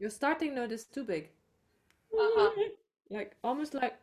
Your 0.00 0.10
starting 0.10 0.54
note 0.54 0.72
is 0.72 0.84
too 0.84 1.04
big. 1.04 1.30
Uh-huh. 2.12 2.50
Like 3.10 3.36
almost 3.42 3.74
like 3.74 3.94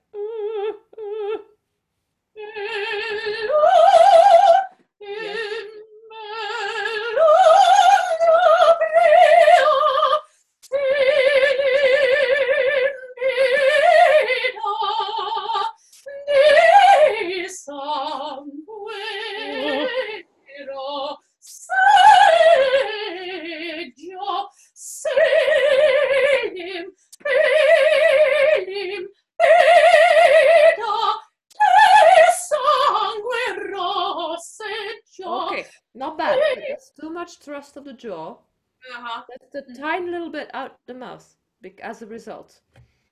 as 41.82 42.02
a 42.02 42.06
result. 42.06 42.62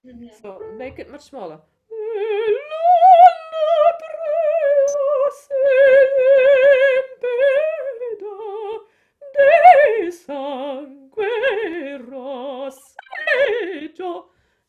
Mhm. 0.05 0.29
So 0.41 0.59
make 0.77 0.99
it 0.99 1.09
much 1.11 1.21
smaller. 1.23 1.59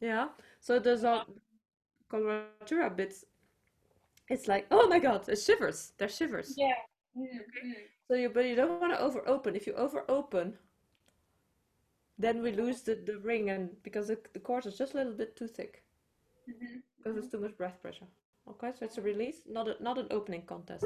Yeah, 0.00 0.28
so 0.60 0.78
those 0.78 1.04
are 1.04 1.24
coloratura 2.10 2.96
bits. 2.96 3.24
It's 4.28 4.48
like, 4.48 4.66
oh 4.70 4.88
my 4.88 4.98
god, 4.98 5.28
it 5.28 5.36
shivers. 5.36 5.92
They're 5.98 6.08
shivers. 6.08 6.54
Yeah. 6.56 6.74
Mm, 7.16 7.26
mm. 7.26 7.74
So 8.08 8.14
you, 8.14 8.30
but 8.30 8.46
you 8.46 8.54
don't 8.54 8.80
want 8.80 8.92
to 8.92 9.00
over 9.00 9.22
open. 9.28 9.54
If 9.56 9.66
you 9.66 9.74
over 9.74 10.04
open, 10.08 10.56
then 12.20 12.42
we 12.42 12.52
lose 12.52 12.82
the, 12.82 12.94
the 13.06 13.18
ring, 13.18 13.50
and 13.50 13.70
because 13.82 14.08
the, 14.08 14.18
the 14.34 14.40
cords 14.40 14.66
is 14.66 14.76
just 14.78 14.94
a 14.94 14.98
little 14.98 15.12
bit 15.22 15.36
too 15.36 15.48
thick, 15.48 15.82
Mhm. 16.48 16.82
because 16.98 17.16
it's 17.18 17.30
too 17.32 17.40
much 17.40 17.56
breath 17.56 17.78
pressure. 17.82 18.06
Okay, 18.48 18.72
so 18.78 18.84
it's 18.84 18.98
a 18.98 19.02
release, 19.02 19.42
not 19.46 19.68
a, 19.68 19.74
not 19.82 19.98
an 19.98 20.06
opening 20.10 20.42
contest. 20.42 20.84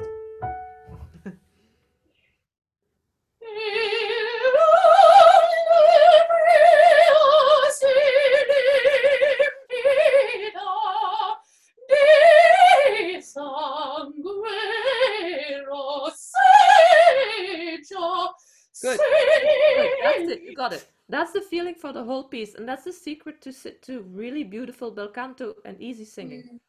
That's 21.15 21.31
the 21.31 21.39
feeling 21.39 21.75
for 21.75 21.93
the 21.93 22.03
whole 22.03 22.25
piece, 22.25 22.55
and 22.55 22.67
that's 22.67 22.83
the 22.83 22.91
secret 22.91 23.39
to 23.43 23.53
to 23.87 24.01
really 24.01 24.43
beautiful 24.43 24.91
bel 24.91 25.07
canto 25.07 25.55
and 25.63 25.79
easy 25.79 26.03
singing. 26.03 26.59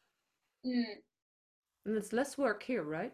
Mm, 0.65 0.71
mm, 0.71 0.93
And 1.85 1.97
it's 1.97 2.13
less 2.13 2.37
work 2.37 2.63
here, 2.63 2.83
right? 2.83 3.11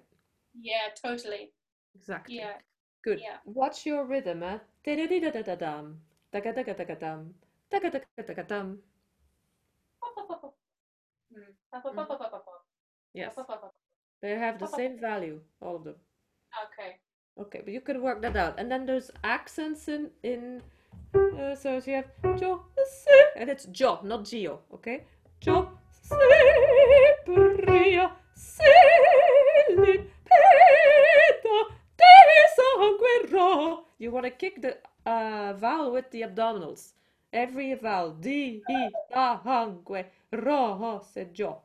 yeah, 0.53 0.93
totally. 0.93 1.49
Exactly. 1.95 2.35
Yeah, 2.35 2.61
Good. 3.03 3.19
yeah. 3.19 3.37
Watch 3.45 3.83
your 3.83 4.05
rhythm, 4.05 4.43
eh? 4.43 4.59
Da-da-dee-da-da-da-dum. 4.85 5.97
Da-ga-da-ga-da-ga-dum. 6.31 7.33
Da-ga-da-ga-da-ga-dum. 7.71 8.77
Mm. 11.33 11.53
Yes, 13.15 13.33
they 14.21 14.35
have 14.37 14.59
the 14.59 14.67
same 14.67 14.99
value, 14.99 15.41
all 15.61 15.77
of 15.77 15.83
them. 15.83 15.95
Okay. 16.65 16.97
Okay, 17.41 17.61
but 17.65 17.73
you 17.73 17.81
can 17.81 18.03
work 18.03 18.21
that 18.21 18.35
out. 18.35 18.59
And 18.59 18.69
then 18.69 18.85
there's 18.85 19.09
accents 19.23 19.87
in 19.87 20.11
in 20.21 20.61
uh, 21.15 21.55
so 21.55 21.81
you 21.85 21.95
have 21.95 22.39
jo 22.39 22.61
and 23.35 23.49
it's 23.49 23.65
jo, 23.65 23.99
not 24.03 24.25
geo, 24.25 24.59
okay? 24.73 25.03
Jo 25.39 25.69
se 26.03 26.15
pria 27.25 28.11
se 28.35 28.73
li 29.69 29.97
peta 30.27 31.57
de 31.97 32.13
sangue 32.55 33.31
ro. 33.31 33.85
You 33.97 34.11
want 34.11 34.25
to 34.25 34.31
kick 34.31 34.61
the 34.61 34.77
uh, 35.05 35.53
vowel 35.53 35.91
with 35.91 36.11
the 36.11 36.21
abdominals. 36.21 36.93
Every 37.31 37.73
vowel. 37.75 38.11
Di, 38.11 38.61
i, 38.69 38.89
da, 39.09 39.39
hangue, 39.43 40.05
ro, 40.31 41.01
se, 41.03 41.27
jo. 41.33 41.61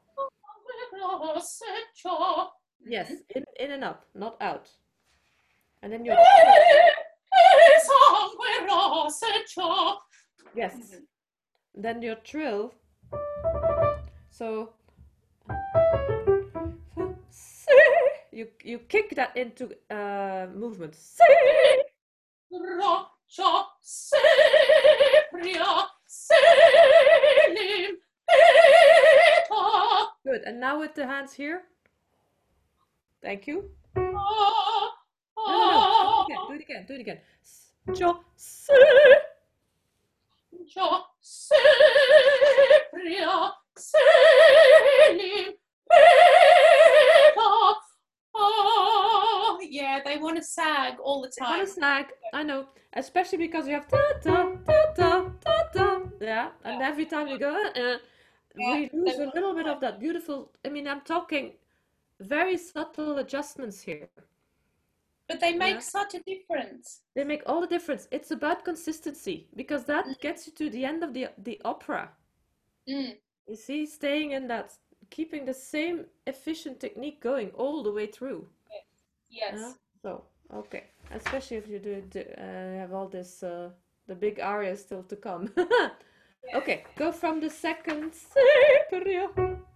Yes, 2.86 3.10
in, 3.34 3.44
in 3.60 3.72
and 3.72 3.84
up, 3.84 4.06
not 4.14 4.40
out. 4.40 4.68
And 5.82 5.92
then 5.92 6.04
you 6.04 6.12
yes. 10.54 10.74
Mhm. 10.74 11.06
Then 11.74 12.02
your 12.02 12.16
trill. 12.16 12.74
So 14.30 14.74
you 18.32 18.48
you 18.64 18.78
kick 18.78 19.14
that 19.16 19.36
into 19.36 19.70
uh 19.90 20.46
movement. 20.54 20.96
Good. 30.24 30.42
And 30.46 30.60
now 30.60 30.78
with 30.80 30.94
the 30.94 31.06
hands 31.06 31.32
here. 31.32 31.62
Thank 33.22 33.46
you. 33.46 33.70
No, 33.96 34.02
no, 35.36 35.46
no. 35.46 36.26
Do 36.28 36.30
it 36.30 36.30
again. 36.30 36.46
Do 36.48 36.54
it 36.54 36.60
again. 36.60 36.86
Do 36.86 36.94
it 36.94 37.00
again. 37.00 37.20
S- 38.36 38.68
Jo, 40.74 41.00
se. 41.20 41.54
Yeah, 49.60 50.00
they 50.04 50.18
want 50.18 50.36
to 50.36 50.42
sag 50.42 50.94
all 51.00 51.22
the 51.22 51.30
Kind 51.38 51.58
want 51.58 51.68
to 51.68 51.72
snag. 51.74 52.06
I 52.32 52.42
know. 52.42 52.66
Especially 52.94 53.38
because 53.38 53.66
you 53.68 53.74
have 53.74 53.88
ta 53.88 53.98
ta 54.22 54.52
ta 54.66 54.92
ta 54.96 55.30
ta 55.44 55.68
ta. 55.74 56.00
Yeah. 56.20 56.48
And 56.64 56.82
every 56.82 57.06
time 57.06 57.28
you 57.28 57.38
go, 57.38 57.54
uh, 57.54 57.98
we 58.56 58.90
lose 58.92 59.18
a 59.18 59.30
little 59.34 59.54
bit 59.54 59.66
of 59.66 59.80
that 59.80 60.00
beautiful. 60.00 60.52
I 60.64 60.68
mean, 60.68 60.88
I'm 60.88 61.02
talking 61.02 61.52
very 62.20 62.56
subtle 62.56 63.18
adjustments 63.18 63.80
here. 63.80 64.08
But 65.28 65.40
they 65.40 65.52
make 65.52 65.74
Yeah. 65.74 65.80
such 65.80 66.14
a 66.14 66.20
difference. 66.20 67.02
They 67.14 67.24
make 67.24 67.42
all 67.46 67.60
the 67.60 67.66
difference. 67.66 68.08
It's 68.10 68.30
about 68.30 68.64
consistency 68.64 69.48
because 69.54 69.84
that 69.84 70.06
Mm. 70.06 70.20
gets 70.20 70.46
you 70.46 70.52
to 70.54 70.70
the 70.70 70.84
end 70.84 71.02
of 71.04 71.12
the 71.12 71.28
the 71.44 71.60
opera. 71.64 72.10
Mm. 72.88 73.18
You 73.48 73.56
see, 73.56 73.86
staying 73.86 74.32
in 74.32 74.48
that, 74.48 74.78
keeping 75.10 75.44
the 75.46 75.54
same 75.54 76.06
efficient 76.26 76.80
technique 76.80 77.20
going 77.20 77.50
all 77.54 77.82
the 77.82 77.92
way 77.92 78.06
through. 78.06 78.48
Yes. 79.30 79.52
Yeah. 79.60 79.72
So, 80.02 80.24
okay. 80.50 80.84
Especially 81.10 81.56
if 81.58 81.68
you 81.68 81.78
do, 81.78 82.02
do 82.10 82.20
uh, 82.20 82.80
have 82.80 82.92
all 82.92 83.08
this, 83.08 83.42
uh, 83.42 83.70
the 84.06 84.14
big 84.14 84.38
aria 84.40 84.76
still 84.76 85.02
to 85.04 85.16
come. 85.16 85.52
Okay, 86.54 86.84
go 86.96 87.12
from 87.12 87.40
the 87.40 87.50
second. 87.50 88.12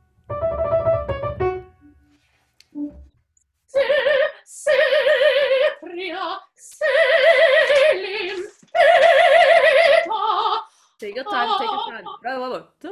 Take 10.99 11.17
your 11.17 11.25
time, 11.25 11.49
take 11.59 11.71
your 11.71 11.91
time. 11.91 12.05
Ah. 12.07 12.19
Bravo, 12.23 12.49
bravo. 12.51 12.69
Da. 12.81 12.89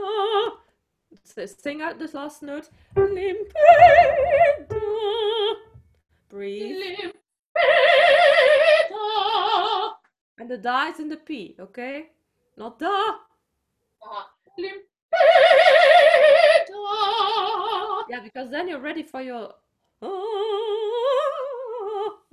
S- 1.42 1.56
Sing 1.62 1.80
out 1.82 1.98
this 1.98 2.14
last 2.14 2.42
note. 2.42 2.68
Breathe. 6.28 7.12
And 10.38 10.48
the 10.50 10.56
da 10.58 10.86
is 10.88 10.98
in 11.00 11.08
the 11.08 11.16
P, 11.16 11.54
okay? 11.60 12.10
Not 12.56 12.78
da. 12.78 13.14
Yeah, 18.08 18.20
because 18.24 18.50
then 18.50 18.68
you're 18.68 18.80
ready 18.80 19.02
for 19.02 19.20
your. 19.20 19.54
Ah, 20.02 20.08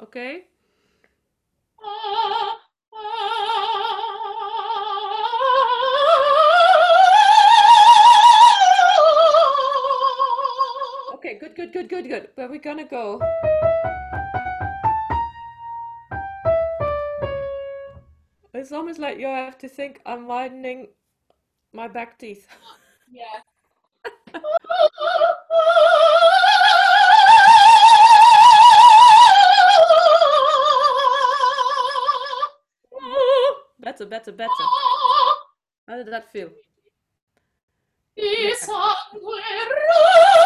okay? 0.04 0.46
Okay, 11.14 11.38
good, 11.40 11.56
good, 11.56 11.74
good, 11.74 11.90
good, 11.90 12.08
good. 12.08 12.30
Where 12.36 12.50
we 12.50 12.58
gonna 12.60 12.86
go? 12.86 13.22
It's 18.54 18.72
almost 18.72 19.00
like 19.00 19.20
you 19.20 19.28
have 19.28 19.58
to 19.60 19.70
think 19.70 20.02
I'm 20.06 20.28
widening 20.28 20.90
my 21.74 21.88
back 21.88 22.18
teeth. 22.18 22.48
Yeah. 23.10 23.40
Better, 33.98 34.10
better, 34.10 34.32
better. 34.32 34.52
How 35.88 35.98
did 35.98 36.06
that 36.14 36.32
feel? 36.32 36.52
Di 38.16 38.54
sangue 38.54 39.42
rosseggio, 39.90 40.38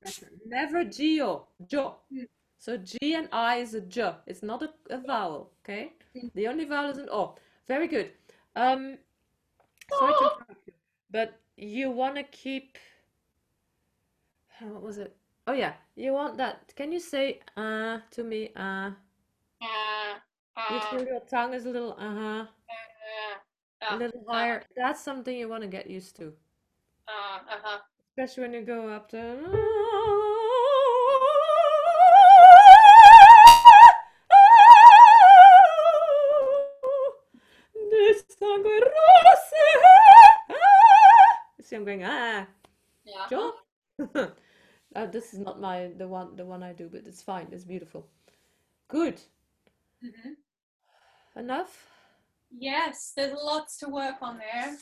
Better. 0.00 0.30
Never 0.46 0.84
geo, 0.84 1.48
jo. 1.68 1.96
Mm. 2.10 2.26
So 2.58 2.78
G 2.78 2.96
and 3.16 3.28
I 3.32 3.56
is 3.56 3.74
a 3.74 3.82
j. 3.82 4.14
It's 4.26 4.42
not 4.42 4.62
a, 4.62 4.72
a 4.88 4.96
vowel, 4.96 5.50
okay? 5.62 5.92
Mm. 6.16 6.30
The 6.34 6.48
only 6.48 6.64
vowel 6.64 6.88
is 6.88 6.96
an 6.96 7.10
o. 7.12 7.34
Very 7.66 7.86
good. 7.86 8.12
Um, 8.56 8.96
sorry 9.98 10.14
to 10.14 10.24
interrupt 10.24 10.66
you, 10.66 10.72
but 11.10 11.38
you 11.58 11.90
want 11.90 12.16
to 12.16 12.22
keep. 12.22 12.78
Uh, 14.62 14.66
What 14.66 14.82
was 14.82 14.98
it? 14.98 15.16
Oh 15.46 15.52
yeah, 15.52 15.74
you 15.96 16.12
want 16.12 16.36
that. 16.38 16.72
Can 16.76 16.92
you 16.92 17.00
say 17.00 17.40
uh 17.56 17.98
to 18.10 18.24
me? 18.24 18.50
Uh, 18.56 18.90
Uh, 20.56 20.74
you 20.74 20.76
uh, 20.76 20.80
feel 20.90 21.04
your 21.06 21.20
tongue 21.20 21.54
is 21.54 21.64
a 21.66 21.70
little 21.70 21.92
uh, 21.98 22.44
a 22.44 23.94
uh, 23.94 23.96
little 23.96 24.22
uh, 24.28 24.32
higher. 24.32 24.62
That's 24.76 25.00
something 25.00 25.36
you 25.36 25.48
want 25.48 25.62
to 25.62 25.68
get 25.68 25.88
used 25.88 26.16
to. 26.16 26.32
uh, 27.08 27.38
uh-huh. 27.54 27.78
Especially 28.10 28.42
when 28.44 28.52
you 28.54 28.62
go 28.62 28.88
up 28.88 29.08
to. 29.10 29.18
This 37.90 38.22
sangue 38.38 38.64
rosse. 38.64 39.52
See, 41.62 41.76
I'm 41.76 41.84
going 41.84 42.02
ah, 42.04 42.46
Yeah. 43.04 43.26
Joe. 43.30 43.52
Uh, 44.96 45.06
this 45.06 45.32
is 45.34 45.38
not 45.38 45.60
my 45.60 45.90
the 45.96 46.08
one 46.08 46.36
the 46.36 46.44
one 46.44 46.62
I 46.62 46.72
do, 46.72 46.88
but 46.88 47.06
it's 47.06 47.22
fine. 47.22 47.48
It's 47.52 47.64
beautiful. 47.64 48.08
Good. 48.88 49.20
Mhm. 50.02 50.36
enough? 51.36 51.86
Yes, 52.50 53.12
there's 53.16 53.34
lots 53.34 53.78
to 53.78 53.88
work 53.88 54.16
on 54.22 54.38
there. 54.38 54.76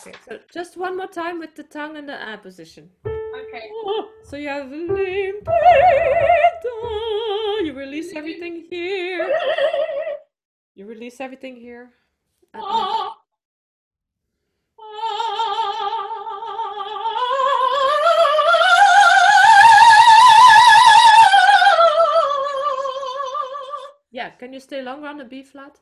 Okay, 0.00 0.16
so 0.28 0.38
just 0.52 0.76
one 0.76 0.96
more 0.96 1.08
time 1.08 1.38
with 1.38 1.54
the 1.54 1.64
tongue 1.64 1.96
in 1.96 2.06
the 2.06 2.32
A 2.32 2.38
position. 2.38 2.90
Okay. 3.06 3.70
So 4.24 4.36
you 4.36 4.48
have. 4.48 4.72
You 7.64 7.72
release 7.74 8.12
everything 8.14 8.66
here. 8.70 9.32
You 10.74 10.86
release 10.86 11.20
everything 11.20 11.56
here. 11.56 11.90
And 12.52 12.62
yeah, 24.26 24.32
can 24.32 24.52
you 24.52 24.60
stay 24.60 24.82
longer 24.82 25.06
on 25.06 25.18
the 25.18 25.24
B 25.24 25.42
flat? 25.42 25.78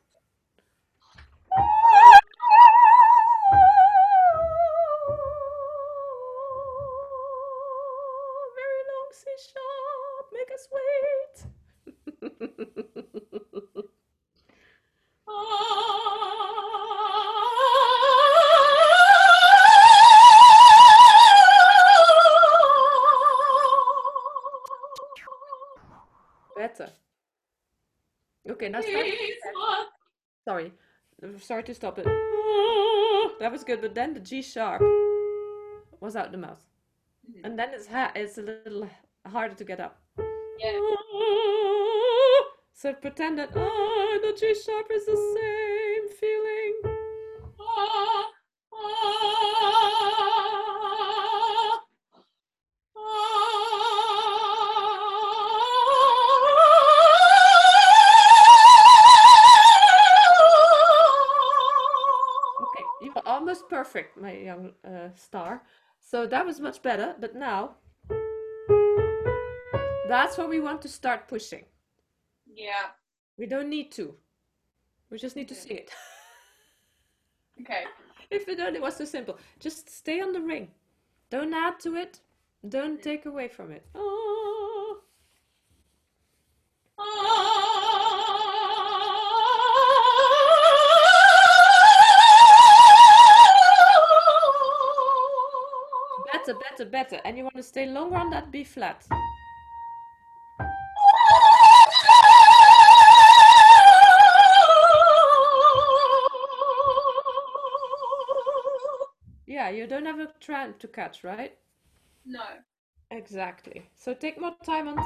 Very 8.59 8.83
long 8.91 9.09
C 9.11 9.23
sharp. 9.49 10.25
Make 10.37 10.51
us 10.57 10.67
wait. 10.75 11.35
Okay, 28.65 28.71
now 28.71 28.81
start. 28.81 29.05
Sorry, 30.43 30.73
sorry 31.39 31.63
to 31.63 31.73
stop 31.75 31.99
it. 31.99 32.05
That 33.39 33.51
was 33.51 33.63
good, 33.63 33.81
but 33.81 33.93
then 33.93 34.13
the 34.15 34.19
G 34.19 34.41
sharp 34.41 34.81
was 35.99 36.15
out 36.15 36.31
the 36.31 36.37
mouth, 36.39 36.63
mm-hmm. 37.29 37.45
and 37.45 37.59
then 37.59 37.69
it's 37.73 37.85
ha 37.87 38.11
it's 38.15 38.39
a 38.39 38.41
little 38.41 38.89
harder 39.27 39.53
to 39.53 39.63
get 39.63 39.79
up. 39.79 40.01
Yeah. 40.17 40.79
So 42.73 42.93
pretend 42.93 43.37
that 43.37 43.51
oh, 43.55 44.19
the 44.23 44.33
G 44.39 44.55
sharp 44.55 44.87
is 44.91 45.05
the 45.05 45.15
same 45.15 45.54
perfect, 63.95 64.17
my 64.21 64.33
young 64.33 64.71
uh, 64.85 65.09
star. 65.15 65.63
So 65.99 66.27
that 66.27 66.45
was 66.45 66.59
much 66.59 66.81
better, 66.81 67.15
but 67.19 67.35
now 67.35 67.75
that's 70.09 70.37
where 70.37 70.47
we 70.47 70.59
want 70.59 70.81
to 70.81 70.89
start 70.89 71.27
pushing. 71.27 71.63
Yeah. 72.45 72.91
We 73.37 73.45
don't 73.45 73.69
need 73.69 73.91
to. 73.93 74.15
We 75.09 75.17
just 75.17 75.35
need 75.35 75.47
to 75.49 75.55
see 75.55 75.73
it. 75.73 75.91
Okay. 77.61 77.85
if 78.29 78.49
it 78.49 78.59
only 78.59 78.81
was 78.81 78.97
so 78.97 79.05
simple, 79.05 79.39
just 79.61 79.89
stay 79.89 80.19
on 80.19 80.33
the 80.33 80.41
ring. 80.41 80.67
Don't 81.29 81.53
add 81.53 81.79
to 81.79 81.95
it. 81.95 82.19
Don't 82.67 83.01
take 83.01 83.25
away 83.25 83.47
from 83.47 83.71
it. 83.71 83.85
Oh. 83.95 84.54
Better, 96.75 96.89
better, 96.89 97.09
better. 97.15 97.21
And 97.23 97.37
you 97.37 97.43
want 97.43 97.55
to 97.55 97.63
stay 97.63 97.85
longer 97.85 98.17
on 98.17 98.29
that 98.31 98.51
B 98.51 98.65
flat. 98.65 99.05
Yeah, 109.45 109.69
you 109.69 109.87
don't 109.87 110.05
have 110.05 110.19
a 110.19 110.27
trend 110.41 110.79
to 110.81 110.89
catch, 110.89 111.23
right? 111.23 111.57
No. 112.25 112.43
Exactly. 113.09 113.89
So 113.95 114.13
take 114.13 114.37
more 114.41 114.55
time 114.65 114.89
on. 114.89 114.97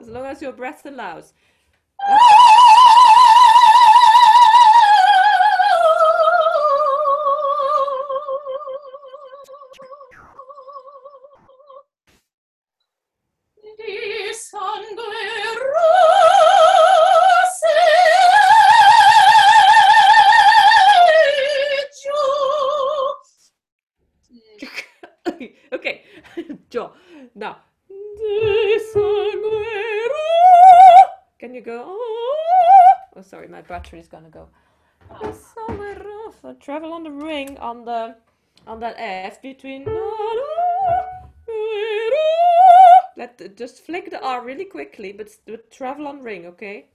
As 0.00 0.08
long 0.08 0.24
as 0.24 0.40
your 0.40 0.52
breath 0.52 0.86
allows. 0.86 1.34
Is 33.92 34.08
gonna 34.08 34.30
go. 34.30 34.48
Oh, 35.10 35.32
Rosso. 36.04 36.54
Travel 36.60 36.92
on 36.92 37.02
the 37.02 37.10
ring 37.10 37.58
on 37.58 37.84
the 37.84 38.16
on 38.66 38.80
that 38.80 38.96
F 38.98 39.42
between. 39.42 39.84
Let 43.16 43.56
just 43.56 43.84
flick 43.84 44.10
the 44.10 44.22
R 44.22 44.42
really 44.44 44.64
quickly, 44.64 45.12
but 45.12 45.28
travel 45.70 46.06
on 46.08 46.22
ring, 46.22 46.46
okay? 46.46 46.86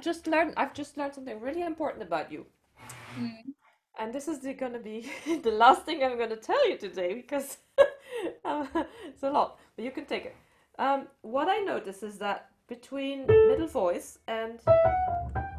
I'm 0.00 0.04
just 0.04 0.26
learned. 0.26 0.54
I've 0.56 0.72
just 0.72 0.96
learned 0.96 1.12
something 1.12 1.38
really 1.40 1.60
important 1.60 2.02
about 2.02 2.32
you, 2.32 2.46
Mm. 3.18 3.52
and 3.98 4.14
this 4.14 4.28
is 4.28 4.38
gonna 4.58 4.78
be 4.78 5.10
the 5.42 5.50
last 5.50 5.82
thing 5.84 6.02
I'm 6.02 6.16
gonna 6.16 6.36
tell 6.36 6.66
you 6.66 6.78
today 6.78 7.12
because 7.12 7.58
um, 8.46 8.66
it's 9.04 9.22
a 9.22 9.30
lot, 9.30 9.58
but 9.76 9.84
you 9.84 9.90
can 9.90 10.06
take 10.06 10.24
it. 10.24 10.36
Um, 10.78 11.08
what 11.20 11.48
I 11.48 11.58
notice 11.58 12.02
is 12.02 12.16
that 12.16 12.48
between 12.66 13.26
middle 13.26 13.66
voice 13.66 14.18
and 14.26 14.58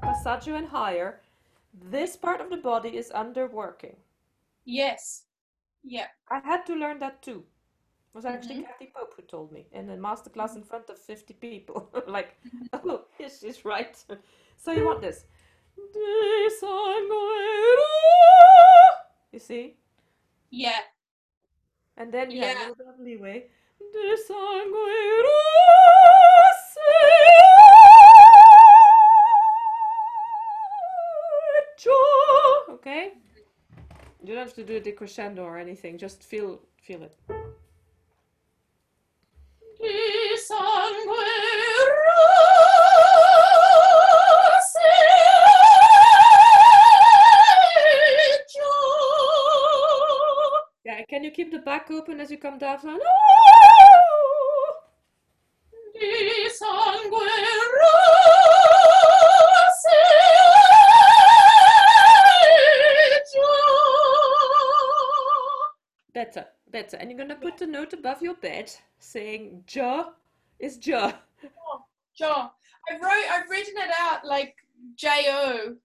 passaggio 0.02 0.58
and 0.58 0.68
higher, 0.70 1.22
this 1.72 2.16
part 2.16 2.42
of 2.42 2.50
the 2.50 2.58
body 2.58 2.98
is 2.98 3.12
underworking. 3.12 3.98
Yes. 4.66 5.26
Yeah. 5.84 6.08
I 6.32 6.40
had 6.40 6.66
to 6.66 6.74
learn 6.74 6.98
that 7.00 7.22
too. 7.22 7.46
It 8.12 8.16
was 8.16 8.26
actually 8.26 8.56
Mhm. 8.56 8.66
Kathy 8.66 8.88
Pope 8.94 9.14
who 9.16 9.22
told 9.22 9.54
me 9.54 9.68
in 9.72 9.90
a 9.90 9.96
masterclass 9.96 10.58
in 10.58 10.64
front 10.64 10.90
of 10.90 10.98
50 11.00 11.34
people. 11.36 11.90
like, 12.08 12.38
oh, 12.74 13.06
yes, 13.18 13.40
she's 13.40 13.64
right. 13.64 13.96
so 14.58 14.72
you 14.74 14.84
want 14.86 15.00
this. 15.02 15.24
You 19.32 19.40
see? 19.40 19.78
Yeah. 20.50 20.80
And 21.96 22.12
then 22.12 22.32
you 22.32 22.42
have 22.42 22.50
a 22.50 22.60
Yeah. 22.60 22.60
little 22.68 22.76
bit 22.76 22.88
of 22.88 23.00
leeway. 23.00 23.50
Okay? 32.70 33.14
You 34.22 34.28
don't 34.28 34.38
have 34.38 34.54
to 34.56 34.64
do 34.64 34.78
a 34.78 34.82
decrescendo 34.82 35.40
or 35.40 35.58
anything, 35.58 35.98
just 35.98 36.24
feel 36.24 36.60
feel 36.82 37.04
it. 37.04 37.16
Open 51.90 52.20
as 52.20 52.30
you 52.30 52.38
come 52.38 52.60
down. 52.60 52.80
So, 52.80 53.00
di 55.94 56.50
sangue 56.50 57.10
better, 66.14 66.46
better. 66.70 66.98
And 66.98 67.10
you're 67.10 67.18
gonna 67.18 67.36
put 67.36 67.58
the 67.58 67.66
note 67.68 67.94
above 67.94 68.22
your 68.22 68.36
bed 68.36 68.72
saying 69.00 69.64
"ja" 69.70 70.12
is 70.60 70.78
"ja." 70.86 71.14
Sure. 72.14 72.52
I 72.90 72.94
wrote 73.02 73.28
I've 73.32 73.50
written 73.50 73.76
it 73.78 73.92
out 74.00 74.26
like 74.26 74.56
J 74.96 75.08
O, 75.30 75.76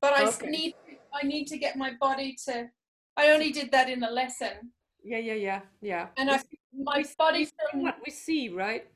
but 0.00 0.12
I 0.14 0.24
Okay. 0.24 0.50
need 0.50 0.74
I 1.12 1.26
need 1.26 1.46
to 1.46 1.58
get 1.58 1.76
my 1.76 1.92
body 2.00 2.36
to 2.46 2.68
I 3.16 3.30
only 3.30 3.50
did 3.50 3.70
that 3.72 3.88
in 3.88 4.02
a 4.02 4.10
lesson. 4.10 4.72
Yeah, 5.06 5.18
yeah, 5.18 5.34
yeah, 5.34 5.60
yeah. 5.80 6.06
And 6.16 6.30
I 6.30 6.40
my 6.76 6.98
we 6.98 7.04
see 7.04 7.14
body's 7.16 7.48
still 7.48 7.80
what 7.80 7.96
we 8.04 8.10
see, 8.10 8.48
right? 8.48 8.88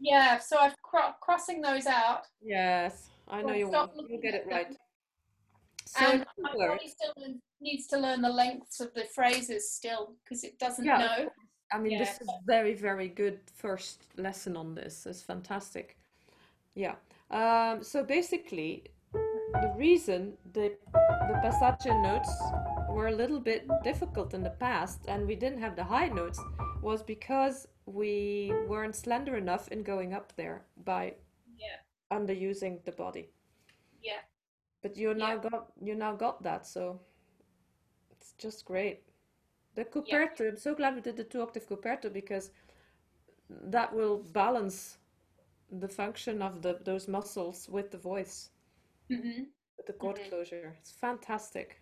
yeah, 0.00 0.38
so 0.40 0.58
I've 0.58 0.74
cro- 0.82 1.14
crossing 1.20 1.60
those 1.60 1.86
out. 1.86 2.22
Yes, 2.42 3.10
I 3.28 3.42
know 3.42 3.54
you 3.54 3.68
will. 3.68 3.88
You'll 4.08 4.20
get 4.20 4.34
it 4.34 4.46
right. 4.50 4.76
So 5.86 6.04
and 6.04 6.24
my 6.38 6.52
body 6.52 6.88
still 6.88 7.12
needs 7.60 7.86
to 7.88 7.98
learn 7.98 8.22
the 8.22 8.28
lengths 8.28 8.80
of 8.80 8.92
the 8.94 9.04
phrases 9.14 9.70
still 9.70 10.14
because 10.24 10.42
it 10.42 10.58
doesn't 10.58 10.84
Yeah, 10.84 10.98
know. 10.98 11.30
I 11.72 11.78
mean, 11.78 11.92
Yeah, 11.92 11.98
this 12.00 12.20
is 12.20 12.28
very, 12.44 12.74
very 12.74 13.08
good 13.08 13.38
first 13.54 14.06
lesson 14.16 14.56
on 14.56 14.74
this. 14.74 15.06
It's 15.06 15.22
fantastic. 15.22 15.96
Yeah. 16.74 16.96
Um, 17.30 17.84
so 17.84 18.02
basically, 18.02 18.84
the 19.12 19.72
reason 19.76 20.32
the 20.54 20.72
the 20.92 21.38
passage 21.42 21.86
notes 21.86 22.32
were 22.92 23.08
a 23.08 23.12
little 23.16 23.40
bit 23.40 23.66
difficult 23.82 24.34
in 24.34 24.42
the 24.42 24.50
past, 24.50 25.06
and 25.08 25.26
we 25.26 25.34
didn't 25.34 25.60
have 25.60 25.76
the 25.76 25.84
high 25.84 26.08
notes, 26.08 26.40
was 26.82 27.02
because 27.02 27.66
we 27.86 28.52
weren't 28.68 28.94
slender 28.96 29.36
enough 29.36 29.68
in 29.68 29.82
going 29.82 30.12
up 30.14 30.32
there 30.36 30.66
by 30.84 31.14
Yeah. 31.56 31.78
underusing 32.10 32.84
the 32.84 32.92
body. 32.92 33.30
Yeah. 34.02 34.20
But 34.82 34.96
you 34.96 35.14
now 35.14 35.34
Yeah. 35.34 35.50
got 35.50 35.72
you 35.80 35.94
now 35.94 36.16
got 36.16 36.42
that, 36.42 36.66
so 36.66 37.00
it's 38.10 38.32
just 38.34 38.64
great. 38.64 39.04
The 39.74 39.84
coperto, 39.84 40.48
I'm 40.48 40.56
so 40.56 40.74
glad 40.74 40.94
we 40.94 41.00
did 41.00 41.16
the 41.16 41.24
two 41.24 41.40
octave 41.42 41.66
coperto 41.66 42.12
because 42.12 42.50
that 43.48 43.92
will 43.94 44.18
balance 44.32 44.98
the 45.70 45.88
function 45.88 46.42
of 46.42 46.62
the 46.62 46.74
those 46.84 47.08
muscles 47.08 47.68
with 47.68 47.90
the 47.90 47.98
voice, 47.98 48.50
hmm 49.08 49.44
with 49.76 49.86
the 49.86 49.92
cord 49.94 50.16
Mhm. 50.18 50.28
closure. 50.28 50.76
It's 50.80 50.92
fantastic. 50.92 51.81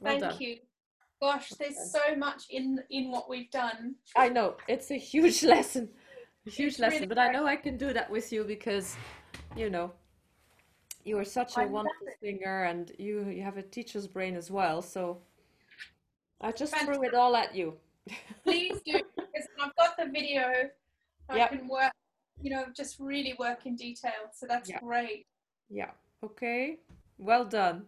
Well 0.00 0.18
Thank 0.18 0.32
done. 0.32 0.40
you. 0.40 0.56
Gosh, 1.20 1.50
there's 1.50 1.92
so 1.92 2.14
much 2.16 2.44
in 2.50 2.82
in 2.90 3.10
what 3.10 3.28
we've 3.28 3.50
done. 3.50 3.96
I 4.16 4.28
know 4.28 4.56
it's 4.68 4.90
a 4.90 4.96
huge 4.96 5.42
lesson, 5.54 5.88
a 6.46 6.50
huge 6.50 6.72
It's 6.72 6.78
lesson, 6.78 7.00
really 7.00 7.08
but 7.08 7.18
I 7.18 7.32
know 7.32 7.46
I 7.46 7.56
can 7.56 7.76
do 7.76 7.92
that 7.92 8.10
with 8.10 8.32
you 8.32 8.44
because, 8.44 8.96
you 9.56 9.68
know, 9.70 9.92
you 11.04 11.18
are 11.18 11.24
such 11.24 11.56
a 11.56 11.60
I 11.60 11.66
wonderful 11.66 12.06
singer 12.22 12.64
and 12.64 12.92
you 12.98 13.28
you 13.28 13.42
have 13.42 13.56
a 13.56 13.62
teacher's 13.62 14.06
brain 14.06 14.36
as 14.36 14.50
well. 14.50 14.80
So 14.82 15.18
I 16.40 16.52
just 16.52 16.74
threw 16.76 17.02
it 17.02 17.14
all 17.14 17.34
at 17.34 17.54
you. 17.54 17.74
Please 18.44 18.80
do 18.86 19.00
because 19.16 19.48
I've 19.60 19.74
got 19.76 19.96
the 19.96 20.06
video. 20.06 20.70
I 21.30 21.36
Yep. 21.36 21.50
can 21.50 21.68
work, 21.68 21.92
you 22.40 22.50
know, 22.50 22.66
just 22.74 22.98
really 23.00 23.34
work 23.38 23.66
in 23.66 23.74
detail. 23.76 24.30
So 24.32 24.46
that's 24.46 24.70
Yeah. 24.70 24.78
great. 24.78 25.26
Yeah. 25.68 25.90
Okay. 26.22 26.78
Well 27.18 27.44
done. 27.44 27.84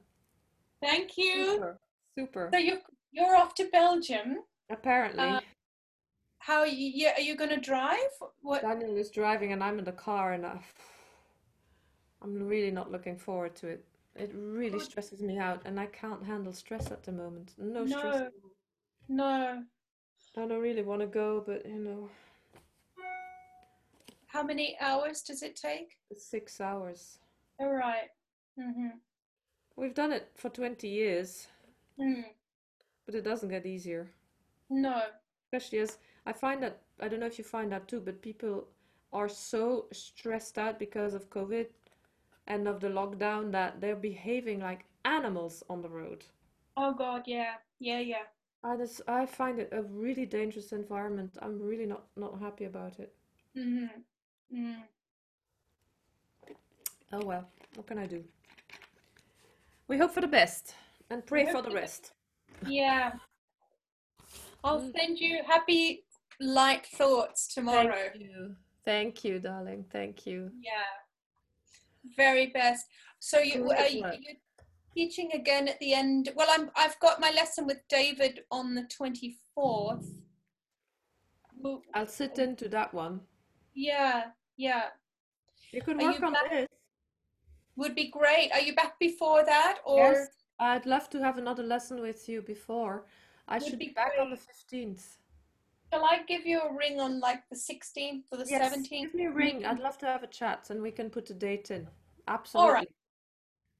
Thank 0.83 1.17
you. 1.17 1.55
Super. 1.55 1.79
Super. 2.19 2.51
So 2.53 2.59
you 2.59 2.79
you're 3.13 3.37
off 3.37 3.55
to 3.57 3.65
Belgium. 3.73 4.39
Apparently, 4.71 5.25
Uh, 5.25 5.41
How 6.39 6.65
you 6.65 6.91
yeah, 6.95 7.15
are 7.17 7.21
you 7.21 7.37
going 7.37 7.51
to 7.51 7.61
drive? 7.61 7.99
What? 8.41 8.63
Daniel 8.63 8.97
is 8.97 9.11
driving 9.11 9.53
and 9.53 9.63
I'm 9.63 9.79
in 9.79 9.85
the 9.85 9.93
car 9.93 10.33
and 10.33 10.47
I, 10.47 10.59
I'm 12.23 12.35
really 12.49 12.71
not 12.71 12.91
looking 12.91 13.17
forward 13.17 13.55
to 13.57 13.69
it. 13.69 13.85
It 14.17 14.31
really 14.35 14.81
stresses 14.81 15.21
me 15.23 15.39
out 15.39 15.63
and 15.65 15.79
I 15.79 15.87
can't 15.87 16.25
handle 16.25 16.53
stress 16.53 16.91
at 16.91 17.03
the 17.03 17.13
moment. 17.13 17.53
No 17.59 17.87
stress. 17.87 18.31
No. 19.09 19.17
No. 19.27 19.63
I 20.37 20.47
don't 20.47 20.61
really 20.61 20.83
want 20.83 21.01
to 21.01 21.07
go, 21.09 21.43
but 21.45 21.67
you 21.67 21.79
know, 21.81 22.09
How 24.27 24.43
many 24.45 24.77
hours 24.81 25.23
does 25.23 25.43
it 25.43 25.57
take? 25.57 25.99
six 26.17 26.61
hours. 26.61 27.19
All 27.59 27.73
right. 27.73 28.09
Mm-hmm. 28.59 28.99
We've 29.77 29.95
done 29.95 30.13
it 30.13 30.29
for 30.37 30.49
20 30.51 30.87
years, 30.89 31.49
Mm. 32.01 32.25
but 33.07 33.15
it 33.15 33.23
doesn't 33.25 33.51
get 33.51 33.67
easier. 33.67 34.11
No. 34.71 35.03
Especially 35.47 35.81
as 35.81 35.99
I 36.27 36.33
find 36.33 36.63
that, 36.63 36.81
I 37.01 37.09
don't 37.09 37.21
know 37.21 37.27
if 37.27 37.39
you 37.39 37.45
find 37.45 37.73
that 37.73 37.89
too, 37.89 38.01
but 38.01 38.23
people 38.23 38.69
are 39.13 39.29
so 39.29 39.87
stressed 39.93 40.59
out 40.59 40.79
because 40.79 41.15
of 41.15 41.31
COVID 41.31 41.67
and 42.47 42.69
of 42.69 42.81
the 42.81 42.89
lockdown 42.89 43.53
that 43.53 43.81
they're 43.81 43.97
behaving 43.97 44.61
like 44.61 44.85
animals 45.05 45.63
on 45.69 45.83
the 45.83 45.89
road. 45.89 46.25
Oh 46.77 46.93
God, 46.95 47.23
yeah, 47.27 47.55
yeah, 47.79 48.01
yeah. 48.01 48.25
I 48.63 48.77
just, 48.77 49.03
I 49.09 49.27
find 49.27 49.59
it 49.59 49.71
a 49.73 49.83
really 49.83 50.27
dangerous 50.27 50.73
environment. 50.73 51.37
I'm 51.43 51.61
really 51.61 51.87
not 51.87 52.05
not 52.17 52.39
happy 52.41 52.65
about 52.65 52.99
it. 52.99 53.13
Mm-hmm. 53.57 54.57
Mm. 54.57 54.77
Oh 57.13 57.25
well, 57.25 57.49
what 57.75 57.87
can 57.87 57.99
I 57.99 58.07
do? 58.07 58.25
We 59.89 59.99
hope 59.99 60.13
for 60.13 60.21
the 60.23 60.27
best 60.29 60.75
and 61.11 61.27
pray 61.27 61.47
for 61.51 61.61
the 61.63 61.71
rest. 61.71 62.13
Yeah. 62.67 63.13
I'll 64.65 64.81
Mm. 64.81 64.93
send 64.97 65.19
you 65.19 65.43
happy 65.45 66.05
light 66.39 66.87
thoughts 66.87 67.53
tomorrow. 67.53 68.11
Thank 68.13 68.21
you. 68.23 68.57
Thank 68.85 69.25
you, 69.25 69.39
darling. 69.41 69.85
Thank 69.91 70.27
you. 70.27 70.51
Yeah. 70.61 70.85
Very 72.17 72.47
best. 72.47 72.87
So 73.19 73.39
you 73.41 73.71
are 73.71 73.87
you 73.89 74.01
you're 74.01 74.37
teaching 74.95 75.33
again 75.33 75.69
at 75.69 75.79
the 75.81 75.93
end? 75.95 76.31
Well, 76.35 76.49
I'm 76.51 76.71
I've 76.75 76.99
got 77.01 77.21
my 77.21 77.31
lesson 77.31 77.67
with 77.67 77.87
David 77.89 78.45
on 78.51 78.75
the 78.75 78.85
24th. 78.85 80.07
I'll 81.95 82.07
sit 82.07 82.39
into 82.39 82.69
that 82.71 82.95
one. 82.95 83.21
yeah, 83.75 84.31
yeah. 84.57 84.89
You 85.73 85.83
can 85.83 86.01
Are 86.01 86.05
work 86.07 86.19
you 86.21 86.27
on 86.27 86.33
back? 86.33 86.51
this. 86.51 86.69
Would 87.77 87.95
be 87.95 88.09
great. 88.09 88.51
Are 88.53 88.61
you 88.61 88.75
back 88.75 88.99
before 88.99 89.45
that 89.45 89.79
or 89.85 90.13
Yes, 90.13 90.29
I'd 90.61 90.85
love 90.85 91.09
to 91.11 91.19
have 91.21 91.39
another 91.39 91.63
lesson 91.63 92.01
with 92.01 92.29
you 92.29 92.43
before. 92.43 93.07
I 93.49 93.55
Would 93.59 93.67
should 93.67 93.79
be 93.79 93.87
be 93.89 93.93
back 93.95 94.13
on 94.21 94.31
the 94.31 94.37
15th. 94.37 95.17
shall 95.93 96.05
I 96.05 96.23
give 96.29 96.47
you 96.47 96.61
a 96.61 96.73
ring 96.73 97.01
on 97.01 97.19
like 97.19 97.49
the 97.49 97.57
16th 97.57 98.25
or 98.31 98.39
the 98.39 98.47
Yes, 98.47 98.77
17th? 98.77 98.91
give 98.91 99.15
me 99.15 99.25
a 99.27 99.31
ring. 99.31 99.65
I'd 99.65 99.81
love 99.81 99.97
to 99.99 100.07
have 100.07 100.23
a 100.23 100.27
chat 100.27 100.69
and 100.71 100.83
we 100.83 100.91
can 100.91 101.09
put 101.09 101.31
a 101.31 101.35
date 101.35 101.71
in. 101.71 101.89
Absolutely. 102.29 102.69
All 102.69 102.75
right. 102.75 102.89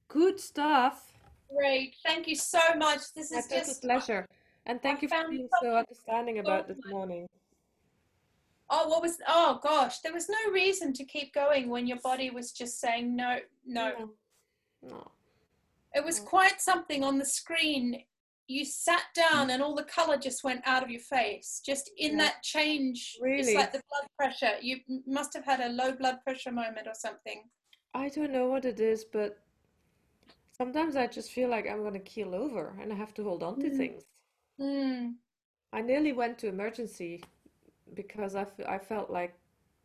Good 0.07 0.39
stuff. 0.39 1.13
Great. 1.55 1.95
Thank 2.03 2.27
you 2.27 2.35
so 2.35 2.59
much. 2.77 3.13
This 3.15 3.31
is 3.31 3.47
just 3.47 3.81
pleasure. 3.81 4.25
And 4.65 4.81
thank 4.81 4.99
I 4.99 5.01
you 5.03 5.07
for 5.07 5.29
being 5.29 5.49
so 5.61 5.75
understanding 5.75 6.39
about 6.39 6.67
this 6.67 6.77
morning. 6.89 7.27
Oh, 8.69 8.87
what 8.87 9.01
was? 9.01 9.17
Oh 9.27 9.59
gosh, 9.61 9.99
there 9.99 10.13
was 10.13 10.29
no 10.29 10.51
reason 10.51 10.93
to 10.93 11.03
keep 11.03 11.33
going 11.33 11.69
when 11.69 11.87
your 11.87 11.99
body 11.99 12.29
was 12.29 12.51
just 12.53 12.79
saying 12.79 13.15
no, 13.15 13.39
no. 13.65 13.91
No. 13.99 14.09
No. 14.89 15.11
It 15.93 16.03
was 16.03 16.19
quite 16.19 16.61
something 16.61 17.03
on 17.03 17.17
the 17.17 17.25
screen. 17.25 18.03
You 18.47 18.65
sat 18.65 19.03
down 19.15 19.49
and 19.49 19.61
all 19.61 19.75
the 19.75 19.83
color 19.83 20.17
just 20.17 20.43
went 20.43 20.61
out 20.65 20.83
of 20.83 20.89
your 20.89 21.01
face. 21.01 21.61
Just 21.65 21.89
in 21.97 22.11
Yeah. 22.13 22.17
that 22.25 22.43
change, 22.43 23.13
it's 23.15 23.21
Really? 23.21 23.55
like 23.55 23.71
the 23.71 23.81
blood 23.89 24.07
pressure. 24.17 24.57
You 24.61 24.79
must 25.05 25.33
have 25.33 25.45
had 25.45 25.59
a 25.61 25.69
low 25.69 25.91
blood 25.93 26.21
pressure 26.23 26.51
moment 26.51 26.87
or 26.87 26.93
something. 26.93 27.49
I 27.93 28.09
don't 28.09 28.31
know 28.31 28.47
what 28.47 28.65
it 28.65 28.79
is, 28.79 29.03
but 29.03 29.37
sometimes 30.51 30.95
I 30.95 31.07
just 31.07 31.31
feel 31.31 31.49
like 31.49 31.67
I'm 31.69 31.83
gonna 31.83 31.99
keel 31.99 32.33
over 32.35 32.75
and 32.81 32.91
I 32.91 32.95
have 32.95 33.13
to 33.15 33.23
hold 33.23 33.43
on 33.43 33.59
to 33.59 33.69
Mm. 33.69 33.77
things. 33.77 34.03
Mm. 34.59 35.15
I 35.73 35.81
nearly 35.81 36.11
went 36.13 36.37
to 36.39 36.47
emergency 36.47 37.23
because 37.93 38.35
I, 38.35 38.41
f- 38.41 38.59
I 38.67 38.77
felt 38.77 39.09
like 39.09 39.33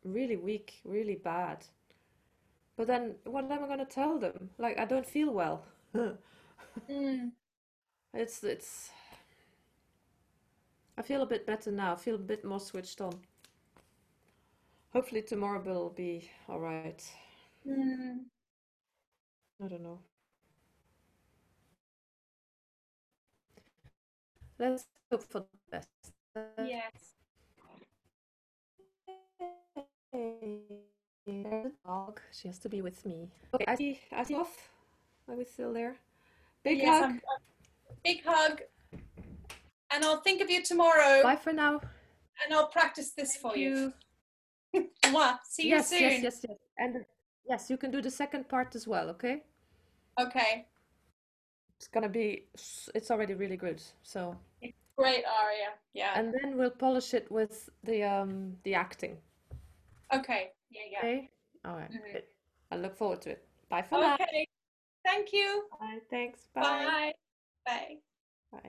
really 0.03 0.35
weak, 0.37 0.81
really 0.83 1.15
bad. 1.15 1.65
But 2.75 2.87
then 2.87 3.15
what 3.23 3.49
am 3.51 3.63
I 3.63 3.67
gonna 3.67 3.85
tell 3.85 4.19
them? 4.19 4.49
Like 4.57 4.77
I 4.77 4.85
don't 4.85 5.05
feel 5.05 5.31
well. 5.33 5.65
Mm. 5.97 7.31
It's 8.13 8.43
it's 8.43 8.91
I 10.97 11.01
feel 11.01 11.21
a 11.21 11.25
bit 11.25 11.45
better 11.45 11.71
now. 11.71 11.93
I 11.93 11.95
feel 11.95 12.15
a 12.15 12.19
bit 12.19 12.43
more 12.45 12.59
switched 12.59 13.01
on. 13.01 13.13
Hopefully 14.93 15.21
tomorrow 15.21 15.61
will 15.61 15.89
be 15.89 16.29
all 16.47 16.59
right. 16.59 17.03
Mm. 17.67 18.25
I 19.63 19.67
don't 19.67 19.83
know. 19.83 19.99
Let's 24.59 24.85
hope 25.11 25.23
for 25.23 25.39
the 25.39 25.45
best. 25.71 25.89
Yes. 26.59 27.15
Hey, 30.11 30.61
dog. 31.85 32.21
She 32.31 32.47
has 32.47 32.59
to 32.59 32.69
be 32.69 32.81
with 32.81 33.05
me. 33.05 33.29
Okay, 33.53 33.65
I 33.67 33.75
see. 33.75 33.99
I 34.11 34.23
see 34.23 34.35
off. 34.35 34.69
Are 35.27 35.35
we 35.35 35.45
still 35.45 35.73
there? 35.73 35.95
Big 36.63 36.79
Yes, 36.79 37.01
hug. 37.01 37.03
I'm- 37.11 37.21
Big 38.03 38.23
hug. 38.23 38.61
and 39.91 40.03
I'll 40.05 40.21
think 40.21 40.41
of 40.41 40.49
you 40.49 40.61
tomorrow, 40.63 41.23
Bye 41.23 41.35
for 41.35 41.53
now. 41.53 41.79
and 42.43 42.53
I'll 42.53 42.67
practice 42.67 43.11
this 43.11 43.35
for 43.35 43.51
Thank 43.51 43.61
you. 43.63 43.93
Mwah. 45.05 45.39
See 45.43 45.69
you 45.69 45.81
soon. 45.83 46.01
yes, 46.01 46.23
yes, 46.23 46.45
yes. 46.47 46.57
And 46.77 47.05
yes, 47.49 47.69
you 47.69 47.77
can 47.77 47.91
do 47.91 48.01
the 48.01 48.11
second 48.11 48.47
part 48.49 48.75
as 48.75 48.87
well, 48.87 49.09
okay? 49.09 49.43
Okay. 50.19 50.65
It's 51.77 51.87
gonna 51.87 52.09
be, 52.09 52.45
it's 52.95 53.11
already 53.11 53.33
really 53.33 53.57
good. 53.57 53.81
So, 54.03 54.35
Great 54.97 55.23
aria. 55.25 55.73
Yeah. 55.93 56.17
and 56.19 56.33
then 56.33 56.57
we'll 56.57 56.71
polish 56.71 57.13
it 57.13 57.29
with 57.31 57.69
the 57.83 58.03
um 58.03 58.57
the 58.63 58.73
acting. 58.75 59.17
okay. 60.13 60.51
Yeah. 60.71 60.81
Yeah. 60.91 60.97
Okay? 60.99 61.29
All 61.65 61.75
right. 61.75 61.91
Mhm. 61.91 62.23
I 62.71 62.75
look 62.77 62.95
forward 62.97 63.21
to 63.23 63.29
it. 63.31 63.47
Bye 63.69 63.83
for 63.83 63.99
now. 63.99 64.17
Thank 65.07 65.31
you. 65.31 65.63
Bye. 65.79 65.99
Thanks. 66.09 66.49
Bye. 66.53 66.61
Bye. 66.61 67.13
Bye. 67.65 67.97